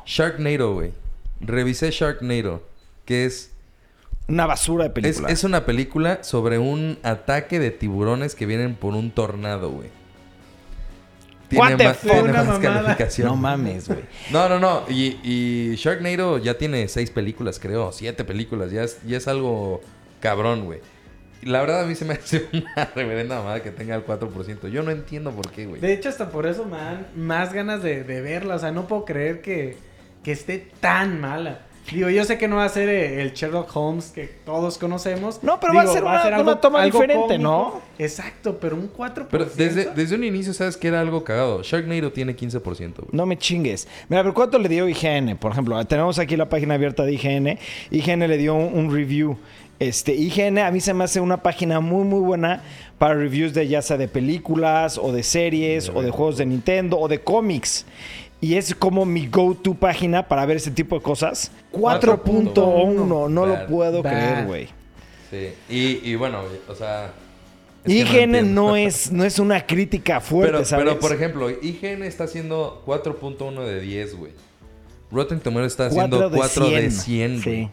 Sharknado, 0.07 0.75
güey. 0.75 0.93
Revisé 1.41 1.91
Sharknado, 1.91 2.63
que 3.05 3.25
es 3.25 3.53
Una 4.27 4.47
basura 4.47 4.85
de 4.85 4.91
película. 4.91 5.29
es 5.29 5.45
una 5.45 5.65
película 5.65 6.25
sobre 6.25 6.59
un 6.59 6.99
ataque 7.03 7.59
de 7.59 7.71
tiburones 7.71 8.35
que 8.35 8.47
vienen 8.47 8.75
por 8.75 8.95
un 8.95 9.11
tornado, 9.11 9.71
güey. 9.71 9.89
What 11.53 11.77
the 11.79 11.85
más, 11.85 12.01
tiene 12.01 12.33
más 12.33 12.59
calificación. 12.59 13.29
No 13.29 13.37
mames, 13.37 13.89
güey. 13.89 14.01
No, 14.31 14.49
no, 14.51 14.59
no. 14.59 14.85
Y, 14.89 15.19
y 15.23 15.77
Sharknado 15.77 16.37
ya 16.39 16.59
tiene 16.59 16.87
seis 16.89 17.11
películas, 17.11 17.59
creo. 17.59 17.91
Siete 17.93 18.25
películas. 18.25 18.71
Ya 18.71 18.83
es, 18.85 18.99
ya 19.07 19.17
es 19.17 19.29
algo 19.29 19.81
cabrón, 20.21 20.67
güey. 20.67 20.81
La 21.43 21.61
verdad 21.61 21.83
a 21.83 21.87
mí 21.87 21.95
se 21.95 22.05
me 22.05 22.15
hace 22.23 22.49
una 22.53 22.85
reverenda 22.95 23.39
mamada 23.39 23.63
que 23.63 23.71
tenga 23.71 23.95
el 23.95 24.05
4%. 24.05 24.69
Yo 24.69 24.83
no 24.83 24.91
entiendo 24.91 25.31
por 25.31 25.51
qué, 25.51 25.67
güey. 25.67 25.81
De 25.81 25.93
hecho, 25.95 26.11
hasta 26.11 26.31
por 26.31 26.47
eso 26.47 26.67
me 26.67 26.77
dan 26.77 27.07
más 27.17 27.55
ganas 27.55 27.83
de, 27.83 28.05
de 28.05 28.21
verla. 28.21 28.57
O 28.57 28.59
sea, 28.59 28.71
no 28.71 28.87
puedo 28.87 29.07
creer 29.07 29.41
que, 29.41 29.79
que 30.29 30.33
esté 30.33 30.67
tan 30.81 31.19
mala. 31.23 31.61
Digo, 31.91 32.11
yo 32.11 32.23
sé 32.27 32.37
que 32.37 32.49
no 32.49 32.57
va 32.57 32.67
a 32.67 32.69
ser 32.69 32.91
eh, 32.91 33.23
el 33.23 33.33
Sherlock 33.33 33.75
Holmes 33.75 34.11
que 34.15 34.27
todos 34.45 34.77
conocemos. 34.77 35.43
No, 35.43 35.59
pero 35.59 35.73
va 35.73 35.81
a 35.85 35.87
ser 35.87 36.03
una- 36.03 36.39
una 36.43 36.61
toma 36.61 36.85
diferente, 36.85 37.39
¿no? 37.39 37.81
Exacto, 37.99 38.59
pero 38.61 38.77
un 38.77 38.91
4%. 38.93 39.29
Pero 39.31 39.47
desde, 39.47 39.87
desde 39.95 40.15
un 40.15 40.23
inicio 40.25 40.53
sabes 40.53 40.77
que 40.77 40.89
era 40.89 41.01
algo 41.01 41.25
cagado. 41.25 41.63
Sharknado 41.63 42.13
tiene 42.13 42.37
15%, 42.37 42.61
güey. 42.97 43.09
No 43.13 43.25
me 43.25 43.39
chingues. 43.39 43.89
Mira, 44.11 44.23
pero 44.23 44.35
¿cuánto 44.35 44.59
le 44.59 44.69
dio 44.69 44.87
IGN? 44.87 45.39
Por 45.39 45.53
ejemplo, 45.53 45.83
tenemos 45.87 46.19
aquí 46.19 46.37
la 46.37 46.51
página 46.51 46.75
abierta 46.75 47.05
de 47.05 47.15
IGN. 47.15 47.59
IGN 47.91 48.29
le 48.29 48.37
dio 48.37 48.55
un, 48.55 48.79
un 48.79 48.95
review. 48.95 49.39
Este, 49.79 50.13
IGN 50.13 50.59
a 50.59 50.71
mí 50.71 50.81
se 50.81 50.93
me 50.93 51.05
hace 51.05 51.21
una 51.21 51.43
página 51.43 51.81
muy, 51.81 52.05
muy 52.05 52.21
buena 52.21 52.65
para 52.99 53.15
reviews 53.15 53.55
de 53.55 53.67
ya 53.67 53.81
sea 53.81 53.97
de 53.97 54.09
películas 54.09 54.99
o 54.99 55.11
de 55.11 55.23
series 55.23 55.89
o 55.89 56.03
de 56.03 56.11
juegos 56.11 56.37
de 56.37 56.45
Nintendo 56.45 56.99
o 56.99 57.09
de 57.09 57.21
cómics. 57.21 57.87
Y 58.41 58.55
es 58.55 58.75
como 58.75 59.05
mi 59.05 59.27
go-to 59.27 59.75
página 59.75 60.29
para 60.29 60.47
ver 60.47 60.59
ese 60.59 60.71
tipo 60.71 60.97
de 60.97 61.03
cosas. 61.03 61.51
4.1, 61.73 63.29
no 63.31 63.47
lo 63.47 63.67
puedo 63.67 64.03
Bad. 64.03 64.13
creer, 64.13 64.47
güey. 64.47 64.69
Sí. 65.31 65.53
Y, 65.69 66.11
y 66.11 66.15
bueno, 66.15 66.43
o 66.69 66.75
sea... 66.75 67.13
IGN 67.87 68.55
no, 68.55 68.77
es, 68.77 69.11
no 69.13 69.25
es 69.25 69.39
una 69.39 69.65
crítica 69.67 70.21
fuerte, 70.21 70.53
pero, 70.53 70.65
¿sabes? 70.65 70.85
pero, 70.85 71.01
por 71.01 71.13
ejemplo, 71.13 71.51
IGN 71.51 72.03
está 72.03 72.25
haciendo 72.25 72.83
4.1 72.87 73.65
de 73.65 73.81
10, 73.81 74.17
güey. 74.17 74.33
Rotten 75.11 75.41
Tomatoes 75.41 75.73
está 75.73 75.87
haciendo 75.87 76.19
4 76.31 76.37
4 76.37 76.71
de 76.71 76.83
de 76.83 76.91
100, 76.91 76.93
100, 76.93 77.43
güey. 77.43 77.65
sí. 77.65 77.71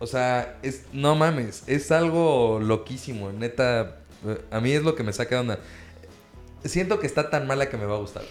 O 0.00 0.06
sea, 0.06 0.58
es, 0.62 0.84
no 0.92 1.16
mames, 1.16 1.64
es 1.66 1.90
algo 1.90 2.60
loquísimo, 2.62 3.32
neta. 3.32 3.96
A 4.50 4.60
mí 4.60 4.70
es 4.70 4.82
lo 4.82 4.94
que 4.94 5.02
me 5.02 5.12
saca 5.12 5.34
de 5.36 5.40
onda. 5.40 5.58
Siento 6.64 7.00
que 7.00 7.06
está 7.06 7.30
tan 7.30 7.46
mala 7.46 7.68
que 7.68 7.76
me 7.76 7.84
va 7.84 7.96
a 7.96 7.98
gustar. 7.98 8.22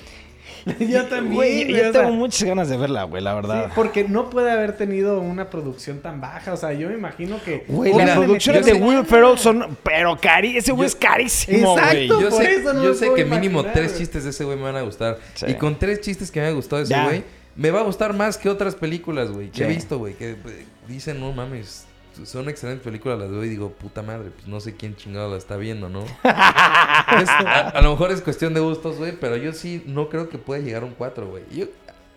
yo 0.79 1.05
también. 1.05 1.35
Güey, 1.35 1.73
yo 1.73 1.91
tengo 1.91 2.11
muchas 2.11 2.43
ganas 2.43 2.69
de 2.69 2.77
verla, 2.77 3.03
güey, 3.03 3.21
la 3.23 3.33
verdad. 3.33 3.65
sí, 3.67 3.71
porque 3.75 4.03
no 4.03 4.29
puede 4.29 4.51
haber 4.51 4.75
tenido 4.77 5.19
una 5.19 5.49
producción 5.49 5.99
tan 6.01 6.19
baja. 6.21 6.53
O 6.53 6.57
sea, 6.57 6.73
yo 6.73 6.89
me 6.89 6.95
imagino 6.95 7.41
que. 7.43 7.65
Güey, 7.67 7.93
las 7.93 8.17
producciones 8.17 8.65
de 8.65 8.73
Will 8.73 9.05
Ferrell 9.05 9.37
son, 9.37 9.77
pero 9.83 10.17
cari, 10.19 10.57
ese 10.57 10.71
güey 10.71 10.87
es 10.87 10.95
carísimo, 10.95 11.77
Exacto. 11.77 11.95
güey. 11.95 12.07
Yo 12.07 12.29
por 12.29 12.43
sé, 12.43 12.55
eso 12.55 12.73
no 12.73 12.83
yo 12.83 12.93
sé 12.93 13.13
que 13.13 13.25
mínimo 13.25 13.59
imaginar, 13.61 13.73
tres 13.73 13.87
güey. 13.91 13.99
chistes 13.99 14.23
de 14.23 14.29
ese 14.29 14.43
güey 14.43 14.57
me 14.57 14.63
van 14.63 14.75
a 14.77 14.81
gustar. 14.81 15.17
Sí. 15.33 15.45
Y 15.49 15.53
con 15.55 15.77
tres 15.77 16.01
chistes 16.01 16.31
que 16.31 16.39
me 16.41 16.47
ha 16.47 16.51
gustado 16.51 16.81
ese 16.81 16.91
Ya. 16.91 17.05
güey, 17.05 17.23
me 17.55 17.71
va 17.71 17.79
a 17.79 17.83
gustar 17.83 18.13
más 18.13 18.37
que 18.37 18.49
otras 18.49 18.75
películas, 18.75 19.31
güey, 19.31 19.49
que 19.49 19.63
he 19.63 19.67
Sí. 19.67 19.73
visto, 19.75 19.97
güey. 19.97 20.13
Que 20.13 20.31
eh, 20.31 20.65
dicen, 20.87 21.19
no 21.19 21.31
mames, 21.31 21.85
son 22.25 22.49
excelentes 22.49 22.83
películas 22.83 23.19
las 23.19 23.29
veo 23.29 23.43
y 23.43 23.49
digo, 23.49 23.71
puta 23.71 24.01
madre, 24.01 24.29
pues 24.33 24.47
no 24.47 24.59
sé 24.59 24.75
quién 24.75 24.95
chingado 24.95 25.29
la 25.31 25.37
está 25.37 25.57
viendo, 25.57 25.89
¿no? 25.89 26.03
A, 26.23 27.71
a 27.73 27.81
lo 27.81 27.91
mejor 27.91 28.11
es 28.11 28.21
cuestión 28.21 28.53
de 28.53 28.59
gustos, 28.59 28.97
güey, 28.97 29.13
pero 29.19 29.37
yo 29.37 29.53
sí 29.53 29.83
no 29.85 30.09
creo 30.09 30.29
que 30.29 30.37
pueda 30.37 30.61
llegar 30.61 30.83
a 30.83 30.85
un 30.85 30.93
4, 30.93 31.27
güey. 31.27 31.43
Yo, 31.51 31.65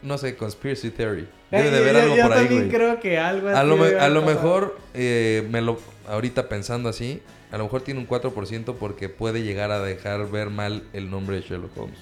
no 0.02 0.18
sé, 0.18 0.36
conspiracy 0.36 0.90
theory. 0.90 1.28
Debe 1.50 1.68
Eh, 1.68 1.70
de 1.70 1.78
haber 1.78 1.96
algo 1.96 2.16
yo 2.16 2.22
por 2.28 2.32
ahí, 2.36 2.46
güey. 2.48 2.68
creo 2.68 3.00
que 3.00 3.18
algo 3.18 3.48
A 3.48 3.60
así 3.60 3.68
lo, 3.68 3.76
me- 3.76 3.86
debe 3.88 4.00
a 4.00 4.08
lo 4.08 4.20
haber 4.22 4.34
pasado. 4.36 4.50
mejor, 4.54 4.78
eh, 4.94 5.46
me 5.50 5.60
lo, 5.60 5.78
ahorita 6.08 6.48
pensando 6.48 6.88
así, 6.88 7.22
a 7.52 7.58
lo 7.58 7.64
mejor 7.64 7.82
tiene 7.82 8.00
un 8.00 8.08
4% 8.08 8.74
porque 8.78 9.08
puede 9.08 9.42
llegar 9.42 9.70
a 9.70 9.80
dejar 9.80 10.30
ver 10.30 10.50
mal 10.50 10.84
el 10.92 11.10
nombre 11.10 11.36
de 11.36 11.42
Sherlock 11.42 11.76
Holmes. 11.76 11.98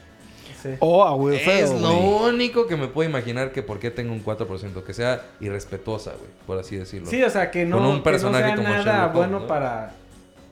Sí. 0.63 0.71
O 0.81 1.05
a 1.05 1.15
Will 1.15 1.39
Ferrell, 1.39 1.65
Es 1.65 1.71
lo 1.81 1.93
güey. 1.95 2.33
único 2.35 2.67
que 2.67 2.77
me 2.77 2.89
puedo 2.89 3.09
imaginar 3.09 3.53
que 3.53 3.63
por 3.63 3.79
qué 3.79 3.91
tengo 3.91 4.13
un 4.13 4.25
4%, 4.25 4.83
que 4.83 4.93
sea 4.95 5.23
irrespetuosa, 5.41 6.13
güey, 6.19 6.31
por 6.47 6.59
así 6.59 6.77
decirlo. 6.77 7.09
Sí, 7.09 7.23
o 7.23 7.31
sea, 7.31 7.51
que 7.51 7.65
no, 7.65 7.77
Con 7.77 7.87
un 7.87 7.93
que 7.93 7.97
no 7.99 8.03
personaje 8.03 8.45
sea 8.47 8.57
como 8.57 8.69
nada 8.69 8.83
Sherlock 8.83 8.99
Holmes, 9.03 9.15
bueno 9.17 9.41
¿no? 9.41 9.47
para 9.47 9.93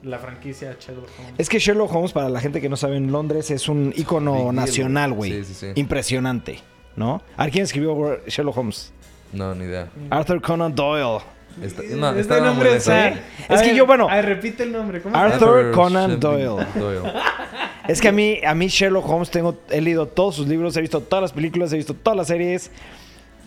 la 0.03 0.19
franquicia 0.19 0.77
Sherlock 0.79 1.09
Holmes. 1.19 1.35
Es 1.39 1.49
que 1.49 1.59
Sherlock 1.59 1.93
Holmes, 1.95 2.13
para 2.13 2.29
la 2.29 2.41
gente 2.41 2.61
que 2.61 2.69
no 2.69 2.77
sabe, 2.77 2.97
en 2.97 3.11
Londres 3.11 3.51
es 3.51 3.69
un 3.69 3.91
Big 3.91 4.01
ícono 4.01 4.35
deal, 4.35 4.55
nacional, 4.55 5.13
güey. 5.13 5.33
güey. 5.33 5.45
Sí, 5.45 5.55
sí, 5.55 5.67
sí. 5.67 5.81
Impresionante, 5.81 6.61
¿no? 6.95 7.23
¿A 7.37 7.49
quién 7.49 7.65
escribió 7.65 8.21
Sherlock 8.27 8.57
Holmes? 8.59 8.93
No, 9.33 9.55
ni 9.57 9.65
idea. 9.65 9.89
Arthur 10.11 10.41
Conan 10.41 10.73
Doyle. 10.75 11.19
Está, 11.63 11.83
no, 11.97 12.11
Este 12.19 12.41
nombre 12.41 12.69
muy 12.71 12.79
está- 12.79 13.05
lento. 13.11 13.21
Es 13.49 13.61
que 13.63 13.69
ver, 13.69 13.77
yo, 13.77 13.87
bueno- 13.87 14.09
A 14.11 14.17
ver, 14.17 14.27
repite 14.27 14.63
el 14.65 14.73
nombre. 14.73 15.01
¿Cómo 15.01 15.17
Arthur? 15.17 15.71
Conan 15.73 16.21
Doyle. 16.21 16.67
Doyle. 16.75 17.01
Es 17.89 18.01
que 18.01 18.09
a 18.09 18.13
mí, 18.13 18.41
a 18.45 18.53
mí 18.53 18.67
Sherlock 18.67 19.09
Holmes 19.09 19.31
tengo, 19.31 19.59
he 19.71 19.81
leído 19.81 20.07
todos 20.09 20.35
sus 20.35 20.49
libros, 20.49 20.77
he 20.77 20.81
visto 20.81 21.01
todas 21.01 21.23
las 21.23 21.33
películas, 21.33 21.73
he 21.73 21.77
visto 21.77 21.95
todas 21.95 22.17
las 22.17 22.27
series. 22.27 22.73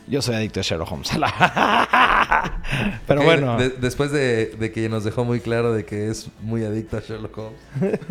Yo 0.07 0.21
soy 0.21 0.35
adicto 0.35 0.61
a 0.61 0.63
Sherlock 0.63 0.89
Holmes. 0.91 1.09
Pero 3.07 3.23
bueno. 3.23 3.57
de- 3.57 3.69
después 3.69 4.11
de, 4.11 4.47
de 4.57 4.71
que 4.71 4.87
nos 4.89 5.03
dejó 5.03 5.25
muy 5.25 5.39
claro 5.41 5.73
de 5.73 5.85
que 5.85 6.07
es 6.09 6.29
muy 6.41 6.63
adicto 6.63 6.97
a 6.97 7.01
Sherlock 7.01 7.37
Holmes, 7.37 7.59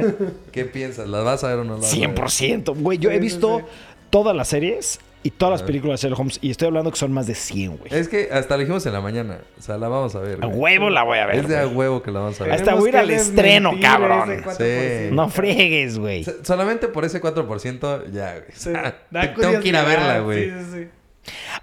¿qué 0.52 0.64
piensas? 0.64 1.08
¿La 1.08 1.20
vas 1.22 1.42
a 1.44 1.48
ver 1.48 1.58
o 1.60 1.64
no 1.64 1.74
la 1.76 1.80
vas 1.80 1.92
a 1.92 1.96
ver? 1.96 2.14
100%. 2.14 2.74
Güey, 2.78 2.98
yo 2.98 3.10
he 3.10 3.18
visto 3.18 3.62
todas 4.10 4.36
las 4.36 4.48
series 4.48 5.00
y 5.22 5.30
todas 5.30 5.60
las 5.60 5.62
películas 5.62 6.00
de 6.00 6.04
Sherlock 6.04 6.20
Holmes. 6.20 6.38
Y 6.42 6.50
estoy 6.50 6.68
hablando 6.68 6.90
que 6.90 6.96
son 6.96 7.12
más 7.12 7.26
de 7.26 7.34
100, 7.34 7.76
güey. 7.78 7.92
Es 7.92 8.08
que 8.08 8.28
hasta 8.32 8.54
lo 8.56 8.60
dijimos 8.60 8.86
en 8.86 8.92
la 8.92 9.00
mañana. 9.00 9.38
O 9.58 9.62
sea, 9.62 9.76
la 9.78 9.88
vamos 9.88 10.14
a 10.14 10.20
ver. 10.20 10.38
A 10.42 10.46
güey. 10.46 10.58
huevo 10.78 10.90
la 10.90 11.02
voy 11.02 11.18
a 11.18 11.26
ver. 11.26 11.36
Es 11.36 11.48
de 11.48 11.56
a 11.58 11.64
güey. 11.64 11.76
huevo 11.76 12.02
que 12.02 12.10
la 12.12 12.20
vamos 12.20 12.40
a 12.40 12.44
ver. 12.44 12.52
Hasta 12.54 12.74
voy 12.74 12.86
a 12.86 12.88
ir 12.90 12.96
al 12.96 13.10
estreno, 13.10 13.72
cabrón. 13.80 14.30
ese 14.32 14.42
4%. 14.44 15.08
Sí. 15.08 15.14
No 15.14 15.28
friegues, 15.28 15.98
güey. 15.98 16.24
So- 16.24 16.44
Solamente 16.44 16.88
por 16.88 17.04
ese 17.04 17.20
4% 17.20 18.10
ya, 18.12 18.32
güey. 18.32 18.44
Sí, 18.54 18.70
da 19.10 19.34
tengo 19.34 19.60
que 19.60 19.68
ir 19.68 19.76
a 19.76 19.82
curiosidad, 19.84 19.86
verla, 19.86 20.20
güey. 20.20 20.50
Sí, 20.50 20.56
sí, 20.72 20.78
sí. 20.82 20.88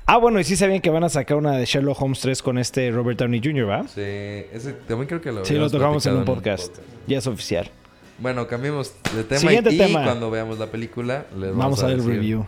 Ah, 0.06 0.18
bueno, 0.18 0.40
y 0.40 0.44
sí 0.44 0.56
sabían 0.56 0.80
que 0.80 0.92
van 0.92 1.04
a 1.04 1.10
sacar 1.10 1.38
una 1.38 1.58
de 1.58 1.66
Sherlock 1.66 2.00
Holmes 2.00 2.20
3 2.20 2.44
con 2.44 2.60
este 2.60 2.92
Robert 2.92 3.18
Downey 3.18 3.42
Jr., 3.44 3.68
¿va? 3.68 3.88
Sí, 3.88 4.02
ese 4.02 4.74
también 4.88 5.08
creo 5.08 5.22
que 5.22 5.32
lo 5.32 5.44
Sí, 5.44 5.54
lo 5.54 5.62
habíamos 5.62 5.72
tocamos 5.72 6.06
en 6.06 6.18
un 6.18 6.26
podcast. 6.26 6.78
Ya 7.08 7.18
es 7.18 7.26
oficial. 7.26 7.72
Bueno, 8.20 8.46
cambiemos 8.48 8.94
de 9.16 9.24
tema 9.24 9.40
Siguiente 9.40 9.74
y 9.74 9.78
tema. 9.80 10.04
cuando 10.04 10.30
veamos 10.30 10.60
la 10.60 10.68
película 10.68 11.26
les 11.32 11.50
vamos, 11.50 11.58
Vamos 11.58 11.84
a 11.84 11.88
ver 11.88 11.96
el 11.96 12.02
decir. 12.02 12.14
review. 12.14 12.46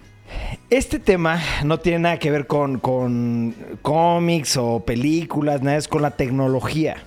Este 0.69 0.99
tema 0.99 1.41
no 1.63 1.79
tiene 1.79 1.99
nada 1.99 2.19
que 2.19 2.31
ver 2.31 2.45
con, 2.47 2.79
con 2.79 3.55
cómics 3.81 4.57
o 4.57 4.81
películas, 4.81 5.61
nada, 5.61 5.77
es 5.77 5.87
con 5.87 6.01
la 6.01 6.11
tecnología. 6.11 7.03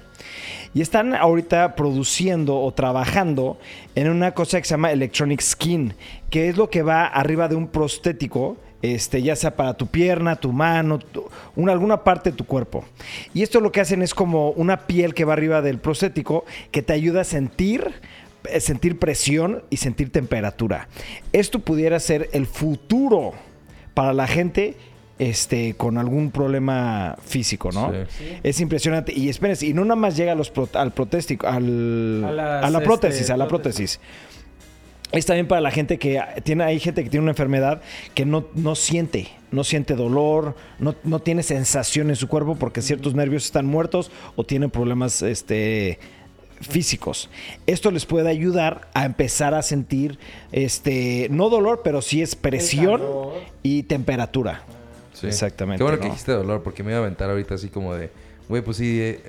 Y 0.72 0.80
están 0.82 1.14
ahorita 1.14 1.74
produciendo 1.74 2.60
o 2.60 2.72
trabajando 2.72 3.58
en 3.96 4.08
una 4.08 4.32
cosa 4.32 4.58
que 4.60 4.64
se 4.66 4.74
llama 4.74 4.92
Electronic 4.92 5.40
Skin, 5.40 5.94
que 6.30 6.48
es 6.48 6.56
lo 6.56 6.70
que 6.70 6.82
va 6.82 7.06
arriba 7.06 7.48
de 7.48 7.56
un 7.56 7.66
prostético, 7.66 8.56
este, 8.80 9.20
ya 9.20 9.36
sea 9.36 9.56
para 9.56 9.74
tu 9.74 9.88
pierna, 9.88 10.36
tu 10.36 10.52
mano, 10.52 10.98
tu- 11.00 11.28
una, 11.56 11.72
alguna 11.72 12.02
parte 12.04 12.30
de 12.30 12.36
tu 12.36 12.44
cuerpo. 12.46 12.84
Y 13.34 13.42
esto 13.42 13.60
lo 13.60 13.72
que 13.72 13.80
hacen 13.80 14.00
es 14.00 14.14
como 14.14 14.50
una 14.52 14.86
piel 14.86 15.12
que 15.12 15.24
va 15.26 15.32
arriba 15.34 15.60
del 15.60 15.78
prostético 15.78 16.44
que 16.70 16.82
te 16.82 16.92
ayuda 16.94 17.22
a 17.22 17.24
sentir 17.24 17.92
sentir 18.60 18.98
presión 18.98 19.62
y 19.70 19.76
sentir 19.78 20.10
temperatura. 20.10 20.88
Esto 21.32 21.58
pudiera 21.58 21.98
ser 22.00 22.28
el 22.32 22.46
futuro 22.46 23.32
para 23.94 24.12
la 24.12 24.26
gente 24.26 24.76
este, 25.18 25.74
con 25.74 25.98
algún 25.98 26.30
problema 26.30 27.16
físico, 27.22 27.70
¿no? 27.72 27.92
Sí. 28.08 28.38
Es 28.42 28.60
impresionante. 28.60 29.12
Y 29.14 29.28
espérense, 29.28 29.66
y 29.66 29.74
no 29.74 29.84
nada 29.84 29.96
más 29.96 30.16
llega 30.16 30.32
a 30.32 30.34
los 30.34 30.50
pro- 30.50 30.68
al 30.72 30.92
protéstico, 30.92 31.46
al, 31.46 32.24
A 32.24 32.60
a, 32.66 32.70
la 32.70 32.80
prótesis, 32.80 33.20
este, 33.22 33.32
a 33.32 33.36
la 33.36 33.46
prótesis. 33.46 34.00
Es 35.12 35.26
también 35.26 35.48
para 35.48 35.60
la 35.60 35.72
gente 35.72 35.98
que 35.98 36.20
tiene, 36.44 36.62
hay 36.64 36.78
gente 36.78 37.02
que 37.02 37.10
tiene 37.10 37.22
una 37.24 37.32
enfermedad 37.32 37.82
que 38.14 38.24
no, 38.24 38.46
no 38.54 38.76
siente, 38.76 39.26
no 39.50 39.64
siente 39.64 39.96
dolor, 39.96 40.54
no, 40.78 40.94
no 41.02 41.18
tiene 41.18 41.42
sensación 41.42 42.10
en 42.10 42.16
su 42.16 42.28
cuerpo 42.28 42.54
porque 42.54 42.80
ciertos 42.80 43.14
nervios 43.16 43.44
están 43.44 43.66
muertos 43.66 44.12
o 44.36 44.44
tienen 44.44 44.70
problemas 44.70 45.20
este, 45.22 45.98
físicos. 46.60 47.30
Esto 47.66 47.90
les 47.90 48.06
puede 48.06 48.28
ayudar 48.28 48.88
a 48.94 49.04
empezar 49.06 49.54
a 49.54 49.62
sentir, 49.62 50.18
este, 50.52 51.28
no 51.30 51.48
dolor, 51.48 51.80
pero 51.82 52.02
sí 52.02 52.22
es 52.22 52.34
presión 52.36 53.00
y 53.62 53.84
temperatura. 53.84 54.62
Sí. 55.14 55.26
Exactamente, 55.26 55.78
Qué 55.78 55.82
bueno 55.84 55.96
¿no? 55.98 56.02
que 56.02 56.08
dijiste 56.08 56.32
dolor, 56.32 56.62
porque 56.62 56.82
me 56.82 56.90
iba 56.90 56.98
a 56.98 57.02
aventar 57.02 57.28
ahorita 57.30 57.54
así 57.54 57.68
como 57.68 57.94
de, 57.94 58.10
güey, 58.48 58.62
pues 58.62 58.78
si 58.78 59.00
eh, 59.00 59.20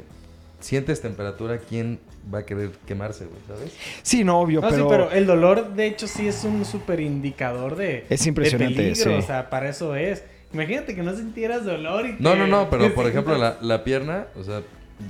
sientes 0.59 1.01
temperatura, 1.01 1.57
¿quién 1.59 1.99
va 2.33 2.39
a 2.39 2.45
querer 2.45 2.71
quemarse, 2.85 3.25
güey? 3.25 3.37
¿Sabes? 3.47 3.73
Sí, 4.03 4.23
no, 4.23 4.39
obvio, 4.39 4.61
No, 4.61 4.69
pero... 4.69 4.83
sí, 4.83 4.87
pero 4.89 5.11
el 5.11 5.25
dolor, 5.25 5.73
de 5.73 5.87
hecho, 5.87 6.07
sí 6.07 6.27
es 6.27 6.43
un 6.43 6.63
súper 6.65 6.99
indicador 7.01 7.75
de, 7.75 8.05
Es 8.09 8.25
impresionante, 8.27 8.81
de 8.81 8.89
peligro. 8.91 9.11
sí. 9.11 9.17
O 9.17 9.21
sea, 9.21 9.49
para 9.49 9.69
eso 9.69 9.95
es. 9.95 10.23
Imagínate 10.53 10.95
que 10.95 11.01
no 11.03 11.15
sintieras 11.15 11.65
dolor 11.65 12.05
y 12.05 12.15
No, 12.19 12.33
te- 12.33 12.37
no, 12.39 12.47
no, 12.47 12.69
pero 12.69 12.83
te 12.83 12.89
por 12.91 13.07
ejemplo, 13.07 13.37
la 13.61 13.83
pierna, 13.83 14.27
o 14.37 14.43
sea, 14.43 14.61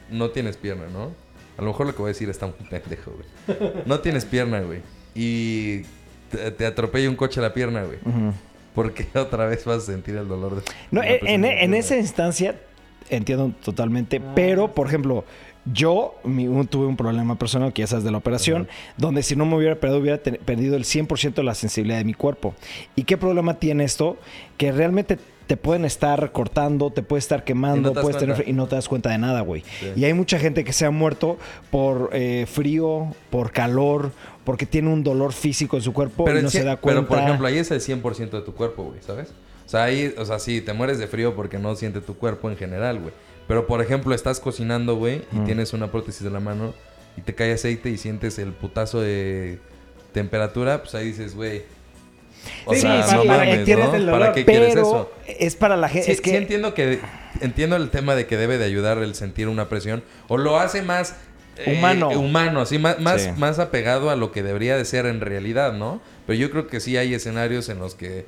no 0.10 0.30
tienes 0.30 0.56
pierna, 0.58 0.86
¿no? 0.92 1.12
A 1.58 1.62
lo 1.62 1.68
mejor 1.68 1.86
lo 1.88 1.94
que 1.94 2.00
voy 2.02 2.10
a 2.10 2.14
decir 2.14 2.30
está 2.30 2.48
muy 2.48 2.56
pendejo, 2.70 3.12
güey. 3.12 3.60
No 3.86 4.00
tienes 4.00 4.26
pierna, 4.26 4.62
güey. 4.62 4.80
Y 5.14 5.82
te, 6.32 6.52
te 6.52 6.66
atropella 6.66 7.10
un 7.10 7.16
coche 7.16 7.40
a 7.40 7.44
la 7.44 7.54
pierna, 7.54 7.84
güey. 7.84 8.00
Porque 8.74 9.06
otra 9.16 9.46
vez 9.46 9.66
vas 9.66 9.78
a 9.84 9.86
sentir 9.88 10.16
el 10.16 10.28
dolor 10.28 10.56
de. 10.56 10.62
No, 10.92 11.02
la 11.02 11.10
en, 11.12 11.20
pierna. 11.42 11.78
esa 11.78 11.98
instancia 11.98 12.56
entiendo 13.10 13.52
totalmente, 13.64 14.22
Ah. 14.26 14.32
pero 14.34 14.74
por 14.74 14.88
ejemplo, 14.88 15.26
yo 15.66 16.16
mi- 16.24 16.48
un- 16.48 16.66
tuve 16.68 16.86
un 16.88 16.96
problema 16.96 17.38
personal 17.38 17.74
que 17.74 17.82
ya 17.82 17.88
sabes 17.88 18.06
de 18.06 18.12
la 18.12 18.18
operación, 18.18 18.68
donde 18.98 19.22
si 19.22 19.36
no 19.36 19.46
me 19.46 19.58
hubiera 19.58 19.76
perdido, 19.76 20.00
hubiera 20.00 20.18
perdido 20.18 20.78
el 20.78 20.86
100% 20.86 21.42
de 21.42 21.44
la 21.44 21.54
sensibilidad 21.54 21.98
de 21.98 22.06
mi 22.06 22.14
cuerpo. 22.14 22.56
¿Y 22.96 23.04
qué 23.04 23.18
problema 23.18 23.56
tiene 23.56 23.84
esto? 23.84 24.18
Que 24.58 24.72
realmente 24.72 25.18
te 25.52 25.58
pueden 25.58 25.84
estar 25.84 26.32
cortando, 26.32 26.92
te 26.92 27.04
puede 27.04 27.20
estar 27.20 27.44
quemando, 27.44 27.80
Y 27.80 27.82
no 27.82 27.90
te 27.92 27.96
das 27.96 28.04
puedes 28.04 28.18
tener 28.20 28.36
cuenta. 28.38 28.50
y 28.50 28.54
no 28.54 28.68
te 28.68 28.76
das 28.76 28.88
cuenta 28.88 29.10
de 29.10 29.18
nada, 29.18 29.42
güey. 29.42 29.66
Sí. 29.82 29.92
Y 29.98 30.06
hay 30.06 30.14
mucha 30.14 30.40
gente 30.40 30.64
que 30.64 30.72
se 30.72 30.86
ha 30.86 30.92
muerto 30.92 31.38
por 31.70 32.10
eh, 32.14 32.46
frío, 32.50 33.14
por 33.30 33.52
calor, 33.52 34.14
porque 34.46 34.66
tiene 34.66 34.88
un 34.88 35.04
dolor 35.04 35.34
físico 35.34 35.76
en 35.76 35.84
su 35.84 35.92
cuerpo 35.92 36.24
y 36.30 36.42
no 36.42 36.50
se 36.50 36.64
da 36.64 36.78
cuenta. 36.78 37.02
Pero 37.02 37.08
por 37.10 37.20
ejemplo, 37.20 37.48
ahí 37.48 37.58
es 37.58 37.70
el 37.70 37.82
100% 37.82 38.30
de 38.32 38.42
tu 38.44 38.54
cuerpo, 38.56 38.84
güey, 38.86 39.02
¿sabes? 39.02 39.34
O 39.66 39.70
sea, 39.70 39.84
ahí, 39.84 40.16
o 40.18 40.24
sea, 40.24 40.40
sí, 40.40 40.62
te 40.62 40.72
mueres 40.72 41.00
de 41.00 41.08
frío 41.08 41.36
porque 41.36 41.60
no 41.60 41.76
siente 41.76 42.00
tu 42.00 42.16
cuerpo 42.16 42.50
en 42.50 42.56
general, 42.56 43.00
güey. 43.02 43.14
Pero 43.46 43.68
por 43.68 43.82
ejemplo, 43.82 44.16
estás 44.16 44.40
cocinando, 44.40 44.96
güey, 44.96 45.24
y 45.34 45.40
Mm. 45.40 45.46
tienes 45.46 45.74
una 45.74 45.92
prótesis 45.92 46.24
de 46.24 46.30
la 46.30 46.40
mano 46.40 46.74
y 47.18 47.22
te 47.24 47.36
cae 47.36 47.52
aceite 47.52 47.90
y 47.90 47.98
sientes 47.98 48.40
el 48.40 48.54
putazo 48.54 49.02
de 49.02 49.60
temperatura, 50.14 50.82
pues 50.82 50.96
ahí 50.96 51.08
dices, 51.08 51.36
güey. 51.36 51.64
O 52.66 52.74
Sí, 52.74 52.82
sea, 52.82 53.04
sí, 53.08 53.16
no 53.16 53.22
sí, 53.24 53.28
mames, 53.28 53.68
¿no? 53.68 53.96
el 53.96 54.10
¿Para 54.10 54.34
qué 54.34 54.46
quieres 54.46 54.76
eso? 54.76 55.12
es 55.28 55.56
para 55.56 55.76
la 55.78 55.90
gente. 55.90 56.06
Sí, 56.06 56.12
es 56.14 56.22
que 56.22 56.32
sí 56.32 56.36
entiendo 56.36 56.74
que 56.74 57.00
entiendo 57.42 57.76
el 57.76 57.90
tema 57.90 58.16
de 58.16 58.26
que 58.28 58.38
debe 58.38 58.58
de 58.58 58.66
ayudar 58.66 58.98
el 59.00 59.16
sentir 59.16 59.48
una 59.48 59.70
presión 59.70 60.04
o 60.28 60.38
lo 60.38 60.60
hace 60.60 60.82
más 60.82 61.16
eh, 61.58 61.76
Humano. 61.78 62.10
humano, 62.10 62.66
sí, 62.66 62.78
más 62.80 63.00
más, 63.00 63.22
Sí. 63.24 63.30
más 63.38 63.60
apegado 63.60 64.10
a 64.10 64.16
lo 64.16 64.32
que 64.32 64.42
debería 64.44 64.78
de 64.78 64.86
ser 64.86 65.06
en 65.06 65.22
realidad, 65.22 65.74
¿no? 65.74 66.02
Pero 66.26 66.40
yo 66.40 66.50
creo 66.52 66.68
que 66.68 66.80
sí 66.80 66.98
hay 66.98 67.14
escenarios 67.14 67.68
en 67.70 67.80
los 67.80 67.96
que 67.96 68.26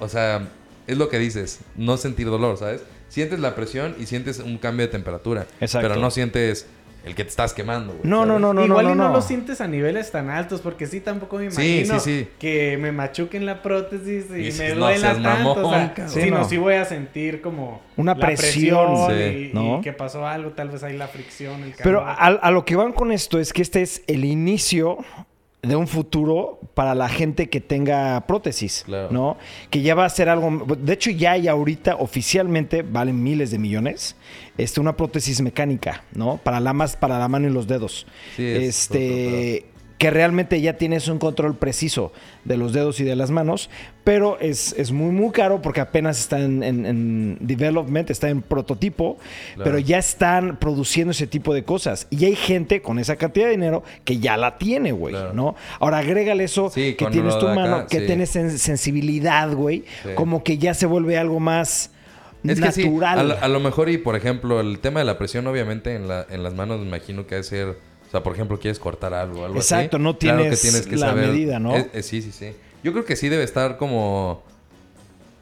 o 0.00 0.08
sea, 0.08 0.48
es 0.86 0.96
lo 0.98 1.08
que 1.08 1.18
dices, 1.18 1.60
no 1.76 1.96
sentir 1.96 2.26
dolor, 2.26 2.56
¿sabes? 2.58 2.82
Sientes 3.08 3.38
la 3.38 3.54
presión 3.54 3.94
y 3.98 4.06
sientes 4.06 4.40
un 4.40 4.58
cambio 4.58 4.86
de 4.86 4.92
temperatura, 4.92 5.46
Exacto. 5.60 5.86
pero 5.88 6.00
no 6.00 6.10
sientes 6.10 6.66
el 7.04 7.14
que 7.14 7.22
te 7.24 7.30
estás 7.30 7.52
quemando, 7.52 7.92
güey, 7.92 8.00
No, 8.04 8.24
no, 8.24 8.38
no, 8.38 8.54
no, 8.54 8.64
Igual 8.64 8.86
no, 8.86 8.92
y 8.92 8.94
no, 8.96 9.08
no. 9.08 9.12
lo 9.14 9.22
sientes 9.22 9.60
a 9.60 9.68
niveles 9.68 10.10
tan 10.10 10.30
altos, 10.30 10.60
porque 10.60 10.86
sí, 10.86 11.00
tampoco 11.00 11.36
me 11.38 11.44
imagino 11.46 12.00
sí, 12.00 12.20
sí. 12.24 12.28
que 12.38 12.78
me 12.78 12.92
machuquen 12.92 13.44
la 13.46 13.62
prótesis 13.62 14.26
y, 14.30 14.34
Y 14.34 14.36
dices, 14.44 14.70
me 14.70 14.80
no 14.80 14.86
duela 14.86 15.12
tanto. 15.14 15.50
o 15.52 15.54
sea, 15.70 15.78
mamón, 15.78 15.88
cabrón. 15.94 16.48
sí, 16.48 16.56
voy 16.56 16.74
a 16.74 16.84
sentir 16.84 17.40
como 17.42 17.82
Una 17.96 18.14
la 18.14 18.26
presión, 18.26 18.96
Sí. 19.08 19.50
y, 19.50 19.54
¿no? 19.54 19.78
y 19.78 19.80
que 19.82 19.92
pasó 19.92 20.26
algo, 20.26 20.52
tal 20.52 20.70
vez 20.70 20.82
ahí 20.82 20.96
la 20.96 21.08
fricción, 21.08 21.62
el 21.62 21.74
Pero 21.82 22.00
a, 22.00 22.12
a 22.14 22.50
lo 22.50 22.64
que 22.64 22.76
van 22.76 22.92
con 22.92 23.12
esto 23.12 23.38
es 23.38 23.52
que 23.52 23.62
este 23.62 23.82
es 23.82 24.02
el 24.06 24.24
inicio 24.24 24.98
de 25.64 25.76
un 25.76 25.86
futuro 25.88 26.58
para 26.74 26.94
la 26.94 27.08
gente 27.08 27.48
que 27.48 27.60
tenga 27.60 28.26
prótesis, 28.26 28.82
Claro. 28.86 29.08
¿no? 29.10 29.36
Que 29.70 29.82
ya 29.82 29.94
va 29.94 30.04
a 30.04 30.08
ser 30.08 30.28
algo, 30.28 30.64
de 30.76 30.92
hecho 30.92 31.10
ya 31.10 31.32
hay 31.32 31.48
ahorita 31.48 31.96
oficialmente 31.96 32.82
valen 32.82 33.22
miles 33.22 33.50
de 33.50 33.58
millones, 33.58 34.16
este 34.58 34.80
una 34.80 34.96
prótesis 34.96 35.40
mecánica, 35.40 36.04
¿no? 36.12 36.38
Para 36.38 36.60
la 36.60 36.72
más 36.72 36.96
para 36.96 37.18
la 37.18 37.28
mano 37.28 37.48
y 37.48 37.50
los 37.52 37.66
dedos. 37.66 38.06
Sí, 38.36 38.44
es 38.46 38.62
este 38.90 39.66
que 39.98 40.10
realmente 40.10 40.60
ya 40.60 40.76
tienes 40.76 41.06
un 41.08 41.18
control 41.18 41.56
preciso 41.56 42.12
de 42.44 42.56
los 42.56 42.72
dedos 42.72 42.98
y 43.00 43.04
de 43.04 43.14
las 43.16 43.30
manos, 43.30 43.70
pero 44.02 44.38
es, 44.40 44.74
es 44.76 44.90
muy, 44.92 45.12
muy 45.12 45.30
caro 45.30 45.62
porque 45.62 45.80
apenas 45.80 46.18
está 46.18 46.40
en, 46.40 46.62
en- 46.64 46.84
en 46.84 47.38
development, 47.40 48.10
está 48.10 48.28
en 48.28 48.42
prototipo, 48.42 49.18
Claro. 49.54 49.64
pero 49.64 49.78
ya 49.78 49.98
están 49.98 50.56
produciendo 50.58 51.12
ese 51.12 51.26
tipo 51.28 51.54
de 51.54 51.62
cosas. 51.64 52.06
Y 52.10 52.24
hay 52.24 52.34
gente 52.34 52.82
con 52.82 52.98
esa 52.98 53.16
cantidad 53.16 53.46
de 53.46 53.52
dinero 53.52 53.84
que 54.04 54.18
ya 54.18 54.36
la 54.36 54.58
tiene, 54.58 54.90
güey, 54.92 55.14
Claro. 55.14 55.32
¿no? 55.32 55.54
Ahora 55.78 55.98
agrégale 55.98 56.44
eso 56.44 56.70
Sí, 56.70 56.94
que 56.94 57.06
tienes 57.06 57.38
tu 57.38 57.46
acá, 57.46 57.54
mano, 57.54 57.86
que 57.86 58.00
sí. 58.00 58.06
tienes 58.06 58.34
sen- 58.34 58.50
sensibilidad, 58.50 59.52
güey, 59.54 59.84
Sí. 60.02 60.10
como 60.16 60.42
que 60.42 60.58
ya 60.58 60.74
se 60.74 60.86
vuelve 60.86 61.16
algo 61.16 61.38
más 61.40 61.92
Es 62.42 62.60
que 62.60 62.72
sí, 62.72 62.84
natural. 62.84 63.18
a, 63.18 63.22
lo, 63.22 63.38
a 63.42 63.48
lo 63.48 63.60
mejor 63.60 63.88
y 63.88 63.96
por 63.96 64.16
ejemplo 64.16 64.60
el 64.60 64.80
tema 64.80 65.00
de 65.00 65.06
la 65.06 65.16
presión 65.16 65.46
obviamente 65.46 65.94
en, 65.94 66.08
la, 66.08 66.26
en 66.28 66.42
las 66.42 66.52
manos 66.52 66.80
me 66.80 66.86
imagino 66.86 67.26
que 67.26 67.36
ha 67.36 67.38
de 67.38 67.44
ser, 67.44 67.78
sea, 68.14 68.22
por 68.22 68.32
ejemplo, 68.34 68.58
quieres 68.58 68.78
cortar 68.78 69.12
algo 69.12 69.44
algo 69.44 69.58
así. 69.58 69.74
Exacto, 69.74 69.98
no 69.98 70.16
Claro 70.16 70.42
tienes 70.44 70.90
la 71.00 71.12
medida, 71.14 71.58
¿no? 71.58 71.76
Eh, 71.76 71.90
eh, 71.94 72.02
sí, 72.02 72.22
sí, 72.22 72.30
sí. 72.32 72.52
Yo 72.82 72.92
creo 72.92 73.04
que 73.04 73.16
sí 73.16 73.28
debe 73.28 73.42
estar 73.42 73.76
como 73.76 74.42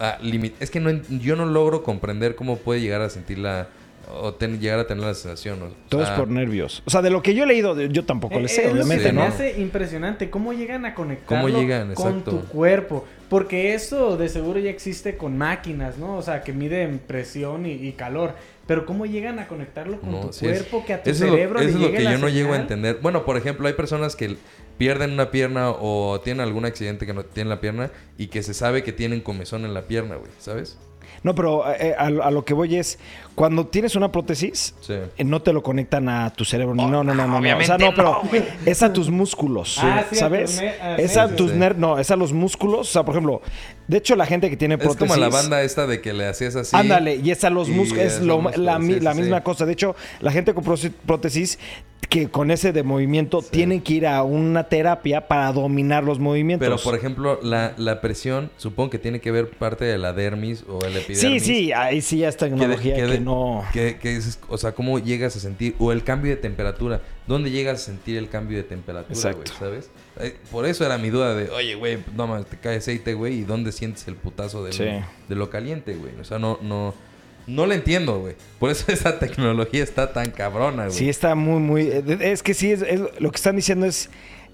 ah, 0.00 0.18
limit- 0.22 0.54
es 0.60 0.70
que 0.70 0.80
no, 0.80 0.90
yo 1.08 1.36
no 1.36 1.46
logro 1.46 1.82
comprender 1.82 2.34
cómo 2.34 2.56
puede 2.56 2.80
llegar 2.80 3.02
a 3.02 3.10
sentir 3.10 3.38
la 3.38 3.68
o 4.10 4.34
ten- 4.34 4.60
llegar 4.60 4.78
a 4.78 4.86
tener 4.86 5.04
la 5.04 5.14
sensación. 5.14 5.62
o 5.62 5.68
Todo 5.88 6.02
es 6.02 6.08
sea, 6.08 6.16
por 6.16 6.28
nervios. 6.28 6.82
O 6.86 6.90
sea, 6.90 7.02
de 7.02 7.10
lo 7.10 7.22
que 7.22 7.34
yo 7.34 7.44
he 7.44 7.46
leído, 7.46 7.80
yo 7.82 8.04
tampoco 8.04 8.38
Eh, 8.38 8.42
le 8.42 8.48
sé, 8.48 8.62
es 8.62 8.68
lo 8.68 8.74
que 8.74 8.80
obviamente, 8.80 9.12
me 9.12 9.20
¿no? 9.20 9.22
hace 9.24 9.60
impresionante 9.60 10.30
cómo 10.30 10.52
llegan 10.52 10.84
a 10.86 10.94
conectarlo 10.94 11.46
¿Cómo 11.48 11.60
llegan? 11.60 11.94
con 11.94 12.06
Exacto. 12.08 12.30
tu 12.32 12.44
cuerpo. 12.48 13.04
Porque 13.28 13.72
eso 13.74 14.16
de 14.18 14.28
seguro 14.28 14.58
ya 14.60 14.68
existe 14.70 15.16
con 15.16 15.38
máquinas, 15.38 15.96
¿no? 15.96 16.16
O 16.16 16.22
sea, 16.22 16.42
que 16.42 16.52
miden 16.52 16.98
presión 16.98 17.64
y, 17.64 17.72
y 17.72 17.92
calor. 17.92 18.34
Pero 18.66 18.84
cómo 18.86 19.06
llegan 19.06 19.38
a 19.38 19.48
conectarlo 19.48 19.98
con 20.00 20.12
No, 20.12 20.20
tu 20.20 20.32
sí 20.34 20.46
es- 20.46 20.62
cuerpo, 20.62 20.84
que 20.86 20.92
a 20.94 21.02
tu 21.02 21.10
Eso 21.10 21.24
es 21.24 21.30
lo, 21.30 21.36
cerebro 21.36 21.60
eso 21.60 21.68
es 21.70 21.74
lo 21.76 21.90
que 21.92 22.04
yo 22.04 22.18
no 22.18 22.28
llego 22.28 22.52
a 22.52 22.56
entender. 22.56 22.98
Bueno, 23.02 23.24
por 23.24 23.36
ejemplo, 23.36 23.66
hay 23.66 23.72
personas 23.74 24.14
que 24.16 24.36
pierden 24.78 25.12
una 25.12 25.30
pierna 25.30 25.70
o 25.70 26.20
tienen 26.22 26.40
algún 26.42 26.64
accidente 26.64 27.06
que 27.06 27.14
no 27.14 27.24
tienen 27.24 27.48
la 27.48 27.60
pierna 27.60 27.90
y 28.18 28.26
que 28.28 28.42
se 28.42 28.52
sabe 28.54 28.82
que 28.82 28.92
tienen 28.92 29.20
comezón 29.20 29.64
en 29.64 29.74
la 29.74 29.82
pierna, 29.82 30.16
güey, 30.16 30.30
¿sabes? 30.38 30.78
No, 31.22 31.34
pero 31.34 31.64
eh, 31.72 31.94
a, 31.96 32.06
a 32.06 32.30
lo 32.30 32.44
que 32.44 32.52
voy 32.54 32.76
es, 32.76 32.98
cuando 33.34 33.66
tienes 33.66 33.94
una 33.94 34.10
prótesis, 34.10 34.74
Sí. 34.80 34.94
eh, 35.16 35.24
no 35.24 35.40
te 35.40 35.52
lo 35.52 35.62
conectan 35.62 36.08
a 36.08 36.30
tu 36.30 36.44
cerebro. 36.44 36.74
no, 36.74 36.88
no, 36.88 37.04
no, 37.04 37.14
no, 37.14 37.26
no. 37.26 37.38
O 37.58 37.62
sea, 37.62 37.78
no, 37.78 37.94
pero 37.94 38.20
es 38.66 38.82
a 38.82 38.92
tus 38.92 39.08
músculos. 39.10 39.78
Ah, 39.80 40.02
sí, 40.10 40.16
a 40.16 40.18
¿Sabes? 40.18 40.60
ah, 40.82 40.96
es 40.98 41.16
a 41.16 41.28
sí, 41.28 41.34
tus 41.36 41.52
sí. 41.52 41.56
ner- 41.56 41.76
no, 41.76 41.98
es 41.98 42.10
a 42.10 42.16
los 42.16 42.32
músculos. 42.32 42.80
O 42.90 42.92
sea, 42.92 43.04
por 43.04 43.14
ejemplo, 43.14 43.40
de 43.88 43.98
hecho, 43.98 44.16
la 44.16 44.26
gente 44.26 44.48
que 44.50 44.56
tiene 44.56 44.74
Es 44.74 44.80
prótesis. 44.80 45.08
como 45.08 45.20
la 45.20 45.28
banda 45.28 45.62
esta 45.62 45.86
de 45.86 46.00
que 46.00 46.12
le 46.12 46.26
hacías 46.26 46.56
así. 46.56 46.74
Ándale, 46.76 47.16
y 47.16 47.30
es 47.30 47.42
a 47.44 47.50
los 47.50 47.68
músculos, 47.68 48.04
es 48.04 48.12
es 48.14 48.20
lo- 48.20 48.34
los 48.34 48.42
músculos, 48.44 48.64
la, 48.66 48.78
mi- 48.78 48.94
sí, 48.94 49.00
la 49.00 49.12
sí, 49.14 49.20
misma 49.20 49.38
sí. 49.38 49.42
cosa. 49.44 49.66
De 49.66 49.72
hecho, 49.72 49.96
la 50.20 50.32
gente 50.32 50.54
con 50.54 50.64
prótesis- 50.64 51.58
que 52.08 52.28
con 52.28 52.50
ese 52.50 52.72
de 52.72 52.82
movimiento 52.82 53.40
tienen 53.42 53.80
que 53.80 53.94
ir 53.94 54.06
a 54.06 54.22
una 54.22 54.64
terapia 54.68 55.28
para 55.28 55.50
dominar 55.52 56.04
los 56.04 56.18
movimientos. 56.18 56.66
Pero, 56.66 56.76
por 56.82 56.94
ejemplo, 56.94 57.38
la, 57.42 57.72
la 57.78 58.00
presión, 58.02 58.50
supongo 58.58 58.90
que 58.90 58.98
tiene 58.98 59.20
que 59.20 59.30
ver 59.30 59.48
parte 59.48 59.84
de 59.86 59.96
la 59.96 60.12
dermis 60.12 60.64
o 60.68 60.84
el 60.84 60.96
epidermis. 60.96 61.42
sí, 61.42 61.54
sí, 61.54 61.72
ahí 61.72 62.02
sí 62.02 62.18
ya 62.18 62.28
es 62.28 62.36
Que, 62.36 62.46
de- 62.46 62.50
tecnología 62.50 62.96
que, 62.96 63.20
no. 63.20 63.64
que- 63.72 63.98
que 63.98 64.16
es- 64.16 64.38
o 64.48 64.58
sea, 64.58 64.72
cómo 64.72 64.98
llegas 64.98 65.36
a 65.36 65.40
sentir, 65.40 65.74
o 65.78 65.90
el 65.92 66.04
cambio 66.04 66.32
de 66.32 66.36
temperatura, 66.36 67.00
¿dónde 67.26 67.50
llegas 67.50 67.80
a 67.80 67.84
sentir 67.84 68.18
el 68.18 68.28
cambio 68.28 68.58
de 68.58 68.64
temperatura, 68.64 69.32
güey? 69.32 69.46
¿Sabes? 69.58 69.88
Por 70.50 70.66
eso 70.66 70.84
era 70.84 70.98
mi 70.98 71.10
duda 71.10 71.34
de, 71.34 71.48
oye, 71.50 71.74
güey, 71.74 71.98
no 72.14 72.26
mames, 72.26 72.46
te 72.46 72.56
cae 72.58 72.76
aceite, 72.76 73.14
güey, 73.14 73.40
¿y 73.40 73.42
dónde 73.44 73.72
sientes 73.72 74.06
el 74.08 74.14
putazo 74.16 74.70
Sí. 74.72 74.84
de 75.28 75.34
lo 75.34 75.48
caliente, 75.50 75.94
güey? 75.94 76.12
O 76.20 76.24
sea, 76.24 76.38
no, 76.38 76.58
no, 76.62 76.94
no 77.46 77.66
lo 77.66 77.72
entiendo, 77.74 78.20
güey. 78.20 78.34
Por 78.58 78.70
eso 78.70 78.84
esa 78.92 79.18
tecnología 79.18 79.82
está 79.82 80.12
tan 80.12 80.30
cabrona, 80.30 80.86
güey. 80.86 80.96
Sí, 80.96 81.08
está 81.08 81.34
muy, 81.34 81.60
muy. 81.60 81.82
eh, 81.88 82.02
Es 82.20 82.42
que 82.42 82.52
sí, 82.54 82.72
es, 82.72 82.82
es- 82.82 83.00
lo 83.18 83.30
que 83.30 83.36
están 83.36 83.56
diciendo 83.56 83.86
es. 83.86 84.10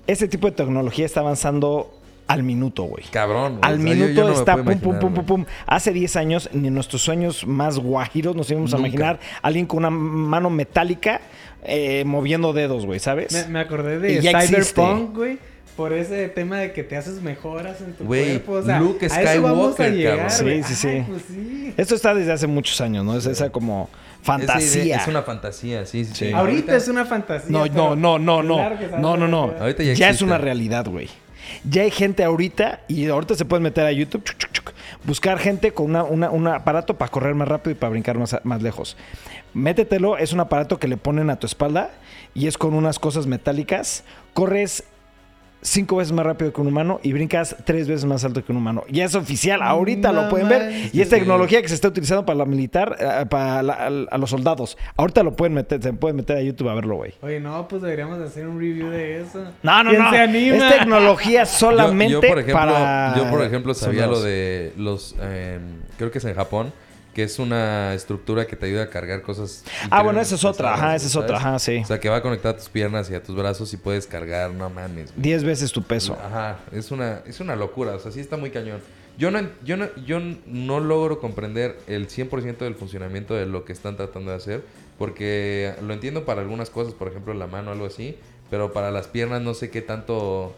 Este 0.06 0.26
tipo 0.26 0.46
de 0.46 0.52
tecnología 0.56 1.04
está 1.04 1.20
avanzando 1.20 1.97
al 2.28 2.42
minuto, 2.44 2.84
güey. 2.84 3.04
Cabrón, 3.10 3.58
güey. 3.58 3.60
Al 3.62 3.78
O 3.80 3.82
sea, 3.82 3.86
yo- 3.86 3.94
minuto 3.94 4.12
yo 4.12 4.22
no 4.22 4.28
me 4.28 4.34
está 4.38 4.52
pum, 4.56 4.64
pum, 4.64 4.72
imaginar, 4.74 5.00
pum, 5.00 5.14
pum, 5.14 5.24
pum. 5.24 5.44
Hace 5.66 5.92
10 5.92 6.14
años, 6.16 6.48
ni 6.52 6.68
en 6.68 6.74
nuestros 6.74 7.02
sueños 7.02 7.46
más 7.46 7.78
guajiros 7.78 8.36
nos 8.36 8.50
íbamos 8.50 8.72
a 8.74 8.78
imaginar 8.78 9.18
alguien 9.42 9.66
con 9.66 9.78
una 9.78 9.90
mano 9.90 10.50
metálica 10.50 11.20
eh, 11.64 12.04
moviendo 12.06 12.52
dedos, 12.52 12.86
güey, 12.86 13.00
¿sabes? 13.00 13.32
Me, 13.32 13.52
me 13.52 13.60
acordé 13.60 13.98
de. 13.98 14.20
Cyberpunk, 14.20 15.16
güey. 15.16 15.38
por 15.76 15.92
ese 15.92 16.28
tema 16.28 16.58
de 16.58 16.72
que 16.72 16.82
te 16.82 16.96
haces 16.96 17.20
mejoras 17.22 17.80
en 17.80 17.94
tu 17.94 18.04
cuerpo. 18.04 18.52
O 18.52 18.62
sea, 18.62 18.78
Luke 18.80 19.06
a 19.06 19.22
eso 19.22 19.42
vamos 19.42 19.70
a 19.70 19.72
Skywalker, 19.74 19.94
llegar, 19.94 20.16
cabrón. 20.16 20.30
Sí, 20.36 20.42
güey. 20.44 20.62
sí, 20.64 20.74
sí. 20.74 20.88
Ay, 20.88 21.04
pues 21.08 21.22
sí. 21.28 21.74
Esto 21.76 21.94
está 21.94 22.14
desde 22.14 22.32
hace 22.32 22.46
muchos 22.46 22.80
años, 22.80 23.04
¿no? 23.04 23.16
Es 23.16 23.26
esa 23.26 23.50
como 23.50 23.88
fantasía. 24.22 24.96
Es 24.96 25.06
una 25.08 25.22
fantasía, 25.22 25.86
sí, 25.86 26.04
sí. 26.04 26.32
Ahorita 26.32 26.76
es 26.76 26.88
una 26.88 27.04
fantasía. 27.04 27.50
No, 27.50 27.66
no, 27.66 27.96
no, 27.96 28.18
no, 28.18 28.42
no. 28.42 28.56
claro 28.56 28.76
No, 28.98 29.16
no, 29.16 29.28
no. 29.28 29.54
Ahorita 29.60 29.82
Ya, 29.82 29.94
ya 29.94 30.10
es 30.10 30.20
una 30.22 30.38
realidad, 30.38 30.86
güey. 30.86 31.08
Ya 31.68 31.82
hay 31.82 31.90
gente 31.90 32.24
ahorita, 32.24 32.80
y 32.88 33.06
ahorita 33.08 33.34
se 33.34 33.44
pueden 33.44 33.62
meter 33.62 33.84
a 33.86 33.92
YouTube, 33.92 34.22
buscar 35.04 35.38
gente 35.38 35.72
con 35.72 35.94
una- 35.94 36.30
un 36.30 36.46
aparato 36.48 36.96
para 36.96 37.10
correr 37.10 37.34
más 37.34 37.48
rápido 37.48 37.72
y 37.72 37.74
para 37.74 37.90
brincar 37.90 38.18
más, 38.18 38.36
más 38.44 38.62
lejos. 38.62 38.96
Métetelo, 39.54 40.18
es 40.18 40.32
un 40.32 40.40
aparato 40.40 40.78
que 40.78 40.88
le 40.88 40.96
ponen 40.96 41.30
a 41.30 41.36
tu 41.38 41.46
espalda 41.46 41.90
y 42.34 42.46
es 42.46 42.58
con 42.58 42.74
unas 42.74 42.98
cosas 42.98 43.26
metálicas. 43.26 44.04
Corres 44.34 44.84
cinco 45.60 45.96
veces 45.96 46.12
más 46.12 46.24
rápido 46.24 46.52
que 46.52 46.60
un 46.60 46.68
humano 46.68 47.00
y 47.02 47.12
brincas 47.12 47.56
tres 47.64 47.88
veces 47.88 48.04
más 48.04 48.24
alto 48.24 48.44
que 48.44 48.52
un 48.52 48.58
humano. 48.58 48.84
Ya 48.90 49.04
es 49.04 49.14
oficial, 49.14 49.60
ahorita 49.62 50.12
No 50.12 50.22
lo 50.22 50.28
pueden 50.28 50.48
ver. 50.48 50.90
Y 50.92 51.00
es 51.00 51.08
tecnología 51.08 51.60
que 51.62 51.68
se 51.68 51.74
está 51.74 51.88
utilizando 51.88 52.24
para 52.24 52.38
la 52.38 52.44
militar, 52.44 52.96
eh, 52.98 53.26
para 53.28 53.62
la- 53.62 53.74
a, 53.74 53.86
a 53.86 54.18
los 54.18 54.30
soldados. 54.30 54.78
Ahorita 54.96 55.22
lo 55.22 55.32
pueden 55.34 55.54
meter, 55.54 55.82
se 55.82 55.92
pueden 55.92 56.16
meter 56.16 56.36
a 56.36 56.42
YouTube 56.42 56.68
a 56.68 56.74
verlo, 56.74 56.96
güey. 56.96 57.12
Oye, 57.22 57.40
no, 57.40 57.66
pues 57.68 57.82
deberíamos 57.82 58.18
hacer 58.20 58.46
un 58.46 58.58
review 58.58 58.88
de 58.90 59.20
eso. 59.22 59.44
No, 59.62 59.82
no, 59.82 59.90
¿Quién 59.90 60.02
no. 60.02 60.10
se 60.10 60.18
anima? 60.18 60.56
Es 60.68 60.78
tecnología 60.78 61.44
solamente 61.46 62.12
yo, 62.14 62.22
yo, 62.22 62.28
por 62.28 62.38
ejemplo, 62.38 62.54
para. 62.54 63.14
yo, 63.16 63.30
por 63.30 63.42
ejemplo, 63.42 63.74
sabía 63.74 64.02
soldados. 64.04 64.18
lo 64.20 64.24
de 64.24 64.72
los... 64.76 65.16
eh, 65.20 65.58
creo 65.96 66.10
que 66.10 66.18
es 66.18 66.24
en 66.24 66.34
Japón, 66.34 66.72
que 67.18 67.24
es 67.24 67.40
una 67.40 67.94
estructura 67.94 68.46
que 68.46 68.54
te 68.54 68.66
ayuda 68.66 68.84
a 68.84 68.90
cargar 68.90 69.22
cosas... 69.22 69.64
Ah, 69.90 70.04
bueno, 70.04 70.20
esa 70.20 70.36
es 70.36 70.44
otra. 70.44 70.74
Ajá, 70.74 70.94
esa 70.94 71.08
es 71.08 71.16
otra. 71.16 71.36
Ajá, 71.36 71.58
sí. 71.58 71.78
O 71.78 71.84
sea, 71.84 71.98
que 71.98 72.08
va 72.08 72.18
a 72.18 72.22
conectar 72.22 72.54
a 72.54 72.56
tus 72.56 72.68
piernas 72.68 73.10
y 73.10 73.16
a 73.16 73.20
tus 73.24 73.34
brazos 73.34 73.72
y 73.72 73.76
puedes 73.76 74.06
cargar, 74.06 74.52
no 74.52 74.70
mames. 74.70 75.10
güey. 75.10 75.20
Diez 75.20 75.42
veces 75.42 75.72
tu 75.72 75.82
peso. 75.82 76.16
Ajá, 76.24 76.60
es 76.70 76.92
una, 76.92 77.22
es 77.26 77.40
una 77.40 77.56
locura, 77.56 77.96
o 77.96 77.98
sea, 77.98 78.12
sí 78.12 78.20
está 78.20 78.36
muy 78.36 78.50
cañón. 78.50 78.80
Yo 79.18 79.32
no, 79.32 79.40
yo 79.64 79.76
no, 79.76 79.88
yo 80.06 80.20
no 80.46 80.78
logro 80.78 81.18
comprender 81.18 81.76
el 81.88 82.06
100% 82.06 82.58
del 82.58 82.76
funcionamiento 82.76 83.34
de 83.34 83.46
lo 83.46 83.64
que 83.64 83.72
están 83.72 83.96
tratando 83.96 84.30
de 84.30 84.36
hacer, 84.36 84.62
porque 84.96 85.74
lo 85.82 85.92
entiendo 85.94 86.24
para 86.24 86.40
algunas 86.40 86.70
cosas, 86.70 86.94
por 86.94 87.08
ejemplo, 87.08 87.34
la 87.34 87.48
mano 87.48 87.70
o 87.70 87.72
algo 87.72 87.86
así, 87.86 88.16
pero 88.48 88.72
para 88.72 88.92
las 88.92 89.08
piernas 89.08 89.42
no 89.42 89.54
sé 89.54 89.70
qué 89.70 89.82
tanto... 89.82 90.54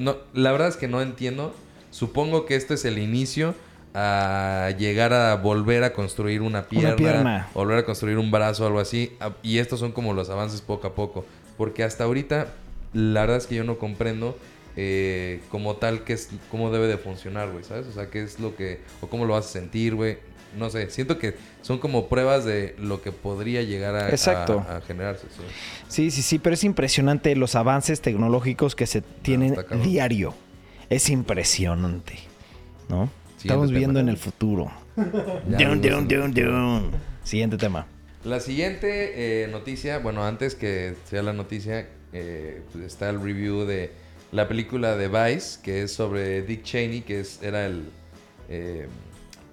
No, 0.00 0.16
la 0.34 0.50
verdad 0.50 0.66
es 0.66 0.76
que 0.76 0.88
no 0.88 1.00
entiendo. 1.00 1.54
Supongo 1.92 2.44
que 2.44 2.56
esto 2.56 2.74
es 2.74 2.84
el 2.84 2.98
inicio 2.98 3.54
a 3.94 4.70
llegar 4.78 5.12
a 5.12 5.34
volver 5.36 5.84
a 5.84 5.92
construir 5.92 6.40
una 6.42 6.64
pierna, 6.68 6.96
pierna. 6.96 7.48
volver 7.54 7.78
a 7.78 7.84
construir 7.84 8.18
un 8.18 8.30
brazo 8.30 8.64
o 8.64 8.66
algo 8.66 8.80
así. 8.80 9.12
Y 9.42 9.58
estos 9.58 9.80
son 9.80 9.92
como 9.92 10.14
los 10.14 10.30
avances 10.30 10.60
poco 10.62 10.86
a 10.86 10.94
poco. 10.94 11.24
Porque 11.58 11.84
hasta 11.84 12.04
ahorita, 12.04 12.48
la 12.94 13.20
verdad 13.20 13.36
es 13.36 13.46
que 13.46 13.54
yo 13.56 13.64
no 13.64 13.78
comprendo 13.78 14.38
eh, 14.76 15.40
como 15.50 15.76
tal 15.76 16.04
qué 16.04 16.14
es, 16.14 16.30
cómo 16.50 16.70
debe 16.70 16.86
de 16.86 16.96
funcionar, 16.96 17.50
güey, 17.50 17.64
¿sabes? 17.64 17.86
O 17.86 17.92
sea, 17.92 18.08
qué 18.08 18.22
es 18.22 18.40
lo 18.40 18.56
que, 18.56 18.80
o 19.02 19.08
cómo 19.08 19.26
lo 19.26 19.34
vas 19.34 19.46
a 19.46 19.48
sentir, 19.50 19.94
güey. 19.94 20.16
No 20.58 20.68
sé, 20.68 20.90
siento 20.90 21.18
que 21.18 21.34
son 21.62 21.78
como 21.78 22.08
pruebas 22.08 22.44
de 22.44 22.74
lo 22.78 23.00
que 23.00 23.10
podría 23.10 23.62
llegar 23.62 23.94
a, 23.94 24.10
Exacto. 24.10 24.62
a- 24.68 24.76
a 24.76 24.80
generarse. 24.82 25.26
sí. 25.30 25.42
Sí, 25.88 26.10
sí, 26.10 26.22
sí, 26.22 26.38
pero 26.38 26.54
es 26.54 26.64
impresionante 26.64 27.34
los 27.36 27.54
avances 27.54 28.00
tecnológicos 28.02 28.74
que 28.74 28.86
se 28.86 29.00
tienen 29.02 29.50
está 29.50 29.64
cabrón. 29.64 29.86
diario. 29.88 30.34
Es 30.90 31.08
impresionante, 31.08 32.18
¿no? 32.90 33.08
Estamos 33.42 33.68
tema. 33.68 33.78
viendo 33.78 34.00
en 34.00 34.08
el 34.08 34.16
futuro. 34.16 34.70
Dun, 34.96 35.80
dun, 35.82 36.32
dun. 36.34 36.90
Siguiente 37.24 37.56
tema. 37.56 37.86
La 38.24 38.38
siguiente 38.40 39.42
eh, 39.44 39.48
noticia, 39.48 39.98
bueno, 39.98 40.24
antes 40.24 40.54
que 40.54 40.94
sea 41.08 41.22
la 41.22 41.32
noticia, 41.32 41.88
eh, 42.12 42.62
pues 42.72 42.84
está 42.84 43.10
el 43.10 43.20
review 43.20 43.64
de 43.64 43.90
la 44.30 44.46
película 44.48 44.96
de 44.96 45.08
Vice, 45.08 45.58
que 45.62 45.82
es 45.82 45.92
sobre 45.92 46.42
Dick 46.42 46.62
Cheney, 46.62 47.00
que 47.02 47.20
es, 47.20 47.42
era 47.42 47.66
el 47.66 47.84
eh, 48.48 48.86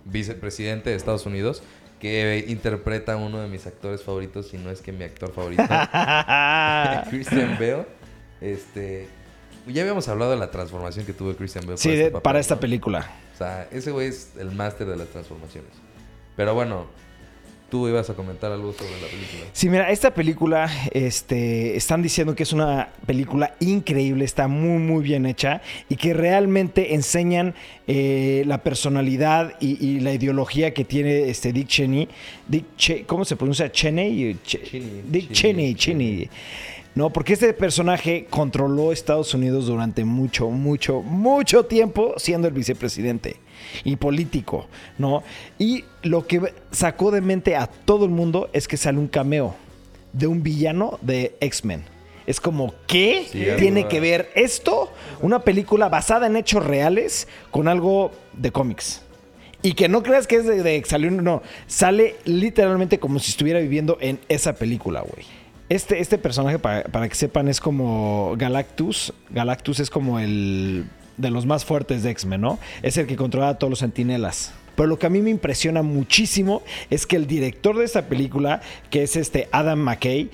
vicepresidente 0.06 0.90
de 0.92 0.96
Estados 0.96 1.26
Unidos, 1.26 1.64
que 2.00 2.46
interpreta 2.48 3.14
a 3.14 3.18
uno 3.18 3.42
de 3.42 3.48
mis 3.48 3.66
actores 3.66 4.04
favoritos, 4.04 4.48
si 4.50 4.58
no 4.58 4.70
es 4.70 4.82
que 4.82 4.92
mi 4.92 5.04
actor 5.04 5.32
favorito, 5.34 5.64
Christian 7.10 7.58
Bale. 7.60 7.86
Este, 8.40 9.08
ya 9.68 9.82
habíamos 9.82 10.08
hablado 10.08 10.32
de 10.32 10.38
la 10.38 10.52
transformación 10.52 11.06
que 11.06 11.14
tuvo 11.14 11.34
Christian 11.36 11.66
Bale. 11.66 11.78
sí, 11.78 11.90
este 11.90 12.04
de- 12.06 12.12
papel, 12.12 12.22
para 12.24 12.40
esta 12.40 12.56
¿no? 12.56 12.62
película. 12.62 13.10
Sea, 13.40 13.68
ese 13.72 13.92
güey 13.92 14.08
es 14.10 14.34
el 14.40 14.52
máster 14.52 14.86
de 14.86 14.96
las 14.98 15.08
transformaciones. 15.08 15.72
Pero 16.36 16.54
bueno, 16.54 16.86
tú 17.72 17.88
ibas 17.88 18.10
a 18.10 18.14
comentar 18.14 18.52
algo 18.52 18.74
sobre 18.74 18.92
la 19.00 19.08
película. 19.08 19.44
Sí, 19.54 19.70
mira, 19.70 19.90
esta 19.92 20.14
película, 20.14 20.70
este, 20.92 21.76
están 21.78 22.02
diciendo 22.02 22.36
que 22.36 22.44
es 22.44 22.52
una 22.52 22.90
película 23.06 23.56
increíble, 23.60 24.26
está 24.26 24.48
muy, 24.48 24.80
muy 24.80 25.04
bien 25.04 25.26
hecha 25.26 25.62
y 25.88 25.96
que 25.96 26.14
realmente 26.14 26.94
enseñan 26.96 27.56
eh, 27.88 28.44
la 28.46 28.62
personalidad 28.64 29.54
y, 29.62 29.84
y 29.86 30.00
la 30.02 30.14
ideología 30.14 30.74
que 30.74 30.84
tiene 30.84 31.30
este 31.30 31.54
Dick 31.54 31.68
Cheney. 31.68 32.10
Dick 32.48 32.66
Che- 32.76 33.06
¿Cómo 33.06 33.24
se 33.24 33.36
pronuncia? 33.38 33.72
Cheney. 33.72 34.38
Che- 34.44 34.64
Cheney, 34.64 35.04
Dick 35.08 35.32
Cheney, 35.32 35.76
Cheney, 35.76 35.76
Cheney. 35.76 36.30
No, 36.96 37.12
porque 37.12 37.34
este 37.34 37.54
personaje 37.54 38.26
controló 38.30 38.92
Estados 38.92 39.34
Unidos 39.34 39.68
durante 39.68 40.04
mucho, 40.04 40.50
mucho, 40.50 41.02
mucho 41.02 41.66
tiempo 41.66 42.16
siendo 42.18 42.48
el 42.48 42.54
vicepresidente 42.54 43.38
y 43.84 43.96
político, 43.96 44.68
¿no? 44.98 45.24
Y 45.58 45.86
lo 46.02 46.26
que 46.26 46.54
sacó 46.72 47.12
de 47.12 47.22
mente 47.22 47.56
a 47.56 47.68
todo 47.68 48.06
el 48.06 48.12
mundo 48.12 48.50
es 48.54 48.68
que 48.68 48.78
sale 48.78 48.98
un 48.98 49.08
cameo 49.08 49.56
de 50.14 50.28
un 50.28 50.42
villano 50.42 50.98
de 51.02 51.36
X-Men. 51.40 51.84
Es 52.26 52.40
como, 52.40 52.74
¿qué 52.86 53.26
Sí, 53.32 53.46
tiene 53.58 53.88
que 53.88 54.00
ver 54.00 54.30
esto? 54.36 54.92
Una 55.22 55.40
película 55.40 55.90
basada 55.90 56.28
en 56.28 56.36
hechos 56.36 56.66
reales 56.66 57.28
con 57.50 57.68
algo 57.68 58.12
de 58.34 58.52
cómics. 58.52 59.02
Y 59.62 59.74
que 59.74 59.90
no 59.90 60.04
creas 60.04 60.28
que 60.28 60.38
es 60.38 60.46
de, 60.46 60.64
de 60.64 60.84
salió, 60.86 61.12
no, 61.12 61.42
sale 61.68 62.16
literalmente 62.26 63.00
como 63.00 63.20
si 63.20 63.32
estuviera 63.32 63.60
viviendo 63.60 63.98
en 64.00 64.20
esa 64.30 64.54
película, 64.54 65.02
güey. 65.02 65.26
Este, 65.70 66.00
este 66.00 66.18
personaje, 66.18 66.58
para, 66.58 66.84
para 66.84 67.08
que 67.08 67.16
sepan, 67.16 67.48
es 67.48 67.62
como 67.62 68.34
Galactus. 68.38 69.14
Galactus 69.30 69.80
es 69.80 69.90
como 69.90 70.20
el 70.20 70.86
de 71.18 71.30
los 71.30 71.46
más 71.46 71.66
fuertes 71.66 72.02
de 72.02 72.12
X-Men, 72.12 72.42
¿no? 72.42 72.60
Es 72.82 72.98
el 72.98 73.06
que 73.06 73.16
controla 73.16 73.50
a 73.50 73.58
todos 73.58 73.70
los 73.70 73.80
sentinelas. 73.80 74.54
Pero 74.76 74.88
lo 74.88 74.98
que 74.98 75.06
a 75.06 75.10
mí 75.10 75.22
me 75.22 75.30
impresiona 75.30 75.82
muchísimo 75.82 76.64
es 76.90 77.06
que 77.06 77.18
el 77.18 77.28
director 77.28 77.78
de 77.78 77.86
esta 77.86 78.08
película, 78.08 78.62
que 78.90 79.04
es 79.04 79.16
este 79.16 79.50
Adam 79.52 79.80
McKay, 79.80 80.32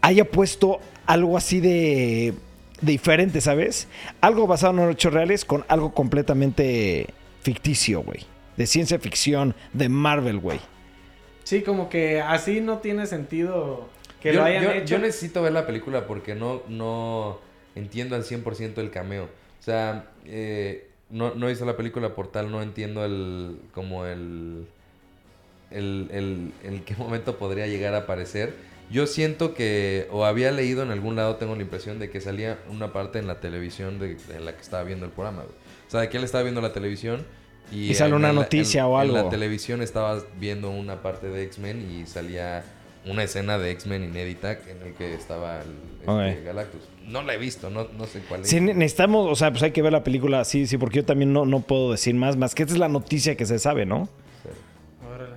haya 0.00 0.24
puesto 0.24 0.80
algo 1.06 1.36
así 1.36 1.60
de, 1.60 2.34
de 2.80 2.92
diferente, 2.92 3.40
¿sabes? 3.40 3.86
Algo 4.20 4.46
basado 4.46 4.82
en 4.82 4.90
hechos 4.90 5.12
reales 5.12 5.44
con 5.44 5.64
algo 5.68 5.92
completamente 5.92 7.08
ficticio, 7.42 8.00
güey. 8.00 8.20
De 8.56 8.66
ciencia 8.66 8.98
ficción, 8.98 9.54
de 9.72 9.88
Marvel, 9.88 10.38
güey. 10.38 10.60
Sí, 11.44 11.62
como 11.62 11.88
que 11.88 12.20
así 12.20 12.60
no 12.60 12.78
tiene 12.78 13.06
sentido 13.06 13.88
que 14.20 14.32
yo, 14.32 14.40
lo 14.40 14.44
hayan 14.46 14.62
yo- 14.64 14.70
hecho. 14.72 14.84
yo 14.86 14.98
necesito 14.98 15.42
ver 15.42 15.52
la 15.52 15.66
película 15.66 16.06
porque 16.06 16.34
no, 16.34 16.62
no 16.68 17.38
entiendo 17.74 18.16
al 18.16 18.24
100% 18.24 18.78
el 18.78 18.90
cameo. 18.90 19.24
O 19.24 19.62
sea, 19.62 20.10
eh, 20.26 20.88
no, 21.10 21.34
no 21.34 21.50
hice 21.50 21.64
la 21.64 21.76
película 21.76 22.14
por 22.14 22.30
tal, 22.30 22.50
no 22.50 22.60
entiendo 22.62 23.04
el 23.04 23.58
como 23.72 24.04
el, 24.06 24.66
el, 25.70 26.08
el, 26.12 26.52
en 26.64 26.82
qué 26.84 26.94
momento 26.96 27.36
podría 27.38 27.66
llegar 27.66 27.94
a 27.94 27.98
aparecer. 27.98 28.54
Yo 28.90 29.06
siento 29.06 29.52
que, 29.52 30.08
o 30.10 30.24
había 30.24 30.50
leído 30.50 30.82
en 30.82 30.90
algún 30.90 31.14
lado, 31.14 31.36
tengo 31.36 31.54
la 31.54 31.60
impresión 31.62 31.98
de 31.98 32.08
que 32.08 32.20
salía 32.22 32.58
una 32.70 32.92
parte 32.92 33.18
en 33.18 33.26
la 33.26 33.38
televisión 33.38 33.98
de, 33.98 34.16
en 34.34 34.44
la 34.46 34.54
que 34.54 34.62
estaba 34.62 34.82
viendo 34.82 35.04
el 35.04 35.12
programa. 35.12 35.42
güey. 35.42 35.54
O 35.86 35.90
sea, 35.90 36.00
de 36.00 36.08
que 36.08 36.16
él 36.16 36.24
estaba 36.24 36.42
viendo 36.42 36.62
la 36.62 36.72
televisión 36.72 37.24
y... 37.70 37.90
Y 37.90 37.94
sale 37.94 38.10
en 38.10 38.16
una 38.16 38.28
la- 38.28 38.40
noticia 38.40 38.80
en- 38.82 38.86
o 38.86 39.02
En 39.02 39.12
la 39.12 39.18
algo. 39.20 39.30
televisión 39.30 39.82
estabas 39.82 40.24
viendo 40.40 40.70
una 40.70 41.02
parte 41.02 41.28
de 41.28 41.42
X-Men 41.44 41.86
y 41.90 42.06
salía 42.06 42.64
una 43.06 43.22
escena 43.22 43.58
de 43.58 43.70
X-Men 43.72 44.04
inédita 44.04 44.52
en 44.52 44.82
el 44.86 44.94
que 44.94 45.14
estaba 45.14 45.60
el, 45.62 46.28
este. 46.28 46.42
Galactus. 46.44 46.80
No 47.06 47.22
la 47.22 47.34
he 47.34 47.38
visto, 47.38 47.70
no, 47.70 47.88
no 47.96 48.04
sé 48.06 48.20
cuál 48.28 48.42
es. 48.42 48.48
Sí, 48.48 48.60
ne- 48.60 48.74
necesitamos, 48.74 49.30
o 49.30 49.34
sea, 49.34 49.50
pues 49.50 49.62
hay 49.62 49.70
que 49.70 49.80
ver 49.82 49.92
la 49.92 50.04
película, 50.04 50.44
sí, 50.44 50.66
sí, 50.66 50.76
porque 50.76 50.96
yo 50.98 51.04
también 51.06 51.32
no, 51.32 51.46
no 51.46 51.60
puedo 51.60 51.92
decir 51.92 52.14
más, 52.14 52.36
más 52.36 52.54
que 52.54 52.62
esta 52.64 52.74
es 52.74 52.80
la 52.80 52.88
noticia 52.88 53.34
que 53.36 53.46
se 53.46 53.58
sabe, 53.58 53.86
¿no? 53.86 54.08
Órale. 55.14 55.36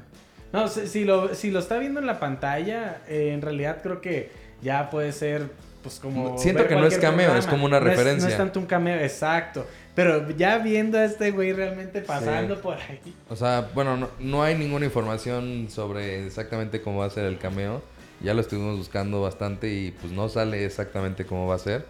No, 0.52 0.68
si, 0.68 0.88
si 0.88 1.06
lo, 1.06 1.34
si 1.34 1.50
lo 1.50 1.60
está 1.60 1.78
viendo 1.78 2.00
en 2.02 2.08
la 2.08 2.20
pantalla, 2.20 3.02
eh, 3.08 3.32
en 3.34 3.42
realidad 3.42 3.78
creo 3.82 4.02
que 4.02 4.32
ya 4.62 4.90
puede 4.90 5.14
ser, 5.14 5.50
pues 5.82 6.00
como. 6.00 6.38
Siento 6.38 6.60
ver 6.64 6.70
que 6.70 6.76
no 6.76 6.86
es 6.86 6.98
cameo, 6.98 7.36
es 7.36 7.48
como 7.48 7.66
una 7.66 7.80
No 7.80 7.86
es- 7.86 7.92
referencia. 7.98 8.26
no 8.28 8.32
es 8.32 8.38
tanto 8.38 8.60
un 8.60 8.66
cameo, 8.66 9.00
exacto. 9.00 9.66
Pero 10.04 10.30
ya 10.32 10.58
viendo 10.58 10.98
a 10.98 11.06
este 11.06 11.32
güey 11.32 11.54
realmente 11.54 12.02
pasando 12.02 12.60
por 12.60 12.78
ahí. 12.78 13.00
O 13.30 13.36
sea, 13.36 13.70
bueno, 13.74 13.98
no, 13.98 14.10
no 14.20 14.44
hay 14.44 14.56
ninguna 14.56 14.86
información 14.86 15.68
sobre 15.70 16.26
exactamente 16.26 16.82
cómo 16.82 17.00
va 17.00 17.06
a 17.06 17.10
ser 17.10 17.26
el 17.26 17.38
cameo. 17.38 17.82
Ya 18.22 18.34
lo 18.34 18.42
estuvimos 18.42 18.78
buscando 18.78 19.22
bastante 19.22 19.72
y 19.72 19.92
pues 19.92 20.12
no 20.12 20.30
sale 20.30 20.66
exactamente 20.66 21.26
cómo 21.26 21.48
va 21.48 21.56
a 21.56 21.60
ser. 21.60 21.86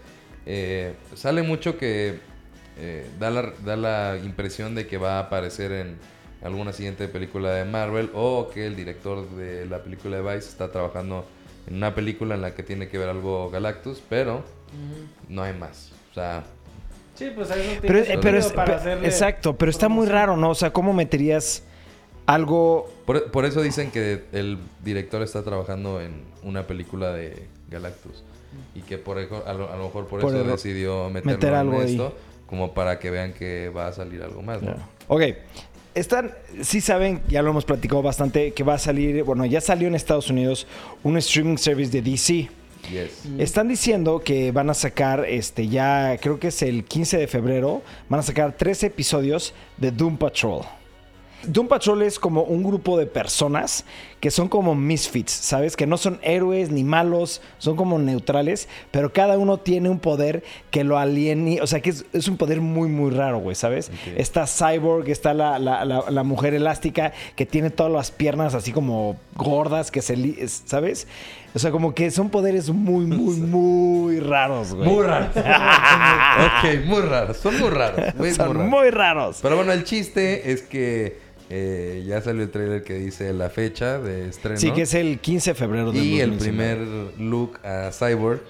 Eh, 0.46 0.94
sale 1.16 1.42
mucho 1.42 1.78
que 1.78 2.20
eh, 2.78 3.08
da, 3.20 3.30
la, 3.30 3.54
da 3.64 3.76
la 3.76 4.18
impresión 4.24 4.76
de 4.76 4.88
que 4.88 4.98
va 4.98 5.18
a 5.18 5.20
aparecer 5.20 5.72
en 5.72 5.98
alguna 6.44 6.74
siguiente 6.74 7.08
película 7.08 7.52
de 7.52 7.66
Marvel 7.66 8.10
o 8.14 8.50
que 8.54 8.66
el 8.66 8.76
director 8.76 9.30
de 9.32 9.66
la 9.68 9.84
película 9.84 10.18
de 10.18 10.24
Vice 10.24 10.50
está 10.50 10.72
trabajando 10.72 11.26
en 11.68 11.76
una 11.76 11.94
película 11.94 12.36
en 12.36 12.42
la 12.42 12.56
que 12.56 12.64
tiene 12.64 12.88
que 12.88 12.98
ver 12.98 13.10
algo 13.10 13.50
Galactus, 13.50 14.02
pero 14.10 14.44
no 15.30 15.44
hay 15.44 15.54
más. 15.54 15.92
O 16.12 16.14
sea, 16.14 16.44
Sí, 17.16 17.32
pues 17.36 17.50
tiene 17.50 17.80
Pero, 17.82 18.00
eh, 18.00 18.20
pero 18.22 18.38
es- 18.38 18.52
para 18.52 18.78
hacerle 18.78 19.08
exacto, 19.08 19.56
pero 19.56 19.70
está 19.70 19.90
muy 19.90 20.08
raro, 20.08 20.38
¿no? 20.38 20.50
O 20.52 20.56
sea, 20.56 20.72
¿cómo 20.72 20.94
meterías 20.94 21.64
algo 22.26 22.90
por, 23.06 23.32
por 23.32 23.46
eso 23.46 23.62
dicen 23.62 23.92
que 23.92 24.24
el 24.32 24.58
director 24.84 25.22
está 25.22 25.44
trabajando 25.44 26.00
en 26.02 26.24
una 26.44 26.68
película 26.68 27.12
de 27.12 27.48
Galactus. 27.70 28.24
Y 28.76 28.82
que 28.82 28.98
por 28.98 29.18
a, 29.18 29.22
lo, 29.54 29.72
a 29.72 29.76
lo 29.78 29.84
mejor 29.86 30.08
por, 30.08 30.20
Por 30.20 30.36
eso 30.36 30.44
decidió 30.44 31.10
meterlo 31.10 31.32
meter 31.38 31.54
algo 31.54 31.76
en 31.82 31.88
ahí. 31.88 31.92
esto. 31.92 32.16
Como 32.48 32.74
para 32.74 33.00
que 33.00 33.10
vean 33.10 33.32
que 33.34 33.70
va 33.70 33.88
a 33.88 33.94
salir 33.94 34.22
algo 34.22 34.42
más, 34.42 34.62
¿no? 34.62 34.76
Ok. 35.08 35.22
Están, 35.96 36.34
sí 36.62 36.80
saben, 36.82 37.22
ya 37.28 37.42
lo 37.42 37.50
hemos 37.52 37.66
platicado 37.66 38.02
bastante, 38.02 38.52
que 38.52 38.64
va 38.64 38.76
a 38.76 38.78
salir, 38.78 39.24
bueno, 39.24 39.46
ya 39.46 39.60
salió 39.62 39.88
en 39.88 39.96
Estados 39.96 40.30
Unidos 40.30 40.68
un 41.04 41.18
streaming 41.18 41.58
service 41.58 41.92
de 41.92 42.02
DC. 42.02 42.50
Yes. 42.90 43.24
Están 43.38 43.68
diciendo 43.68 44.20
que 44.20 44.52
van 44.52 44.70
a 44.70 44.74
sacar, 44.74 45.26
este, 45.26 45.68
ya 45.68 46.18
creo 46.22 46.40
que 46.40 46.48
es 46.48 46.62
el 46.62 46.84
15 46.84 47.18
de 47.18 47.28
febrero, 47.28 47.82
van 48.10 48.20
a 48.20 48.24
sacar 48.24 48.56
tres 48.58 48.84
episodios 48.84 49.54
de 49.78 49.92
Doom 49.92 50.18
Patrol. 50.18 50.62
Doom 51.44 51.68
Patrol 51.68 52.04
es 52.04 52.20
como 52.20 52.44
un 52.44 52.62
grupo 52.62 53.00
de 53.00 53.08
personas 53.08 53.84
que 54.20 54.30
son 54.30 54.48
como 54.48 54.76
misfits, 54.76 55.32
¿sabes? 55.32 55.76
Que 55.76 55.88
no 55.88 55.98
son 55.98 56.20
héroes 56.22 56.70
ni 56.70 56.84
malos, 56.84 57.42
son 57.58 57.76
como 57.76 57.98
neutrales, 57.98 58.68
pero 58.92 59.12
cada 59.12 59.40
uno 59.40 59.58
tiene 59.58 59.90
un 59.90 59.98
poder 59.98 60.44
que 60.70 60.84
lo 60.84 61.00
aliene, 61.00 61.60
o 61.60 61.66
sea, 61.66 61.80
que 61.80 61.90
es, 61.90 62.06
es 62.14 62.28
un 62.28 62.38
poder 62.38 62.62
muy, 62.62 62.90
muy 62.90 63.10
raro, 63.10 63.40
güey, 63.40 63.56
¿sabes? 63.56 63.90
Está 64.18 64.46
Cyborg, 64.46 65.10
está 65.10 65.34
la, 65.34 65.58
la- 65.58 65.84
la- 65.84 66.12
la 66.12 66.24
mujer 66.24 66.54
elástica 66.54 67.12
que 67.36 67.48
tiene 67.48 67.72
todas 67.72 67.92
las 67.92 68.12
piernas 68.12 68.54
así 68.54 68.72
como 68.72 69.16
gordas, 69.34 69.90
que 69.90 70.04
se, 70.04 70.48
¿sabes? 70.48 71.08
O 71.54 71.60
sea, 71.60 71.70
como 71.72 71.94
que 71.94 72.12
son 72.12 72.30
poderes 72.30 72.70
muy, 72.70 73.06
muy, 73.06 73.36
muy 73.36 74.20
raros, 74.22 74.74
güey. 74.74 74.88
Muy 74.90 75.04
raros. 75.06 75.30
ok, 75.36 76.86
muy 76.86 77.02
raros. 77.02 77.38
Son 77.38 77.60
muy 77.60 77.70
raros. 77.70 78.14
güey, 78.16 78.34
Son 78.34 78.48
muy 78.48 78.56
raros. 78.58 78.70
muy 78.70 78.90
raros. 78.90 79.40
Pero 79.42 79.56
bueno, 79.58 79.72
el 79.74 79.84
chiste 79.84 80.52
es 80.54 80.62
que 80.62 81.18
eh, 81.50 82.04
ya 82.08 82.22
salió 82.22 82.44
el 82.44 82.52
trailer 82.52 82.84
que 82.84 82.94
dice 82.94 83.34
la 83.34 83.50
fecha 83.50 84.00
de 84.00 84.30
estreno. 84.30 84.58
Sí, 84.60 84.72
que 84.72 84.84
es 84.84 84.94
el 84.94 85.20
15 85.20 85.52
de 85.52 85.56
febrero 85.56 85.92
del 85.92 86.02
Y 86.04 86.22
el 86.22 86.32
2019. 86.38 86.86
primer 86.86 87.20
look 87.20 87.60
a 87.66 87.92
Cyborg. 87.92 88.42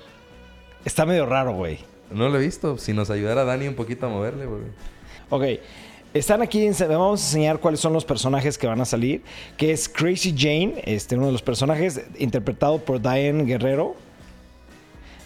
Está 0.85 1.05
medio 1.05 1.25
raro, 1.25 1.53
güey. 1.53 1.79
No 2.11 2.29
lo 2.29 2.37
he 2.37 2.41
visto. 2.41 2.77
Si 2.77 2.93
nos 2.93 3.09
ayudara 3.09 3.43
Dani 3.45 3.67
un 3.67 3.75
poquito 3.75 4.05
a 4.05 4.09
moverle, 4.09 4.45
güey. 4.45 4.61
Ok. 5.29 5.59
Están 6.13 6.41
aquí, 6.41 6.67
vamos 6.89 7.21
a 7.21 7.25
enseñar 7.25 7.59
cuáles 7.59 7.79
son 7.79 7.93
los 7.93 8.03
personajes 8.03 8.57
que 8.57 8.67
van 8.67 8.81
a 8.81 8.85
salir. 8.85 9.21
Que 9.57 9.71
es 9.71 9.87
Crazy 9.87 10.35
Jane, 10.37 10.81
este, 10.85 11.15
uno 11.15 11.27
de 11.27 11.31
los 11.31 11.41
personajes 11.41 12.01
interpretado 12.17 12.79
por 12.79 13.01
Diane 13.01 13.45
Guerrero. 13.45 13.95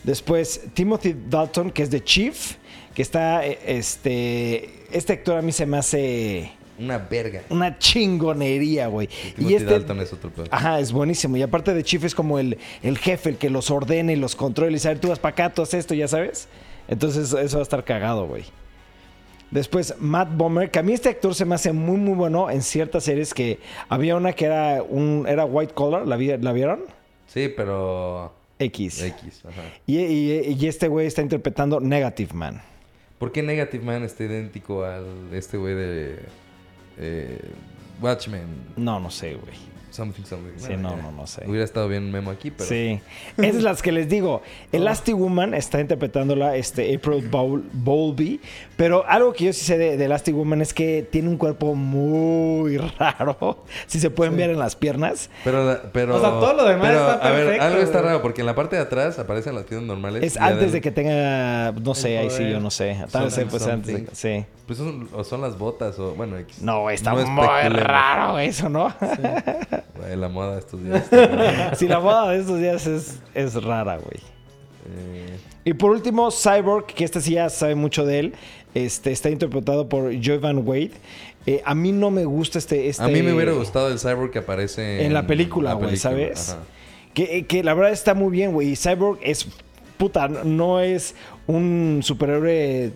Después 0.04 0.62
Timothy 0.76 1.16
Dalton, 1.28 1.72
que 1.72 1.82
es 1.82 1.90
de 1.90 2.04
Chief, 2.04 2.54
que 2.94 3.02
está, 3.02 3.46
eh, 3.46 3.58
este, 3.66 4.70
este 4.92 5.14
actor 5.14 5.38
a 5.40 5.42
mí 5.42 5.52
se 5.52 5.66
me 5.66 5.78
hace 5.78 6.52
Una 6.78 7.00
verga. 7.00 7.42
una 7.50 7.80
chingonería, 7.80 8.86
güey. 8.86 9.10
Timothy 9.36 9.64
Dalton 9.66 10.02
es 10.02 10.14
otro 10.14 10.30
pedo. 10.30 10.46
Ajá, 10.52 10.80
es 10.80 10.92
buenísimo. 10.92 11.36
Y 11.38 11.42
aparte 11.42 11.74
de 11.74 11.82
Chief 11.84 12.04
es 12.04 12.14
como 12.14 12.38
el, 12.38 12.60
el 12.84 13.00
jefe, 13.00 13.30
el 13.30 13.38
que 13.38 13.50
los 13.50 13.72
ordena 13.72 14.14
y 14.14 14.18
los 14.18 14.36
controla 14.36 14.70
y 14.70 14.76
dice, 14.76 14.90
a 14.90 14.92
ver, 14.92 15.00
tú 15.00 15.08
vas 15.08 15.18
para 15.18 15.32
acá, 15.32 15.52
tú 15.52 15.64
haces 15.64 15.80
esto, 15.80 15.96
ya 15.96 16.08
sabes. 16.08 16.48
Entonces 16.88 17.34
eso 17.34 17.58
va 17.58 17.62
a 17.62 17.64
estar 17.64 17.84
cagado, 17.84 18.28
güey. 18.28 18.44
Después 19.56 19.96
Matt 20.00 20.36
Bomer, 20.36 20.70
que 20.70 20.80
a 20.80 20.84
mí 20.84 20.92
este 20.92 21.08
actor 21.08 21.34
se 21.34 21.46
me 21.46 21.56
hace 21.56 21.72
muy, 21.72 21.96
muy 21.96 22.14
bueno 22.14 22.50
en 22.50 22.62
ciertas 22.62 23.06
series 23.06 23.34
que 23.34 23.58
había 23.88 24.18
una 24.18 24.34
que 24.34 24.44
era 24.46 24.84
un 24.84 25.26
era 25.30 25.46
White 25.46 25.74
Collar, 25.74 26.06
¿la, 26.06 26.18
vi- 26.18 26.38
¿la 26.38 26.52
vieron? 26.52 26.82
Sí, 27.28 27.48
pero... 27.56 28.34
X. 28.60 29.02
X, 29.02 29.44
ajá. 29.48 29.62
Y, 29.88 29.98
y- 30.00 30.58
y 30.60 30.68
este 30.68 30.90
güey 30.90 31.08
está 31.08 31.22
interpretando 31.22 31.80
Negative 31.80 32.34
Man. 32.34 32.62
¿Por 33.18 33.32
qué 33.32 33.42
Negative 33.44 33.82
Man 33.84 34.04
está 34.04 34.26
idéntico 34.26 34.84
al 34.84 35.06
este 35.32 35.56
güey 35.56 35.74
de... 35.74 36.20
eh, 36.98 37.40
Watchmen? 38.02 38.46
No, 38.76 39.00
no 39.00 39.10
sé, 39.10 39.36
güey. 39.36 39.56
Something, 39.92 40.24
something. 40.26 40.52
Sí, 40.58 40.68
Bueno, 40.74 40.90
no, 40.98 41.04
no, 41.04 41.12
no 41.14 41.26
sé. 41.28 41.46
Hubiera 41.48 41.64
estado 41.64 41.88
bien 41.88 42.12
Memo 42.12 42.30
aquí, 42.30 42.52
pero... 42.52 42.68
Sí. 42.68 43.00
Esas 43.38 43.64
las 43.64 43.82
que 43.82 43.94
les 43.94 44.10
digo. 44.10 44.42
Elastic 44.74 45.16
Woman 45.16 45.54
está 45.54 45.80
interpretándola 45.80 46.58
este, 46.58 46.94
April 46.94 47.32
Bowl- 47.32 47.64
Bowlby. 47.72 48.42
Pero 48.78 49.06
algo 49.08 49.32
que 49.34 49.46
yo 49.46 49.54
sí 49.54 49.64
sé 49.64 49.78
de, 49.78 49.96
de 49.96 50.06
Elastic 50.06 50.36
Woman 50.36 50.62
es 50.62 50.74
que 50.74 51.08
tiene 51.10 51.30
un 51.30 51.38
cuerpo 51.38 51.76
muy 51.76 52.78
raro. 53.00 53.64
Si 53.88 54.00
se 54.00 54.10
pueden 54.10 54.36
ver 54.36 54.50
en 54.50 54.60
las 54.60 54.76
piernas. 54.76 55.30
Pero, 55.44 55.80
pero... 55.94 56.16
O 56.18 56.20
sea, 56.20 56.30
todo 56.32 56.54
lo 56.54 56.66
demás 56.66 56.88
pero, 56.90 57.12
está 57.12 57.28
A 57.28 57.32
ver, 57.32 57.44
perfecto, 57.46 57.66
algo 57.66 57.82
está 57.82 58.02
raro 58.02 58.22
porque 58.22 58.42
en 58.42 58.48
la 58.48 58.56
parte 58.56 58.76
de 58.76 58.82
atrás 58.82 59.18
aparecen 59.18 59.56
las 59.56 59.64
piernas 59.64 59.88
normales. 59.88 60.24
Es 60.24 60.38
antes 60.38 60.74
de 60.74 60.82
que 60.82 60.92
tenga. 60.92 61.72
No 61.72 61.96
sé, 61.96 62.18
ahí 62.18 62.30
sí, 62.30 62.50
yo 62.50 62.60
no 62.60 62.70
sé. 62.70 62.98
Tal 63.12 63.26
vez 63.26 63.34
Something, 63.34 63.50
pues 63.50 63.68
antes 63.68 64.06
de. 64.08 64.16
Sí. 64.42 64.46
Pues 64.68 64.80
son, 64.80 65.08
o 65.14 65.24
son 65.24 65.42
las 65.42 65.58
botas 65.58 65.98
o... 66.00 66.16
Bueno, 66.16 66.38
X. 66.40 66.62
No, 66.62 66.90
está 66.90 67.14
No 67.14 67.26
muy 67.28 67.46
raro 67.70 68.40
eso, 68.40 68.68
¿no? 68.68 68.92
La 70.16 70.28
moda 70.28 70.54
de 70.54 70.60
estos 70.60 70.84
días. 70.84 71.04
está- 71.04 71.76
si 71.76 71.88
la 71.88 72.00
moda 72.00 72.30
de 72.32 72.40
estos 72.40 72.60
días 72.60 72.86
es, 72.88 73.20
es 73.34 73.64
rara, 73.64 73.98
güey. 73.98 74.20
Eh, 74.88 75.38
Y 75.66 75.74
por 75.74 75.92
último, 75.92 76.30
Cyborg, 76.32 76.86
que 76.86 77.04
este 77.04 77.22
sí 77.22 77.34
ya 77.34 77.50
sabe 77.50 77.76
mucho 77.76 78.06
de 78.06 78.20
él, 78.20 78.34
este, 78.74 79.12
está 79.12 79.30
interpretado 79.30 79.88
por 79.90 80.12
Jovan 80.24 80.68
Wade. 80.68 80.92
Eh, 81.48 81.62
a 81.64 81.76
mí 81.76 81.92
no 81.92 82.10
me 82.12 82.26
gusta 82.26 82.58
este, 82.58 82.90
este... 82.90 83.04
A 83.04 83.08
mí 83.08 83.22
me 83.22 83.34
hubiera 83.34 83.52
gustado 83.52 83.90
el 83.90 84.00
cyborg 84.00 84.32
que 84.32 84.40
aparece 84.40 85.06
En 85.06 85.14
la 85.14 85.28
película, 85.28 85.70
la 85.70 85.76
güey, 85.76 85.96
¿sabes? 85.98 86.50
ajá. 86.52 86.64
Que, 87.14 87.46
que 87.46 87.64
la 87.64 87.74
verdad 87.74 87.92
está 87.94 88.14
muy 88.14 88.32
bien, 88.32 88.52
güey. 88.52 88.72
Y 88.72 88.76
Cyborg 88.76 89.20
es... 89.22 89.48
Puta, 89.98 90.28
no 90.28 90.82
es 90.82 91.16
un 91.48 92.00
superhéroe... 92.04 92.92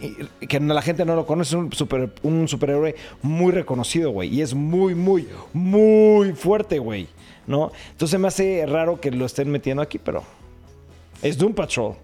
y- 0.00 0.46
Que 0.46 0.60
la 0.60 0.82
gente 0.82 1.04
no 1.04 1.16
lo 1.16 1.26
conoce, 1.26 1.56
es 1.56 1.60
un, 1.60 1.72
super, 1.72 2.10
un 2.22 2.46
superhéroe 2.46 2.94
muy 3.22 3.50
reconocido, 3.52 4.10
güey. 4.10 4.32
Y 4.32 4.42
es 4.42 4.54
muy, 4.54 4.94
muy, 4.94 5.26
muy 5.52 6.32
fuerte, 6.34 6.78
güey. 6.78 7.08
¿No? 7.48 7.72
Entonces 7.90 8.20
me 8.20 8.28
hace 8.28 8.64
raro 8.66 9.00
que 9.00 9.10
lo 9.10 9.24
estén 9.24 9.50
metiendo 9.50 9.82
aquí, 9.82 9.98
pero... 9.98 10.22
Es 11.22 11.36
Doom 11.36 11.54
Patrol. 11.54 11.94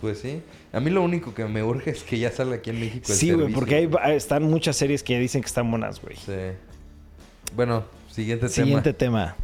Pues 0.00 0.20
sí. 0.20 0.42
A 0.72 0.80
mí 0.80 0.90
lo 0.90 1.02
único 1.02 1.34
que 1.34 1.44
me 1.46 1.62
urge 1.62 1.90
es 1.90 2.02
que 2.02 2.18
ya 2.18 2.30
salga 2.30 2.56
aquí 2.56 2.70
en 2.70 2.80
México 2.80 3.06
el 3.08 3.14
Sí, 3.14 3.32
güey, 3.32 3.52
porque 3.52 3.74
hay, 3.74 4.16
están 4.16 4.44
muchas 4.44 4.76
series 4.76 5.02
que 5.02 5.18
dicen 5.18 5.42
que 5.42 5.46
están 5.46 5.70
buenas, 5.70 6.00
güey. 6.00 6.16
Sí. 6.16 6.56
Bueno, 7.54 7.84
siguiente, 8.10 8.48
Siguiente 8.48 8.92
tema. 8.92 9.36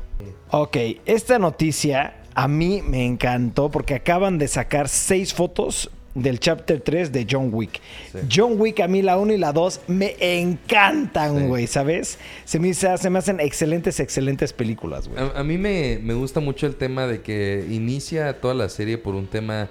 Ok, 0.51 0.77
esta 1.05 1.39
noticia 1.39 2.23
a 2.35 2.49
mí 2.49 2.83
me 2.83 3.05
encantó 3.05 3.71
porque 3.71 3.95
acaban 3.95 4.39
de 4.39 4.49
sacar 4.49 4.89
seis 4.89 5.35
fotos 5.35 5.91
del 6.17 6.41
chapter 6.41 6.81
3 6.81 7.13
de 7.13 7.27
John 7.31 7.51
Wick. 7.53 7.81
Sí. 8.13 8.19
John 8.35 8.61
Wick, 8.61 8.81
a 8.81 8.89
mí 8.89 9.03
la 9.03 9.19
1 9.19 9.35
y 9.35 9.37
la 9.39 9.53
2 9.53 9.83
me 9.87 10.17
encantan, 10.21 11.39
Sí. 11.39 11.45
güey, 11.47 11.67
¿sabes? 11.67 12.19
Se 12.45 12.59
me, 12.59 12.75
se 12.75 12.97
se 12.99 13.11
me 13.11 13.19
hacen 13.19 13.39
excelentes, 13.41 14.01
excelentes 14.01 14.53
películas, 14.53 15.09
güey. 15.09 15.21
A, 15.23 15.41
a 15.41 15.45
mí 15.45 15.59
me, 15.59 15.99
me 16.03 16.15
gusta 16.15 16.41
mucho 16.41 16.67
el 16.67 16.77
tema 16.77 17.07
de 17.07 17.23
que 17.23 17.67
inicia 17.71 18.41
toda 18.41 18.55
la 18.55 18.69
serie 18.69 18.99
por 18.99 19.15
un 19.15 19.27
tema 19.27 19.69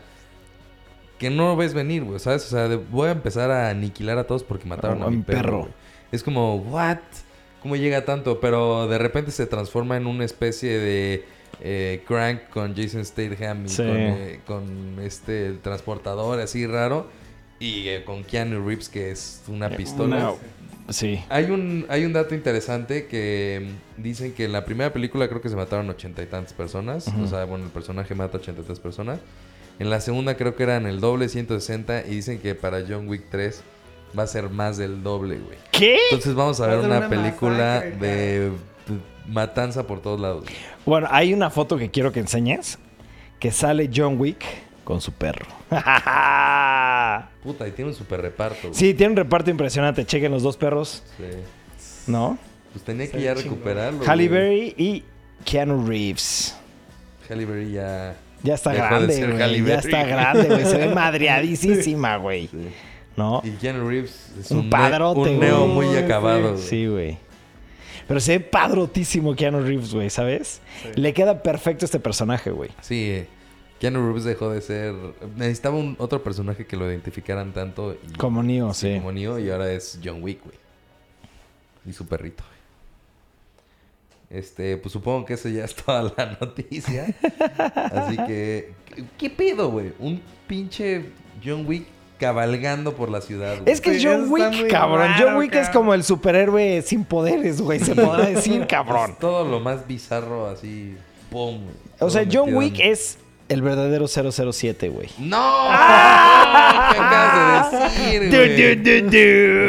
que 1.18 1.30
no 1.30 1.56
ves 1.56 1.74
venir, 1.74 2.04
güey, 2.04 2.20
¿sabes? 2.20 2.46
O 2.46 2.50
sea, 2.50 2.68
de- 2.68 2.76
voy 2.78 3.08
a 3.08 3.12
empezar 3.12 3.50
a 3.52 3.70
aniquilar 3.70 4.18
a 4.18 4.26
todos 4.28 4.44
porque 4.44 4.66
mataron 4.68 5.02
A 5.02 5.06
a 5.06 5.10
mi 5.10 5.22
perro. 5.24 5.42
perro. 5.64 5.68
Es 6.12 6.24
como, 6.24 6.58
¿what? 6.58 6.98
¿Cómo 7.62 7.76
llega 7.76 8.06
tanto? 8.06 8.40
Pero 8.40 8.88
de 8.88 8.98
repente 8.98 9.32
se 9.32 9.48
transforma 9.48 9.98
en 9.98 10.06
una 10.08 10.26
especie 10.26 10.78
de 10.78 11.26
eh, 11.62 12.04
crank 12.08 12.50
con 12.50 12.76
Jason 12.76 13.04
Statham 13.06 13.66
y 13.66 13.70
Sí. 13.70 13.78
con, 13.84 13.96
eh, 13.98 14.40
con 14.46 14.98
este 15.02 15.48
el 15.48 15.60
transportador 15.60 16.40
así 16.40 16.66
raro. 16.68 17.08
Y 17.60 17.88
eh, 17.88 18.04
con 18.04 18.24
Keanu 18.24 18.66
Reeves, 18.68 18.90
que 18.90 19.12
es 19.12 19.42
una 19.48 19.70
pistola. 19.70 20.34
Sí. 20.90 21.20
Hay 21.30 21.46
un, 21.46 21.86
hay 21.90 22.04
un 22.06 22.12
dato 22.14 22.36
interesante 22.36 23.08
que 23.08 23.72
mm, 23.98 24.02
dicen 24.04 24.34
que 24.34 24.44
en 24.46 24.52
la 24.52 24.66
primera 24.66 24.92
película 24.92 25.28
creo 25.30 25.42
que 25.42 25.50
se 25.50 25.56
mataron 25.56 25.90
ochenta 25.90 26.22
y 26.22 26.26
tantas 26.26 26.54
personas. 26.54 27.08
O 27.24 27.28
sea, 27.28 27.46
bueno, 27.46 27.66
el 27.66 27.72
personaje 27.72 28.14
mata 28.14 28.38
ochenta 28.38 28.62
y 28.62 28.64
tantas 28.66 28.80
personas. 28.82 29.20
En 29.80 29.90
la 29.90 30.00
segunda 30.02 30.36
creo 30.38 30.56
que 30.56 30.64
eran 30.64 30.86
el 30.86 31.00
doble, 31.00 31.28
160. 31.30 32.02
Y 32.08 32.12
dicen 32.16 32.40
que 32.40 32.56
para 32.56 32.84
John 32.88 33.08
Wick 33.08 33.24
3 33.32 33.62
va 34.18 34.24
a 34.24 34.28
ser 34.28 34.50
más 34.50 34.78
del 34.78 35.02
doble, 35.02 35.38
güey. 35.40 35.58
¿Qué? 35.72 35.98
Entonces 36.12 36.36
vamos 36.36 36.60
a 36.60 36.68
ver 36.68 36.80
una, 36.80 36.98
una 36.98 37.10
película 37.10 37.82
masacre, 37.84 37.98
de 37.98 38.40
de 38.50 38.52
matanza 39.28 39.86
por 39.88 40.02
todos 40.02 40.20
lados. 40.20 40.46
Bueno, 40.86 41.08
hay 41.12 41.34
una 41.34 41.50
foto 41.50 41.78
que 41.78 41.90
quiero 41.92 42.12
que 42.12 42.20
enseñes 42.20 42.78
que 43.40 43.52
sale 43.52 43.90
John 43.94 44.20
Wick 44.20 44.44
con 44.84 45.02
su 45.02 45.12
perro. 45.12 45.46
Puta, 47.44 47.68
y 47.68 47.72
tiene 47.72 47.92
un 47.92 47.96
super 47.96 48.22
reparto. 48.22 48.60
güey. 48.70 48.74
sí, 48.74 48.94
tiene 48.94 49.12
un 49.12 49.18
reparto 49.18 49.50
impresionante. 49.50 50.06
Chequen 50.06 50.32
los 50.32 50.44
dos 50.44 50.58
perros, 50.58 51.04
Sí. 51.18 51.24
¿no? 52.08 52.38
Pues 52.72 52.84
tenía 52.84 53.10
que 53.10 53.22
ya 53.22 53.34
ve 53.34 53.42
chingón. 53.42 53.58
recuperarlo. 53.60 54.04
Halle. 54.06 54.28
Berry 54.28 54.74
y 54.78 55.04
Keanu 55.46 55.86
Reeves. 55.88 56.56
Halle 57.30 57.46
Berry 57.46 57.72
ya... 57.72 58.16
Ya 58.44 58.54
está 58.54 58.72
Dejó 58.72 58.84
de 58.84 58.90
grande, 58.90 59.14
ser 59.16 59.30
güey. 59.32 59.42
Halle 59.42 59.64
Ya 59.66 59.76
está 59.76 60.04
grande, 60.04 60.44
güey. 60.48 60.66
Se 60.66 60.78
ve 60.78 60.88
madreadísima, 60.96 62.18
güey. 62.18 62.48
sí. 62.48 62.68
¿No? 63.18 63.42
Y 63.46 63.52
Keanu 63.52 63.88
Reeves 63.88 64.34
es 64.40 64.52
Un 64.52 64.58
un, 64.60 64.70
padrote, 64.70 65.20
un 65.22 65.38
güey. 65.38 65.40
neo 65.40 65.68
muy 65.68 65.86
Uy, 65.88 65.98
acabado. 65.98 66.52
güey. 66.52 66.62
Sí, 66.62 66.86
güey. 66.86 67.18
Pero 68.08 68.20
se 68.20 68.38
ve 68.38 68.44
padrotísimo 68.44 69.36
Keanu 69.36 69.62
Reeves, 69.62 69.94
güey, 69.94 70.10
¿sabes? 70.10 70.62
Le 70.96 71.14
queda 71.14 71.42
perfecto 71.42 71.86
este 71.86 72.00
personaje, 72.00 72.52
güey. 72.52 72.70
Sí, 72.82 73.26
Keanu 73.80 74.06
Reeves 74.06 74.24
dejó 74.24 74.50
de 74.52 74.62
ser... 74.62 74.94
Necesitaba 75.36 75.76
un 75.78 75.96
otro 76.00 76.22
personaje 76.24 76.66
que 76.68 76.78
lo 76.78 76.90
identificaran 76.90 77.52
tanto. 77.52 77.94
Y, 78.08 78.14
Como 78.18 78.44
Neo, 78.44 78.74
sí. 78.74 78.96
Como 78.98 79.12
Neo 79.12 79.40
y 79.40 79.50
ahora 79.50 79.72
es 79.72 80.00
John 80.04 80.22
Wick, 80.22 80.44
güey. 80.44 80.58
Y 81.88 81.94
su 81.94 82.06
perrito, 82.08 82.44
güey. 82.44 82.56
Este, 84.40 84.78
pues 84.78 84.92
supongo 84.92 85.26
que 85.26 85.34
eso 85.36 85.50
ya 85.50 85.66
es 85.66 85.76
toda 85.76 86.04
la 86.18 86.38
noticia. 86.42 87.06
Así 87.92 88.18
que... 88.18 88.74
¿qué- 88.86 89.06
¿Qué 89.18 89.30
pedo, 89.30 89.70
güey? 89.72 89.94
Un 90.00 90.22
pinche 90.48 91.06
John 91.44 91.66
Wick 91.68 91.86
cabalgando 92.18 92.94
por 92.96 93.10
la 93.10 93.22
ciudad, 93.22 93.56
güey. 93.60 93.72
Es 93.72 93.82
que 93.82 94.00
Sí, 94.00 94.06
John 94.06 94.28
Wick, 94.30 94.70
cabrón. 94.70 95.00
raro, 95.08 95.26
John 95.26 95.38
Wick 95.38 95.56
es 95.56 95.70
como 95.70 95.94
el 95.94 96.04
superhéroe 96.04 96.82
sin 96.82 97.06
poderes, 97.06 97.62
güey. 97.62 97.80
Se 97.80 97.96
podrá 97.96 98.26
decir, 98.28 98.66
cabrón. 98.70 99.12
Es 99.12 99.20
todo 99.20 99.46
lo 99.46 99.60
más 99.60 99.86
bizarro 99.88 100.48
así... 100.48 100.98
¡Pum! 101.30 101.60
O 102.00 102.10
sea, 102.10 102.26
John 102.32 102.54
Wick 102.54 102.80
es 102.80 103.18
el 103.48 103.62
verdadero 103.62 104.08
007, 104.08 104.90
güey. 104.90 105.10
¡No! 105.20 105.68
¿Qué 106.92 106.98
acabas 107.00 107.72
de 107.72 107.78
decir, 107.78 108.30
güey? 108.32 109.02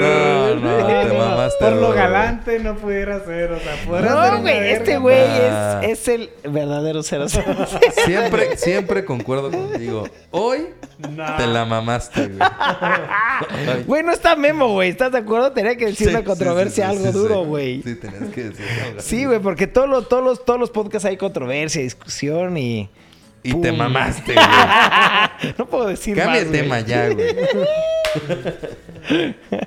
No, 0.00 0.54
no, 0.54 0.86
te 0.86 1.12
mamaste. 1.18 1.56
Por 1.64 1.72
lo 1.74 1.92
galante 1.92 2.58
no 2.58 2.76
pudiera 2.76 3.24
ser, 3.24 3.52
o 3.52 3.60
sea, 3.60 3.76
ser 3.76 4.04
No, 4.04 4.40
güey, 4.40 4.70
este 4.70 4.98
güey 4.98 5.16
Ah. 5.18 5.80
es, 5.82 6.00
es 6.00 6.08
el 6.08 6.30
verdadero 6.50 7.02
007. 7.02 7.54
Siempre, 8.04 8.56
siempre 8.56 9.04
concuerdo 9.04 9.50
contigo. 9.50 10.08
Hoy 10.30 10.68
No. 11.10 11.36
te 11.36 11.46
la 11.46 11.64
mamaste, 11.64 12.28
güey. 12.28 12.38
Güey, 13.86 14.02
no 14.02 14.12
está 14.12 14.34
Memo, 14.36 14.68
güey. 14.68 14.88
¿Estás 14.90 15.12
de 15.12 15.18
acuerdo? 15.18 15.52
Tenía 15.52 15.76
que 15.76 15.86
decir 15.86 16.08
Sí, 16.08 16.14
una 16.14 16.24
controversia, 16.24 16.88
sí, 16.90 16.96
sí, 16.96 16.98
algo 16.98 17.12
sí, 17.12 17.18
duro, 17.18 17.44
güey. 17.44 17.82
Sí, 17.82 17.94
tenías 17.96 18.30
que 18.34 18.44
decirlo. 18.44 19.00
Sí, 19.02 19.24
güey, 19.26 19.38
porque 19.40 19.66
todos 19.66 19.88
los, 19.88 20.08
todos, 20.08 20.24
los, 20.24 20.44
todos 20.44 20.58
los 20.58 20.70
podcasts 20.70 21.04
hay 21.04 21.16
controversia, 21.18 21.82
discusión 21.82 22.56
y... 22.56 22.88
Y 23.46 23.60
te 23.60 23.72
mamaste, 23.72 24.34
güey. 24.34 24.46
No 25.58 25.66
puedo 25.66 25.88
decir 25.88 26.16
Cambia 26.16 26.42
más, 26.42 26.50
tema 26.50 26.80
güey. 26.80 26.90
ya, 26.90 27.08
güey. 27.10 27.36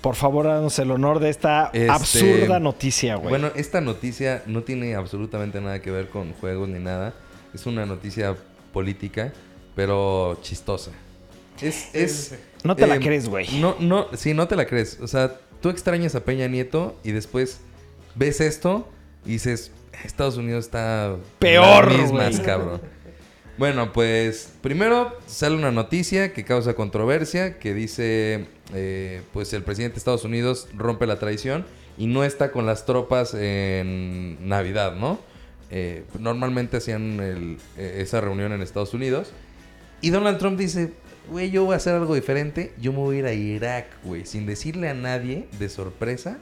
Por 0.00 0.14
favor, 0.14 0.46
háganos 0.46 0.78
el 0.78 0.90
honor 0.90 1.20
de 1.20 1.28
esta 1.28 1.70
Este, 1.72 1.90
absurda 1.90 2.58
noticia, 2.58 3.16
güey. 3.16 3.28
Bueno, 3.28 3.50
esta 3.54 3.80
noticia 3.80 4.42
no 4.46 4.62
tiene 4.62 4.94
absolutamente 4.94 5.60
nada 5.60 5.82
que 5.82 5.90
ver 5.90 6.08
con 6.08 6.32
juegos 6.32 6.68
ni 6.68 6.78
nada. 6.78 7.14
Es 7.52 7.66
una 7.66 7.84
noticia 7.84 8.36
política, 8.72 9.32
pero 9.74 10.38
chistosa. 10.42 10.92
Es, 11.60 11.94
es, 11.94 12.34
no 12.64 12.76
te 12.76 12.86
la 12.86 12.96
eh, 12.96 13.00
crees, 13.00 13.28
güey. 13.28 13.60
No, 13.60 13.76
no, 13.78 14.06
sí, 14.14 14.32
no 14.32 14.48
te 14.48 14.56
la 14.56 14.66
crees. 14.66 14.98
O 15.02 15.06
sea, 15.06 15.38
tú 15.60 15.68
extrañas 15.68 16.14
a 16.14 16.24
Peña 16.24 16.46
Nieto 16.46 16.96
y 17.04 17.12
después 17.12 17.60
ves 18.14 18.40
esto 18.40 18.88
y 19.26 19.32
dices, 19.32 19.72
Estados 20.04 20.36
Unidos 20.36 20.64
está 20.66 21.16
Peor, 21.38 21.90
las 21.92 22.00
mismas, 22.00 22.40
cabrón. 22.40 22.80
Bueno, 23.58 23.92
pues 23.92 24.52
primero 24.62 25.14
sale 25.26 25.54
una 25.54 25.70
noticia 25.70 26.32
que 26.32 26.44
causa 26.44 26.74
controversia 26.74 27.58
que 27.58 27.74
dice, 27.74 28.46
eh, 28.74 29.20
pues 29.34 29.52
el 29.52 29.62
presidente 29.62 29.94
de 29.94 29.98
Estados 29.98 30.24
Unidos 30.24 30.68
rompe 30.74 31.06
la 31.06 31.18
traición 31.18 31.66
y 31.98 32.06
no 32.06 32.24
está 32.24 32.52
con 32.52 32.64
las 32.64 32.86
tropas 32.86 33.34
en 33.34 34.48
Navidad, 34.48 34.94
¿no? 34.94 35.18
Eh, 35.70 36.04
normalmente 36.18 36.78
hacían 36.78 37.20
el- 37.20 37.58
eh, 37.76 37.98
esa 38.00 38.20
reunión 38.22 38.52
en 38.52 38.62
Estados 38.62 38.94
Unidos 38.94 39.30
y 40.00 40.08
Donald 40.08 40.38
Trump 40.38 40.58
dice, 40.58 40.92
güey, 41.28 41.50
yo 41.50 41.64
voy 41.64 41.74
a 41.74 41.76
hacer 41.76 41.94
algo 41.94 42.14
diferente. 42.14 42.72
Yo 42.80 42.92
me 42.92 42.98
voy 42.98 43.16
a 43.16 43.18
ir 43.18 43.26
a 43.26 43.32
Irak, 43.34 43.86
güey, 44.04 44.24
sin 44.24 44.46
decirle 44.46 44.88
a 44.88 44.94
nadie 44.94 45.48
de 45.58 45.68
sorpresa 45.68 46.38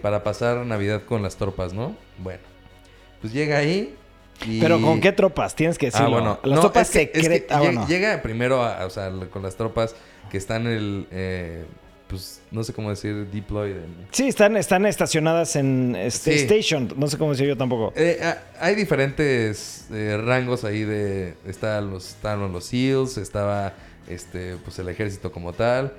para 0.00 0.24
pasar 0.24 0.64
Navidad 0.64 1.02
con 1.04 1.22
las 1.22 1.36
tropas, 1.36 1.72
¿no? 1.74 1.94
Bueno, 2.18 2.40
pues 3.22 3.32
llega 3.32 3.56
ahí 3.56 3.96
y... 4.46 4.60
Pero 4.60 4.78
¿con 4.82 5.00
qué 5.00 5.12
tropas? 5.12 5.54
Tienes 5.54 5.78
que 5.78 5.86
decirlo. 5.86 6.08
Ah, 6.08 6.10
bueno. 6.10 6.40
Las 6.44 6.56
no, 6.56 6.60
tropas 6.60 6.88
es 6.88 6.92
que- 6.92 7.02
es 7.02 7.10
que 7.12 7.20
secretas. 7.22 7.56
Ah, 7.56 7.60
llega, 7.60 7.72
bueno. 7.72 7.88
llega 7.88 8.22
primero, 8.22 8.62
a- 8.62 8.84
o 8.84 8.90
sea, 8.90 9.10
con 9.30 9.42
las 9.42 9.56
tropas 9.56 9.94
que 10.30 10.36
están 10.36 10.66
en 10.66 10.72
el... 10.72 11.06
eh, 11.10 11.64
pues, 12.08 12.42
no 12.50 12.62
sé 12.62 12.74
cómo 12.74 12.90
decir, 12.90 13.26
deployed. 13.32 13.76
Sí, 14.10 14.28
están, 14.28 14.58
están 14.58 14.84
estacionadas 14.84 15.56
en 15.56 15.96
este, 15.96 16.36
Sí. 16.36 16.44
Station. 16.44 16.92
No 16.98 17.06
sé 17.06 17.16
cómo 17.16 17.30
decir 17.30 17.46
yo 17.48 17.56
tampoco. 17.56 17.94
Eh, 17.96 18.18
ah, 18.22 18.36
hay 18.60 18.74
diferentes 18.74 19.86
eh, 19.90 20.20
rangos 20.22 20.64
ahí 20.64 20.82
de... 20.84 21.34
Están 21.46 21.90
los, 21.90 22.08
estaban 22.10 22.52
los 22.52 22.66
SEALs, 22.66 23.16
estaba 23.16 23.72
este, 24.08 24.56
pues, 24.56 24.78
el 24.78 24.90
ejército 24.90 25.32
como 25.32 25.54
tal. 25.54 25.94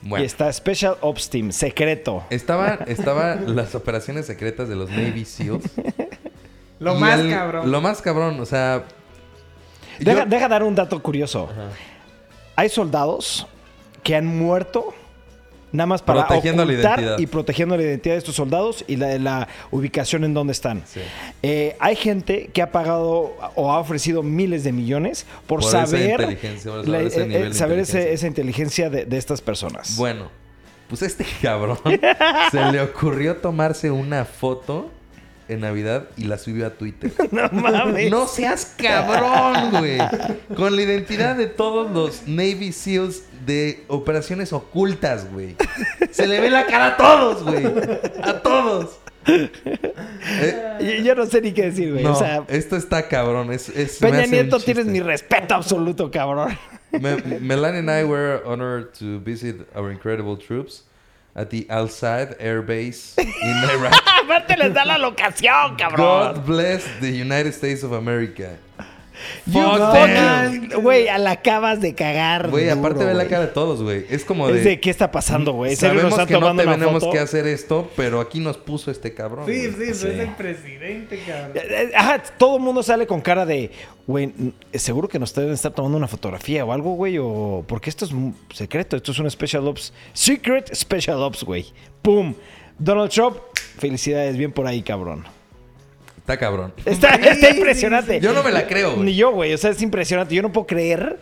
Bueno. 0.00 0.22
Y 0.24 0.26
está 0.26 0.50
Special 0.52 0.96
Ops 1.02 1.28
Team, 1.28 1.52
secreto. 1.52 2.24
Estaban 2.30 2.78
estaba 2.86 3.34
las 3.34 3.74
operaciones 3.74 4.24
secretas 4.26 4.68
de 4.70 4.76
los 4.76 4.88
Navy 4.90 5.24
SEALs. 5.26 5.64
Lo 6.82 6.96
Y 6.96 7.00
más 7.00 7.20
cabrón. 7.20 7.70
Lo 7.70 7.80
más 7.80 8.02
cabrón, 8.02 8.40
o 8.40 8.46
sea... 8.46 8.84
Deja, 9.98 10.20
yo- 10.24 10.26
deja 10.26 10.48
dar 10.48 10.62
un 10.62 10.74
dato 10.74 11.00
curioso. 11.02 11.48
Ajá. 11.50 11.68
Hay 12.56 12.68
soldados 12.68 13.46
que 14.02 14.16
han 14.16 14.26
muerto 14.26 14.92
nada 15.70 15.86
más 15.86 16.02
para 16.02 16.26
Protegiendo 16.26 16.64
la 16.64 16.72
ocultar 16.72 16.98
identidad. 16.98 17.18
y 17.18 17.26
protegiendo 17.26 17.76
la 17.76 17.82
identidad 17.82 18.14
de 18.14 18.18
estos 18.18 18.34
soldados 18.34 18.84
y 18.88 18.96
la, 18.96 19.16
la 19.18 19.48
ubicación 19.70 20.24
en 20.24 20.34
donde 20.34 20.52
están. 20.52 20.82
Sí. 20.86 21.00
Eh, 21.42 21.76
hay 21.80 21.96
gente 21.96 22.50
que 22.52 22.60
ha 22.62 22.70
pagado 22.72 23.34
o 23.54 23.72
ha 23.72 23.78
ofrecido 23.78 24.22
miles 24.22 24.64
de 24.64 24.72
millones 24.72 25.24
por, 25.46 25.60
Por 25.60 25.68
esa 25.70 25.86
saber, 25.86 26.10
inteligencia, 26.20 26.70
por 26.72 26.80
la- 26.88 26.98
saber 26.98 27.06
ese 27.06 27.22
eh, 27.22 27.26
nivel 27.26 27.42
eh, 27.42 27.48
de 27.48 27.54
saber 27.54 27.78
ese- 27.78 27.90
inteligencia. 27.92 28.12
esa 28.14 28.26
inteligencia 28.26 28.90
de, 28.90 29.04
de 29.06 29.16
estas 29.18 29.40
personas. 29.40 29.96
Bueno, 29.96 30.28
pues 30.88 31.02
a 31.02 31.06
este 31.06 31.24
cabrón 31.42 31.78
se 32.50 32.64
le 32.72 32.80
ocurrió 32.82 33.36
tomarse 33.36 33.90
una 33.90 34.24
foto 34.26 34.90
en 35.48 35.60
Navidad 35.60 36.04
y 36.16 36.24
la 36.24 36.38
subió 36.38 36.66
a 36.66 36.70
Twitter. 36.70 37.12
no 37.32 37.48
mames. 37.50 38.10
No 38.10 38.26
seas 38.26 38.74
cabrón, 38.76 39.70
güey. 39.72 39.98
Con 40.56 40.76
la 40.76 40.82
identidad 40.82 41.36
de 41.36 41.46
todos 41.46 41.90
los 41.90 42.26
Navy 42.28 42.72
SEALs 42.72 43.22
de 43.46 43.84
operaciones 43.88 44.52
ocultas, 44.52 45.30
güey. 45.32 45.56
Se 46.12 46.26
le 46.26 46.40
ve 46.40 46.48
la 46.50 46.66
cara 46.66 46.86
a 46.88 46.96
todos, 46.96 47.42
güey. 47.42 47.66
A 48.22 48.40
todos. 48.40 48.98
Eh, 49.26 50.78
Yo, 50.80 51.04
yo 51.04 51.14
no 51.14 51.26
sé 51.26 51.40
ni 51.40 51.52
qué 51.52 51.62
decir, 51.62 51.92
güey. 51.92 52.04
no, 52.04 52.12
o 52.12 52.16
sea, 52.16 52.44
esto 52.48 52.76
está 52.76 53.08
cabrón. 53.08 53.52
Es, 53.52 53.68
es- 53.68 53.98
Peña 53.98 54.26
Nieto, 54.26 54.58
tienes 54.60 54.86
mi 54.86 55.00
respeto 55.00 55.54
absoluto, 55.54 56.10
cabrón. 56.10 56.56
Me- 56.92 57.16
Melania 57.40 57.80
and 57.80 57.90
I 57.90 58.04
were 58.04 58.42
honored 58.44 58.92
to 58.98 59.18
visit 59.20 59.66
our 59.74 59.90
incredible 59.90 60.36
troops 60.36 60.84
at 61.34 61.48
the 61.48 61.66
Al 61.70 61.88
Saad 61.88 62.36
Air 62.38 62.60
Base 62.62 63.14
in 63.18 63.30
Iraq. 63.64 63.94
Aparte 64.24 64.56
les 64.56 64.72
da 64.74 64.84
la 64.84 64.98
locación, 64.98 65.76
cabrón. 65.76 66.34
God 66.34 66.44
bless 66.46 66.84
the 67.00 67.08
United 67.10 67.48
States 67.48 67.82
of 67.84 67.92
America. 67.92 68.56
You 69.46 69.60
Güey, 70.80 71.08
a 71.08 71.18
la 71.18 71.32
acabas 71.32 71.80
de 71.80 71.94
cagar. 71.94 72.50
Güey, 72.50 72.68
aparte 72.70 73.04
ve 73.04 73.14
la 73.14 73.26
cara 73.26 73.42
de 73.42 73.52
todos, 73.52 73.82
güey. 73.82 74.04
Es 74.10 74.24
como 74.24 74.48
Es 74.48 74.64
de... 74.64 74.80
qué 74.80 74.90
está 74.90 75.10
pasando, 75.10 75.52
güey. 75.52 75.72
¿En 75.72 75.76
serio 75.76 76.02
nos 76.02 76.14
Sabemos 76.14 76.26
que 76.26 76.40
no 76.40 76.56
tenemos 76.56 77.02
foto? 77.02 77.12
que 77.12 77.18
hacer 77.18 77.46
esto, 77.46 77.90
pero 77.96 78.20
aquí 78.20 78.40
nos 78.40 78.56
puso 78.56 78.90
este 78.90 79.14
cabrón. 79.14 79.46
Sí, 79.46 79.70
sí, 79.70 79.94
Sí. 79.94 80.06
es 80.08 80.18
el 80.18 80.30
presidente, 80.34 81.20
cabrón. 81.26 81.52
Eh, 81.54 81.60
eh, 81.70 81.92
Ajá, 81.94 82.22
todo 82.38 82.56
el 82.56 82.62
mundo 82.62 82.82
sale 82.82 83.06
con 83.06 83.20
cara 83.20 83.46
de, 83.46 83.70
güey, 84.06 84.32
seguro 84.74 85.08
que 85.08 85.18
nos 85.18 85.32
deben 85.34 85.52
estar 85.52 85.72
tomando 85.72 85.98
una 85.98 86.08
fotografía 86.08 86.64
o 86.64 86.72
algo, 86.72 86.94
güey, 86.94 87.18
o 87.20 87.64
porque 87.66 87.90
esto 87.90 88.04
es 88.04 88.12
un 88.12 88.36
secreto, 88.52 88.96
esto 88.96 89.12
es 89.12 89.18
un 89.18 89.30
Special 89.30 89.66
Ops, 89.68 89.92
Secret 90.12 90.74
Special 90.74 91.22
Ops, 91.22 91.44
güey. 91.44 91.66
¡Pum! 92.02 92.34
Donald 92.78 93.10
Trump, 93.10 93.36
felicidades, 93.78 94.36
bien 94.36 94.52
por 94.52 94.66
ahí, 94.66 94.82
cabrón. 94.82 95.24
Está 96.18 96.38
cabrón. 96.38 96.72
Está, 96.84 97.16
Sí, 97.16 97.28
está 97.28 97.50
sí, 97.50 97.56
impresionante. 97.56 98.20
Yo 98.20 98.32
no 98.32 98.42
me 98.42 98.52
la 98.52 98.66
creo, 98.66 98.92
güey. 98.92 99.04
Ni 99.04 99.14
yo, 99.16 99.32
güey. 99.32 99.52
O 99.54 99.58
sea, 99.58 99.70
es 99.70 99.82
impresionante. 99.82 100.34
Yo 100.34 100.42
no 100.42 100.52
puedo 100.52 100.66
creer 100.66 101.18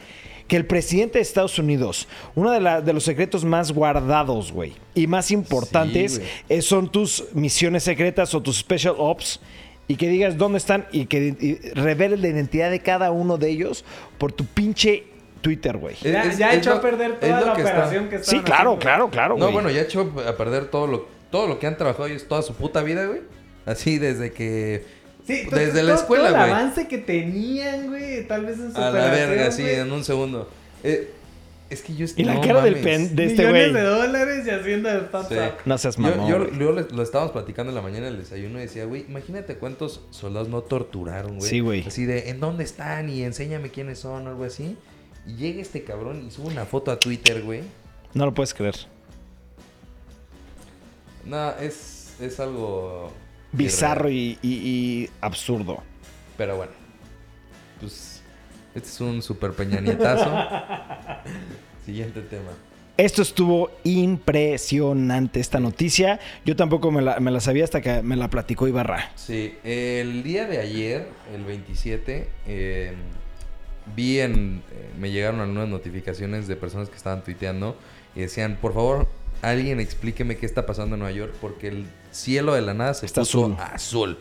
que 0.46 0.56
el 0.56 0.66
presidente 0.66 1.18
de 1.18 1.22
Estados 1.22 1.58
Unidos, 1.58 2.06
uno 2.34 2.50
de, 2.50 2.60
la- 2.60 2.80
de 2.82 2.92
los 2.92 3.04
secretos 3.04 3.44
más 3.44 3.72
guardados, 3.72 4.52
güey, 4.52 4.74
y 4.94 5.06
más 5.06 5.30
importantes, 5.30 6.20
son 6.60 6.90
tus 6.90 7.24
misiones 7.34 7.82
secretas 7.84 8.34
o 8.34 8.42
tus 8.42 8.58
special 8.58 8.94
ops. 8.98 9.40
Y 9.88 9.96
que 9.96 10.08
digas 10.08 10.36
dónde 10.38 10.58
están 10.58 10.86
y 10.92 11.06
que 11.06 11.34
y 11.40 11.54
reveles 11.74 12.20
la 12.20 12.28
identidad 12.28 12.70
de 12.70 12.78
cada 12.80 13.10
uno 13.10 13.38
de 13.38 13.48
ellos 13.50 13.84
por 14.18 14.30
tu 14.32 14.44
pinche 14.46 15.04
Twitter, 15.40 15.78
güey. 15.78 15.96
Ya, 16.02 16.22
es- 16.24 16.38
ya 16.38 16.52
es 16.52 16.58
echó 16.58 16.70
lo- 16.70 16.76
a 16.76 16.80
perder 16.80 17.18
toda 17.18 17.40
la 17.40 17.52
que 17.54 17.62
está- 17.62 17.72
operación 17.72 18.08
que 18.08 18.18
Sí, 18.18 18.22
estaban 18.36 18.44
claro, 18.44 18.60
haciendo. 18.70 18.78
claro, 18.80 19.10
claro, 19.10 19.34
güey. 19.36 19.46
No, 19.46 19.52
bueno, 19.52 19.68
ya 19.70 19.80
echó 19.80 20.12
a 20.28 20.36
perder 20.36 20.66
todo 20.66 20.86
lo, 20.86 21.08
todo 21.30 21.46
lo 21.46 21.58
que 21.58 21.66
han 21.66 21.76
trabajado 21.76 22.06
ellos 22.06 22.26
toda 22.26 22.42
su 22.42 22.54
puta 22.54 22.82
vida, 22.82 23.06
güey. 23.06 23.20
Así 23.66 23.98
desde 23.98 24.32
que... 24.32 24.84
Sí, 25.26 25.44
desde 25.50 25.82
la 25.82 25.94
escuela, 25.94 26.28
todo 26.28 26.36
güey. 26.38 26.50
el 26.50 26.56
avance 26.56 26.88
que 26.88 26.98
tenían, 26.98 27.88
güey, 27.88 28.26
tal 28.26 28.46
vez 28.46 28.58
en 28.58 28.72
su 28.72 28.78
A 28.80 28.90
la 28.90 29.10
verga, 29.10 29.50
sí, 29.52 29.62
güey. 29.62 29.74
en 29.76 29.92
un 29.92 30.02
segundo. 30.02 30.48
Eh, 30.82 31.12
es 31.68 31.82
que 31.82 31.94
yo... 31.94 32.06
Y 32.16 32.24
la 32.24 32.34
no 32.34 32.40
cara 32.40 32.62
del 32.62 32.76
pen 32.76 33.14
de 33.14 33.26
este 33.26 33.42
Millones 33.46 33.70
güey. 33.70 33.82
de 33.84 33.88
dólares 33.88 34.46
y 34.46 34.50
haciendo 34.50 34.88
el 34.90 35.06
Sí. 35.28 35.34
No 35.66 35.78
seas 35.78 35.98
mamón. 35.98 36.28
yo, 36.28 36.38
güey. 36.38 36.86
lo 36.90 37.02
estábamos 37.02 37.30
platicando 37.32 37.70
en 37.70 37.76
la 37.76 37.82
mañana 37.82 38.08
en 38.08 38.14
el 38.14 38.18
desayuno 38.18 38.58
y 38.58 38.62
decía, 38.62 38.86
güey, 38.86 39.04
imagínate 39.08 39.54
cuántos 39.54 40.00
soldados 40.10 40.48
no 40.48 40.62
torturaron, 40.62 41.38
güey. 41.38 41.48
Sí, 41.48 41.60
güey. 41.60 41.86
Así 41.86 42.06
de, 42.06 42.30
¿en 42.30 42.40
dónde 42.40 42.64
están? 42.64 43.08
Y 43.08 43.22
enséñame 43.22 43.68
quiénes 43.70 44.00
son 44.00 44.26
o 44.26 44.30
algo 44.30 44.42
así. 44.44 44.76
Y 45.28 45.36
llega 45.36 45.62
este 45.62 45.84
cabrón 45.84 46.24
y 46.26 46.30
sube 46.32 46.48
una 46.48 46.64
foto 46.64 46.90
a 46.90 46.98
Twitter, 46.98 47.42
güey. 47.42 47.60
No 48.14 48.24
lo 48.26 48.34
puedes 48.34 48.52
creer. 48.52 48.74
No, 51.30 51.50
es, 51.60 52.16
es 52.20 52.40
algo... 52.40 53.12
Bizarro 53.52 54.10
y, 54.10 54.36
y- 54.42 54.48
y 54.48 55.10
absurdo. 55.20 55.82
Pero 56.36 56.56
bueno. 56.56 56.72
pues 57.80 58.20
este 58.74 58.88
es 58.88 59.00
un 59.00 59.22
super 59.22 59.52
peñanietazo. 59.52 60.28
Siguiente 61.86 62.20
tema. 62.22 62.50
Esto 62.96 63.22
estuvo 63.22 63.70
impresionante, 63.84 65.40
esta 65.40 65.58
noticia. 65.60 66.18
Yo 66.44 66.54
tampoco 66.56 66.90
me 66.90 67.00
la, 67.00 67.18
me 67.20 67.30
la 67.30 67.40
sabía 67.40 67.64
hasta 67.64 67.80
que 67.80 68.02
me 68.02 68.16
la 68.16 68.28
platicó 68.28 68.68
Ibarra. 68.68 69.10
Sí, 69.16 69.54
el 69.64 70.22
día 70.22 70.46
de 70.46 70.58
ayer, 70.58 71.08
el 71.34 71.44
27, 71.44 72.28
eh, 72.46 72.92
vi 73.96 74.20
en... 74.20 74.62
eh, 74.72 74.90
me 74.98 75.10
llegaron 75.10 75.40
algunas 75.40 75.68
notificaciones 75.68 76.46
de 76.48 76.56
personas 76.56 76.88
que 76.90 76.96
estaban 76.96 77.22
tuiteando 77.24 77.76
y 78.14 78.20
decían, 78.20 78.58
por 78.60 78.74
favor, 78.74 79.08
alguien 79.42 79.80
explíqueme 79.80 80.36
qué 80.36 80.46
está 80.46 80.66
pasando 80.66 80.96
en 80.96 81.00
Nueva 81.00 81.14
York 81.16 81.32
porque 81.40 81.68
el 81.68 81.86
cielo 82.10 82.54
de 82.54 82.60
la 82.62 82.74
nada 82.74 82.94
se 82.94 83.06
Está 83.06 83.22
puso 83.22 83.44
azul. 83.44 83.56
azul. 83.74 84.18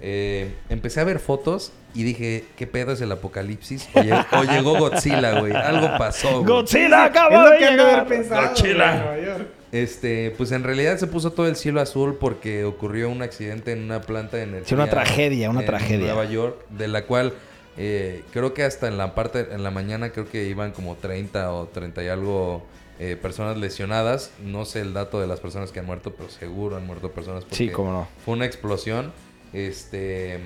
Eh, 0.00 0.52
empecé 0.68 1.00
a 1.00 1.04
ver 1.04 1.20
fotos 1.20 1.72
y 1.94 2.02
dije, 2.02 2.44
¿qué 2.56 2.66
pedo 2.66 2.92
es 2.92 3.00
el 3.00 3.12
apocalipsis? 3.12 3.88
O, 3.94 4.00
lleg- 4.00 4.26
o 4.32 4.42
llegó 4.44 4.78
Godzilla, 4.78 5.38
güey. 5.40 5.52
Algo 5.52 5.96
pasó, 5.96 6.40
güey. 6.42 6.44
¡Godzilla 6.46 7.04
Es 7.04 7.10
acaba 7.10 7.44
lo 7.44 7.50
de 7.50 7.58
que 7.58 7.64
han 7.66 7.76
de 7.76 7.82
haber 7.82 7.92
llegar! 7.94 8.08
pensado. 8.08 8.48
Godzilla. 8.48 8.74
güey, 8.74 9.18
en 9.18 9.24
Nueva 9.24 9.38
York. 9.38 9.48
Este, 9.70 10.34
pues 10.36 10.52
en 10.52 10.64
realidad 10.64 10.98
se 10.98 11.06
puso 11.06 11.32
todo 11.32 11.46
el 11.46 11.56
cielo 11.56 11.80
azul 11.80 12.16
porque 12.20 12.64
ocurrió 12.64 13.08
un 13.08 13.22
accidente 13.22 13.72
en 13.72 13.82
una 13.84 14.00
planta 14.02 14.36
de 14.36 14.42
energía. 14.42 14.68
Sí, 14.68 14.74
una 14.74 14.90
tragedia, 14.90 15.48
una 15.50 15.60
en 15.60 15.66
tragedia. 15.66 16.06
Nueva 16.14 16.24
York, 16.26 16.66
de 16.70 16.88
la 16.88 17.06
cual 17.06 17.32
eh, 17.78 18.22
creo 18.32 18.52
que 18.52 18.64
hasta 18.64 18.88
en 18.88 18.98
la 18.98 19.14
parte, 19.14 19.46
en 19.52 19.62
la 19.62 19.70
mañana 19.70 20.10
creo 20.10 20.28
que 20.28 20.44
iban 20.44 20.72
como 20.72 20.96
30 20.96 21.52
o 21.54 21.68
30 21.68 22.02
y 22.04 22.08
algo 22.08 22.66
eh, 22.98 23.16
personas 23.20 23.56
lesionadas. 23.58 24.30
No 24.44 24.64
sé 24.64 24.80
el 24.80 24.92
dato 24.94 25.20
de 25.20 25.26
las 25.26 25.40
personas 25.40 25.72
que 25.72 25.80
han 25.80 25.86
muerto, 25.86 26.14
pero 26.14 26.28
seguro 26.30 26.76
han 26.76 26.86
muerto 26.86 27.10
personas 27.12 27.44
porque 27.44 27.56
Sí, 27.56 27.68
cómo 27.70 27.92
no. 27.92 28.08
fue 28.24 28.34
una 28.34 28.44
explosión. 28.46 29.12
Este, 29.52 30.38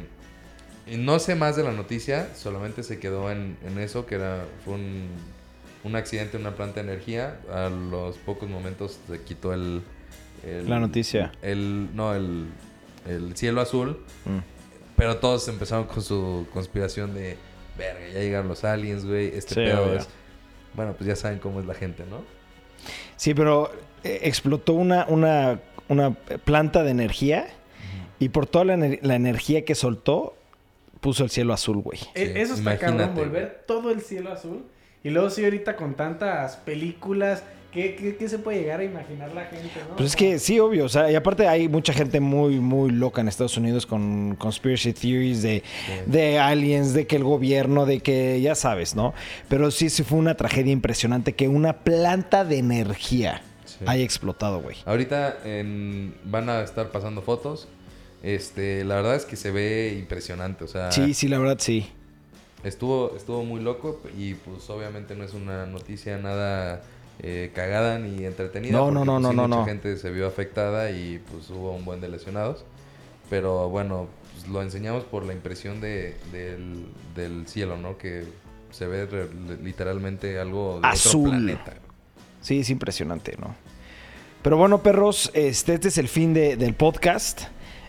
no 0.97 1.18
sé 1.18 1.34
más 1.34 1.57
de 1.57 1.62
la 1.64 1.72
noticia, 1.72 2.28
solamente 2.34 2.82
se 2.82 2.99
quedó 2.99 3.30
en, 3.30 3.57
en 3.66 3.78
eso, 3.78 4.07
que 4.07 4.16
era 4.16 4.44
fue 4.64 4.74
un, 4.74 5.09
un 5.84 5.97
accidente 5.97 6.36
en 6.36 6.42
una 6.42 6.55
planta 6.57 6.82
de 6.82 6.90
energía. 6.92 7.40
A 7.53 7.68
los 7.68 8.16
pocos 8.18 8.49
momentos 8.49 8.99
se 9.09 9.20
quitó 9.22 9.53
el... 9.53 9.82
el- 10.44 10.68
La 10.68 10.78
noticia. 10.80 11.32
El, 11.42 11.88
no, 11.94 12.14
el, 12.14 12.47
el 13.07 13.36
cielo 13.36 13.61
azul. 13.61 14.01
Mm. 14.24 14.38
Pero 14.97 15.18
todos 15.18 15.47
empezaron 15.49 15.84
con 15.86 16.03
su 16.03 16.47
conspiración 16.53 17.12
de... 17.14 17.36
Verga, 17.76 18.09
ya 18.09 18.20
llegaron 18.20 18.49
los 18.49 18.64
aliens, 18.64 19.05
güey. 19.05 19.26
Este 19.36 19.51
Sí, 19.55 19.61
pedo 19.61 19.94
es... 19.94 20.09
Bueno, 20.74 20.94
pues 20.94 21.07
ya 21.07 21.14
saben 21.16 21.38
cómo 21.38 21.61
es 21.61 21.66
la 21.66 21.74
gente, 21.74 22.05
¿no? 22.11 22.22
Sí, 23.16 23.35
pero 23.35 23.70
eh, 24.05 24.20
explotó 24.22 24.74
una, 24.74 25.07
una, 25.09 25.61
una 25.89 26.11
planta 26.12 26.83
de 26.83 26.91
energía 26.91 27.47
y 28.18 28.29
por 28.31 28.47
toda 28.47 28.64
la, 28.64 28.77
ener- 28.77 28.99
la 29.03 29.14
energía 29.14 29.64
que 29.64 29.74
soltó, 29.74 30.37
puso 31.01 31.24
el 31.24 31.31
cielo 31.31 31.53
azul, 31.53 31.79
güey. 31.79 31.99
E- 32.14 32.41
Eso 32.41 32.55
está 32.55 32.72
imagínate, 32.74 32.99
cabrón, 32.99 33.14
volver 33.14 33.64
todo 33.66 33.91
el 33.91 34.01
cielo 34.01 34.33
azul. 34.33 34.64
Y 35.05 35.11
luego 35.11 35.31
sí, 35.31 35.45
ahorita 35.45 35.77
con 35.77 35.95
tantas 35.95 36.57
películas, 36.57 37.45
¿qué, 37.77 37.95
qué, 37.95 38.16
qué 38.16 38.29
se 38.29 38.39
puede 38.41 38.61
llegar 38.61 38.81
a 38.81 38.85
imaginar 38.85 39.33
la 39.33 39.45
gente, 39.45 39.70
no? 39.89 39.97
Pues 39.97 40.11
es 40.11 40.16
que 40.16 40.39
sí, 40.41 40.59
obvio. 40.59 40.87
O 40.87 40.89
sea, 40.89 41.11
y 41.11 41.14
aparte 41.14 41.47
hay 41.47 41.68
mucha 41.68 41.93
gente 41.93 42.18
muy, 42.18 42.59
muy 42.59 42.91
loca 42.91 43.20
en 43.20 43.29
Estados 43.29 43.57
Unidos 43.57 43.87
con 43.87 44.35
conspiracy 44.37 44.93
theories 44.93 45.43
de, 45.43 45.62
de 46.07 46.39
aliens, 46.39 46.95
de 46.95 47.07
que 47.07 47.16
el 47.16 47.24
gobierno, 47.24 47.87
de 47.87 48.01
que 48.01 48.41
ya 48.41 48.55
sabes, 48.55 48.97
¿no? 48.97 49.14
Pero 49.49 49.70
sí, 49.70 49.91
sí 49.91 50.03
fue 50.03 50.18
una 50.18 50.35
tragedia 50.35 50.72
impresionante 50.72 51.35
que 51.35 51.47
una 51.49 51.74
planta 51.85 52.45
de 52.45 52.59
energía 52.59 53.43
Sí. 53.66 53.85
haya 53.87 54.05
explotado, 54.05 54.61
güey. 54.62 54.77
Ahorita 54.87 55.39
en- 55.45 56.14
van 56.24 56.49
a 56.49 56.62
estar 56.62 56.91
pasando 56.91 57.20
fotos. 57.20 57.68
Este, 58.22 58.85
la 58.85 58.97
verdad 58.97 59.16
es 59.16 59.24
que 59.24 59.37
se 59.37 59.51
ve 59.51 59.95
impresionante. 59.99 60.64
O 60.64 60.68
sea, 60.68 60.91
Sí, 60.93 61.14
sí, 61.14 61.29
la 61.29 61.39
verdad 61.39 61.59
sí. 61.61 61.87
estuvo, 62.64 63.14
estuvo 63.16 63.45
muy 63.45 63.61
loco. 63.61 64.01
Y 64.16 64.35
pues 64.35 64.68
obviamente 64.70 65.14
no 65.14 65.24
es 65.24 65.35
una 65.35 65.66
noticia 65.66 66.16
nada 66.18 66.83
eh, 67.21 67.51
cagada 67.55 67.99
ni 67.99 68.25
entretenida. 68.25 68.73
No, 68.73 68.91
no, 68.91 69.05
no, 69.05 69.12
pues, 69.14 69.23
no, 69.23 69.31
sí, 69.31 69.37
no, 69.37 69.43
mucha 69.49 69.61
no. 69.61 69.64
gente 69.67 69.97
se 69.97 70.11
vio 70.11 70.27
afectada 70.27 70.91
y 70.91 71.21
pues 71.31 71.49
hubo 71.51 71.73
un 71.73 71.85
buen 71.85 72.01
de 72.01 72.09
lesionados. 72.09 72.64
Pero 73.31 73.69
bueno, 73.69 74.09
pues, 74.33 74.49
lo 74.49 74.62
enseñamos 74.62 75.05
por 75.05 75.25
la 75.25 75.33
impresión 75.33 75.81
de, 75.81 76.17
del, 76.33 76.87
del 77.14 77.47
cielo, 77.49 77.77
¿no? 77.77 77.99
Que 77.99 78.25
se 78.71 78.87
ve 78.87 79.07
re- 79.07 79.29
literalmente 79.62 80.39
algo 80.39 80.81
de 80.81 80.89
Azul. 80.89 81.21
otro 81.29 81.31
planeta. 81.33 81.75
Sí, 82.43 82.61
es 82.61 82.71
impresionante, 82.71 83.37
¿no? 83.41 83.55
Pero 84.43 84.57
bueno, 84.57 84.83
perros, 84.83 85.31
este, 85.35 85.75
este 85.75 85.89
es 85.89 85.99
el 85.99 86.07
fin 86.09 86.33
de- 86.35 86.57
del 86.57 86.75
podcast. 86.75 87.43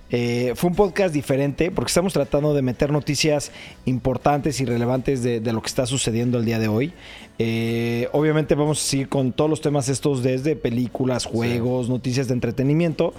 Eh, 0.09 0.53
fue 0.55 0.69
un 0.69 0.75
podcast 0.75 1.13
diferente 1.13 1.69
porque 1.69 1.89
estamos 1.89 2.13
tratando 2.13 2.53
de 2.53 2.61
meter 2.61 2.91
noticias 2.91 3.51
importantes 3.85 4.61
y 4.61 4.65
relevantes 4.65 5.21
de, 5.21 5.41
de 5.41 5.53
lo 5.53 5.61
que 5.61 5.67
está 5.67 5.85
sucediendo 5.85 6.37
el 6.37 6.45
día 6.45 6.59
de 6.59 6.67
hoy. 6.67 6.93
Eh, 7.39 8.07
obviamente 8.13 8.55
vamos 8.55 8.79
a 8.79 8.83
seguir 8.83 9.09
con 9.09 9.31
todos 9.31 9.49
los 9.49 9.61
temas 9.61 9.89
estos 9.89 10.23
desde 10.23 10.55
películas, 10.55 11.25
juegos, 11.25 11.89
noticias 11.89 12.27
de 12.27 12.33
entretenimiento, 12.33 13.13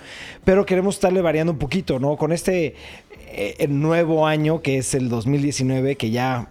pero 0.44 0.66
queremos 0.66 0.96
estarle 0.96 1.20
variando 1.20 1.52
un 1.52 1.58
poquito, 1.58 2.00
¿no? 2.00 2.16
Con 2.16 2.32
este 2.32 2.74
eh, 3.30 3.66
nuevo 3.68 4.26
año 4.26 4.60
que 4.60 4.78
es 4.78 4.94
el 4.94 5.08
2019, 5.08 5.96
que 5.96 6.10
ya 6.10 6.48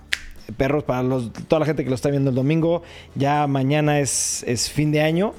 perros 0.56 0.86
para 0.86 1.04
los, 1.04 1.34
toda 1.34 1.60
la 1.60 1.66
gente 1.66 1.84
que 1.84 1.90
lo 1.90 1.96
está 1.96 2.10
viendo 2.10 2.30
el 2.30 2.36
domingo. 2.36 2.84
Ya 3.16 3.48
mañana 3.48 4.00
es, 4.00 4.44
es 4.48 4.70
fin 4.70 4.92
de 4.92 5.02
año. 5.02 5.34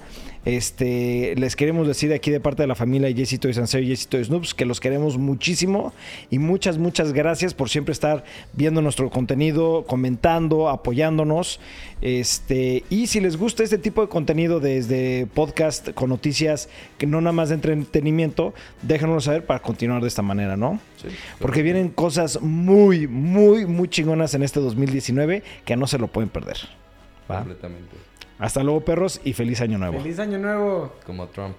Este, 0.48 1.34
les 1.36 1.56
queremos 1.56 1.86
decir 1.86 2.10
aquí 2.14 2.30
de 2.30 2.40
parte 2.40 2.62
de 2.62 2.66
la 2.66 2.74
familia 2.74 3.12
Jessito 3.12 3.50
y 3.50 3.52
Sanseo 3.52 3.82
y 3.82 3.88
Jessito 3.88 4.18
y 4.18 4.24
Snoops 4.24 4.54
que 4.54 4.64
los 4.64 4.80
queremos 4.80 5.18
muchísimo 5.18 5.92
y 6.30 6.38
muchas, 6.38 6.78
muchas 6.78 7.12
gracias 7.12 7.52
por 7.52 7.68
siempre 7.68 7.92
estar 7.92 8.24
viendo 8.54 8.80
nuestro 8.80 9.10
contenido, 9.10 9.84
comentando, 9.86 10.70
apoyándonos. 10.70 11.60
Este, 12.00 12.82
y 12.88 13.08
si 13.08 13.20
les 13.20 13.36
gusta 13.36 13.62
este 13.62 13.76
tipo 13.76 14.00
de 14.00 14.08
contenido 14.08 14.58
desde 14.58 15.26
podcast 15.34 15.90
con 15.90 16.08
noticias 16.08 16.70
que 16.96 17.06
no 17.06 17.20
nada 17.20 17.34
más 17.34 17.50
de 17.50 17.56
entretenimiento, 17.56 18.54
déjenoslo 18.80 19.20
saber 19.20 19.44
para 19.44 19.60
continuar 19.60 20.00
de 20.00 20.08
esta 20.08 20.22
manera, 20.22 20.56
¿no? 20.56 20.80
Sí, 20.96 21.08
Porque 21.40 21.60
vienen 21.60 21.90
cosas 21.90 22.40
muy, 22.40 23.06
muy, 23.06 23.66
muy 23.66 23.88
chingonas 23.88 24.32
en 24.32 24.42
este 24.42 24.60
2019 24.60 25.42
que 25.66 25.76
no 25.76 25.86
se 25.86 25.98
lo 25.98 26.08
pueden 26.08 26.30
perder. 26.30 26.56
¿va? 27.30 27.40
completamente. 27.40 28.07
Hasta 28.38 28.62
luego, 28.62 28.80
perros, 28.84 29.20
y 29.24 29.32
feliz 29.32 29.60
año 29.60 29.78
nuevo. 29.78 29.98
Feliz 29.98 30.18
año 30.18 30.38
nuevo. 30.38 30.94
Como 31.04 31.26
Trump. 31.28 31.56